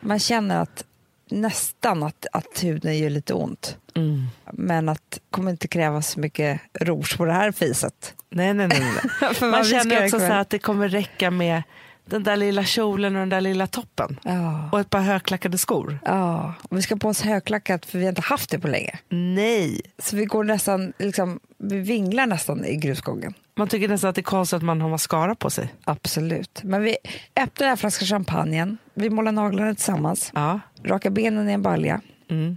man 0.00 0.18
känner 0.18 0.60
att 0.60 0.84
nästan 1.30 2.02
att, 2.02 2.26
att 2.32 2.64
huden 2.64 2.98
gör 2.98 3.10
lite 3.10 3.34
ont. 3.34 3.76
Mm. 3.94 4.26
Men 4.52 4.88
att 4.88 5.10
det 5.10 5.20
kommer 5.30 5.50
inte 5.50 5.68
krävas 5.68 6.10
så 6.10 6.20
mycket 6.20 6.60
rouge 6.80 7.16
på 7.16 7.24
det 7.24 7.32
här 7.32 7.52
fiset. 7.52 8.14
Nej, 8.30 8.54
nej, 8.54 8.68
nej. 8.68 8.80
nej. 8.80 9.32
Man 9.50 9.62
vi 9.62 9.68
ska 9.68 9.78
känner 9.78 10.04
också 10.04 10.18
så 10.18 10.32
att 10.32 10.50
det 10.50 10.58
kommer 10.58 10.88
räcka 10.88 11.30
med 11.30 11.62
den 12.06 12.22
där 12.22 12.36
lilla 12.36 12.64
kjolen 12.64 13.14
och 13.14 13.20
den 13.20 13.28
där 13.28 13.40
lilla 13.40 13.66
toppen. 13.66 14.20
Ja, 14.22 14.68
Och 14.72 14.80
ett 14.80 14.90
par 14.90 15.00
högklackade 15.00 15.58
skor. 15.58 15.98
ja. 16.04 16.54
Och 16.70 16.76
vi 16.78 16.82
ska 16.82 16.96
på 16.96 17.08
oss 17.08 17.20
högklackat 17.22 17.86
för 17.86 17.98
vi 17.98 18.04
har 18.04 18.08
inte 18.08 18.22
haft 18.22 18.50
det 18.50 18.58
på 18.58 18.68
länge. 18.68 18.98
Nej. 19.08 19.80
Så 19.98 20.16
vi 20.16 20.24
går 20.24 20.44
nästan, 20.44 20.92
liksom, 20.98 21.40
vi 21.58 21.78
vinglar 21.80 22.26
nästan 22.26 22.64
i 22.64 22.76
grusgången. 22.76 23.34
Man 23.56 23.68
tycker 23.68 23.88
nästan 23.88 24.10
att 24.10 24.14
det 24.16 24.20
är 24.20 24.22
konstigt 24.22 24.56
att 24.56 24.62
man 24.62 24.80
har 24.80 24.88
mascara 24.88 25.34
på 25.34 25.50
sig. 25.50 25.74
Absolut. 25.84 26.60
Men 26.64 26.82
vi 26.82 26.96
öppnar 27.36 27.64
den 27.64 27.68
här 27.68 27.76
flaskan 27.76 28.06
champagne, 28.08 28.76
vi 28.94 29.10
målar 29.10 29.32
naglarna 29.32 29.74
tillsammans, 29.74 30.30
Ja. 30.34 30.60
rakar 30.82 31.10
benen 31.10 31.48
i 31.48 31.52
en 31.52 31.62
balja 31.62 32.00
Mm. 32.30 32.56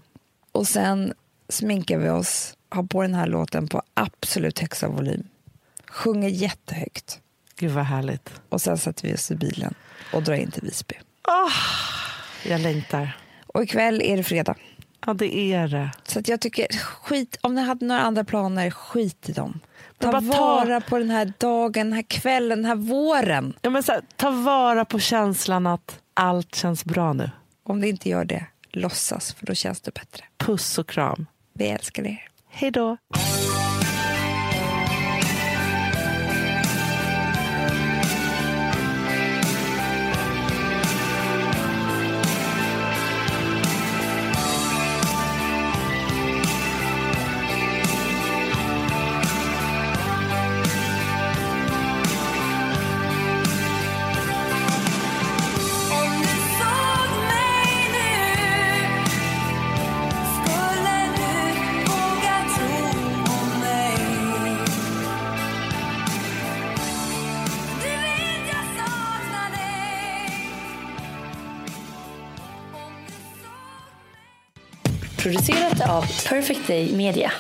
och 0.52 0.68
sen 0.68 1.14
sminkar 1.50 1.98
vi 1.98 2.10
oss, 2.10 2.54
har 2.70 2.84
på 2.84 3.02
den 3.02 3.14
här 3.14 3.28
låten 3.28 3.68
på 3.68 3.82
absolut 3.94 4.60
högsta 4.60 4.88
volym. 4.88 5.24
Sjunger 5.90 6.30
jättehögt 6.30 7.20
Gud 7.60 7.72
vad 7.72 7.84
härligt. 7.86 8.42
och 8.50 8.62
sen 8.62 8.78
sätter 8.78 9.08
vi 9.08 9.14
oss 9.14 9.32
i 9.32 9.36
bilen 9.36 9.74
och 10.14 10.24
drar 10.24 10.34
in 10.36 10.52
till 10.52 10.62
Visby. 10.64 10.96
Jag 12.46 12.62
längtar. 12.62 13.18
Och 13.48 13.64
ikväll 13.64 14.02
är 14.02 14.18
det 14.18 14.24
fredag. 14.24 14.56
Ja, 15.06 15.14
det 15.14 15.38
är 15.54 15.68
det. 15.68 15.92
Så 16.04 16.22
jag 16.26 16.42
tycker, 16.42 16.68
skit, 16.78 17.38
om 17.42 17.56
ni 17.56 17.62
hade 17.62 17.86
några 17.86 18.02
andra 18.02 18.24
planer, 18.24 18.70
skit 18.72 19.30
i 19.30 19.32
dem. 19.32 19.60
Ta 19.98 20.12
bara 20.12 20.22
ta- 20.22 20.28
vara 20.28 20.82
på 20.82 20.98
den 20.98 21.10
här 21.10 21.34
dagen, 21.38 21.72
den 21.86 21.94
här 21.94 22.02
kvällen, 22.02 22.58
den 22.62 22.66
här 22.66 22.76
våren. 22.76 23.54
Ja, 23.62 23.70
men 23.70 23.84
så 23.84 23.92
här, 23.92 24.02
ta 24.16 24.30
vara 24.32 24.86
på 24.86 25.00
känslan 25.00 25.68
att 25.68 26.00
allt 26.14 26.56
känns 26.56 26.86
bra 26.86 27.14
nu. 27.14 27.32
Om 27.64 27.82
det 27.82 27.88
inte 27.90 28.10
gör 28.10 28.26
det, 28.26 28.46
låtsas, 28.72 29.34
för 29.34 29.46
då 29.46 29.54
känns 29.54 29.82
det 29.82 29.94
bättre. 29.94 30.26
Puss 30.38 30.78
och 30.78 30.90
kram. 30.90 31.26
Vi 31.54 31.68
älskar 31.68 32.08
er. 32.08 32.28
Hej 32.50 32.72
då. 32.72 32.98
Perfect 76.28 76.68
Day 76.68 76.92
Media. 76.92 77.32